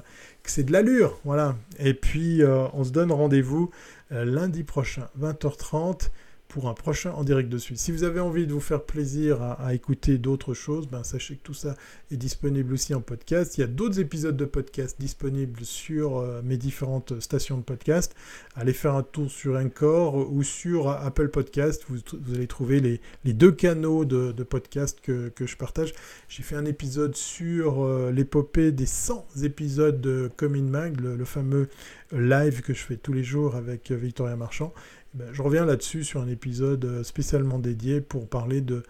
de 0.58 0.72
l'allure. 0.72 1.20
Voilà. 1.24 1.56
Et 1.80 1.94
puis, 1.94 2.44
euh, 2.44 2.68
on 2.74 2.84
se 2.84 2.92
donne 2.92 3.12
rendez-vous 3.12 3.72
euh, 4.12 4.26
lundi 4.26 4.64
prochain, 4.64 5.08
20h30 5.20 6.10
pour 6.48 6.68
un 6.70 6.74
prochain 6.74 7.12
en 7.12 7.24
direct 7.24 7.50
de 7.50 7.58
suite. 7.58 7.78
Si 7.78 7.92
vous 7.92 8.04
avez 8.04 8.20
envie 8.20 8.48
de 8.48 8.54
vous 8.54 8.60
faire 8.60 8.84
plaisir 8.84 9.42
à, 9.42 9.74
écouter 9.74 10.18
d'autres 10.18 10.54
choses, 10.54 10.88
ben 10.88 11.04
sachez 11.04 11.36
que 11.36 11.44
tout 11.44 11.54
ça 11.54 11.76
est 12.12 12.18
disponible 12.18 12.74
aussi 12.74 12.94
en 12.94 13.02
podcast. 13.02 13.58
Il 13.58 13.62
y 13.62 13.64
a 13.64 13.68
d'autres 13.68 14.00
épisodes 14.00 14.38
de 14.38 14.46
podcast 14.46 14.96
disponibles 15.00 15.64
sur 15.66 16.18
euh, 16.18 16.42
mes 16.44 16.58
différentes 16.58 17.20
stations 17.20 17.58
de 17.58 17.64
podcast. 17.64 18.16
Allez 18.56 18.74
faire 18.74 18.96
un 18.96 19.04
tour 19.04 19.30
sur 19.30 19.56
Encore 19.56 20.32
ou 20.32 20.44
sur 20.44 20.90
Apple 20.90 21.30
Podcast. 21.30 21.84
Vous, 21.90 22.00
allez 22.34 22.48
trouver 22.48 22.80
les, 22.80 23.34
deux 23.34 23.52
canaux 23.52 24.06
de, 24.06 24.32
podcast 24.44 25.00
que, 25.02 25.32
je 25.40 25.58
partage. 25.58 25.94
J'ai 26.30 26.44
fait 26.44 26.56
un 26.56 26.66
épisode 26.66 27.16
sur 27.16 27.84
euh, 27.84 28.12
l'épopée 28.12 28.72
des 28.72 28.86
100 28.86 29.44
épisodes 29.44 30.00
de 30.00 30.32
Comin 30.38 30.64
Mag, 30.64 31.00
le 31.00 31.26
fameux 31.26 31.68
live 32.12 32.62
que 32.62 32.74
je 32.74 32.80
fais 32.80 32.96
tous 32.96 33.14
les 33.14 33.24
jours 33.24 33.56
avec 33.56 33.92
Victoria 33.92 34.36
Marchand. 34.36 34.74
Ben, 35.14 35.28
je 35.32 35.42
reviens 35.42 35.66
là-dessus 35.66 36.04
sur 36.04 36.22
un 36.22 36.28
épisode 36.28 36.86
euh, 36.86 37.04
spécialement 37.04 37.60
dédié 37.60 38.02
pour 38.02 38.28
parler 38.28 38.62
du 38.62 38.82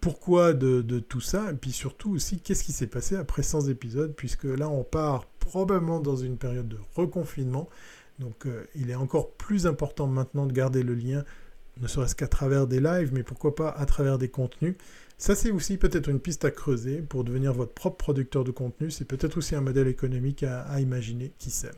pourquoi 0.00 0.52
de, 0.52 0.80
tout 1.00 1.20
ça, 1.20 1.50
et 1.50 1.54
puis 1.54 1.72
surtout 1.72 2.14
aussi 2.14 2.40
qu'est-ce 2.40 2.64
qui 2.64 2.72
s'est 2.72 2.86
passé 2.86 3.16
après 3.16 3.42
100 3.42 3.68
épisodes, 3.68 4.14
puisque 4.16 4.44
là 4.44 4.68
on 4.68 4.84
part 4.84 5.26
probablement 5.38 6.00
dans 6.00 6.16
une 6.16 6.38
période 6.38 6.68
de 6.68 6.78
reconfinement, 6.94 7.68
donc 8.18 8.46
euh, 8.46 8.64
il 8.74 8.90
est 8.90 8.94
encore 8.94 9.32
plus 9.32 9.66
important 9.66 10.06
maintenant 10.06 10.46
de 10.46 10.52
garder 10.52 10.82
le 10.82 10.94
lien, 10.94 11.24
ne 11.80 11.88
serait-ce 11.88 12.14
qu'à 12.14 12.28
travers 12.28 12.66
des 12.66 12.80
lives, 12.80 13.12
mais 13.12 13.22
pourquoi 13.22 13.54
pas 13.54 13.68
à 13.68 13.84
travers 13.84 14.18
des 14.18 14.28
contenus. 14.28 14.76
Ça, 15.18 15.34
c'est 15.34 15.50
aussi 15.50 15.78
peut-être 15.78 16.10
une 16.10 16.20
piste 16.20 16.44
à 16.44 16.50
creuser 16.50 16.98
pour 17.00 17.24
devenir 17.24 17.54
votre 17.54 17.72
propre 17.72 17.96
producteur 17.96 18.44
de 18.44 18.50
contenu. 18.50 18.90
C'est 18.90 19.06
peut-être 19.06 19.38
aussi 19.38 19.54
un 19.54 19.62
modèle 19.62 19.88
économique 19.88 20.42
à, 20.42 20.78
imaginer, 20.78 21.32
qui 21.38 21.50
sait. 21.50 21.70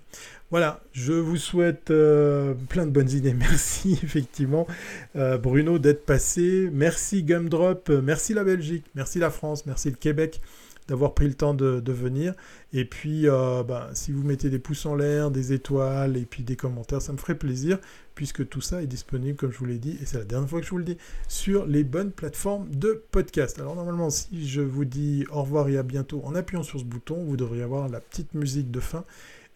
Voilà, 0.51 0.83
je 0.93 1.13
vous 1.13 1.37
souhaite 1.37 1.93
euh, 1.93 2.55
plein 2.69 2.85
de 2.85 2.91
bonnes 2.91 3.11
idées. 3.11 3.35
Merci 3.39 3.99
effectivement, 4.03 4.67
euh, 5.15 5.39
Bruno, 5.39 5.79
d'être 5.79 6.05
passé. 6.05 6.69
Merci 6.73 7.23
Gumdrop, 7.23 7.89
merci 8.03 8.35
la 8.35 8.43
Belgique, 8.43 8.85
merci 8.97 9.21
la 9.21 9.31
France, 9.31 9.67
merci 9.67 9.91
le 9.91 9.97
Québec 9.97 10.41
d'avoir 10.89 11.15
pris 11.15 11.29
le 11.29 11.35
temps 11.35 11.55
de, 11.55 11.93
venir. 11.93 12.35
Et 12.73 12.85
puis, 12.85 13.29
euh, 13.29 13.63
bah, 13.63 13.91
si 13.93 14.13
vous 14.13 14.23
mettez 14.23 14.51
des 14.51 14.59
pouces 14.59 14.87
en 14.87 14.95
l'air, 14.95 15.31
des 15.31 15.53
étoiles 15.53 16.17
et 16.17 16.25
puis 16.25 16.43
des 16.43 16.57
commentaires, 16.57 17.03
ça 17.03 17.13
me 17.13 17.19
ferait 17.19 17.37
plaisir, 17.37 17.79
puisque 18.15 18.49
tout 18.49 18.61
ça 18.61 18.83
est 18.83 18.87
disponible, 18.87 19.37
comme 19.37 19.53
je 19.53 19.59
vous 19.59 19.67
l'ai 19.67 19.79
dit, 19.79 19.99
et 20.03 20.07
c'est 20.07 20.19
la 20.19 20.25
dernière 20.25 20.49
fois 20.49 20.61
que 20.61 20.67
je 20.67 20.71
vous 20.71 20.79
le 20.79 20.85
dis, 20.85 20.97
sur 21.29 21.67
les 21.67 21.85
bonnes 21.85 22.11
plateformes 22.11 22.69
de 22.71 23.05
podcast. 23.11 23.59
Alors 23.59 23.77
normalement, 23.77 24.11
si 24.11 24.49
je 24.49 24.61
vous 24.61 24.85
dis 24.85 25.25
au 25.31 25.43
revoir 25.43 25.69
et 25.69 25.79
à 25.79 25.83
bientôt 25.83 26.23
en 26.25 26.35
appuyant 26.35 26.63
sur 26.63 26.81
ce 26.81 26.85
bouton, 26.85 27.23
vous 27.25 27.37
devriez 27.37 27.63
avoir 27.63 27.89
la 27.89 28.01
petite 28.01 28.35
musique 28.35 28.71
de 28.71 28.81
fin. 28.81 29.05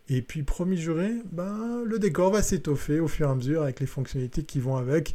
Et 0.09 0.21
puis, 0.21 0.43
promis 0.43 0.77
juré, 0.77 1.13
ben, 1.31 1.83
le 1.87 1.99
décor 1.99 2.33
va 2.33 2.43
s'étoffer 2.43 3.01
au 3.01 3.09
fur 3.09 3.29
et 3.29 3.31
à 3.31 3.35
mesure 3.35 3.63
avec 3.63 3.81
les 3.81 3.87
fonctionnalités 3.87 4.43
qui 4.43 4.61
vont 4.61 4.77
avec. 4.77 5.15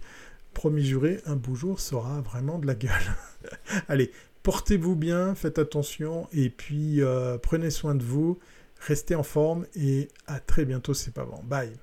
Promis 0.54 0.84
juré, 0.84 1.20
un 1.28 1.36
beau 1.36 1.54
jour 1.54 1.80
sera 1.80 2.22
vraiment 2.22 2.58
de 2.58 2.66
la 2.66 2.74
gueule. 2.74 2.92
Allez, 3.88 4.12
Portez-vous 4.48 4.96
bien, 4.96 5.36
faites 5.36 5.60
attention 5.60 6.30
et 6.32 6.50
puis 6.50 7.02
euh, 7.02 7.38
prenez 7.38 7.70
soin 7.70 7.96
de 7.96 8.04
vous, 8.04 8.40
restez 8.80 9.14
en 9.14 9.24
forme 9.24 9.66
et 9.76 10.08
à 10.26 10.40
très 10.40 10.64
bientôt, 10.64 10.94
c'est 10.94 11.14
pas 11.14 11.26
bon. 11.26 11.44
Bye. 11.44 11.74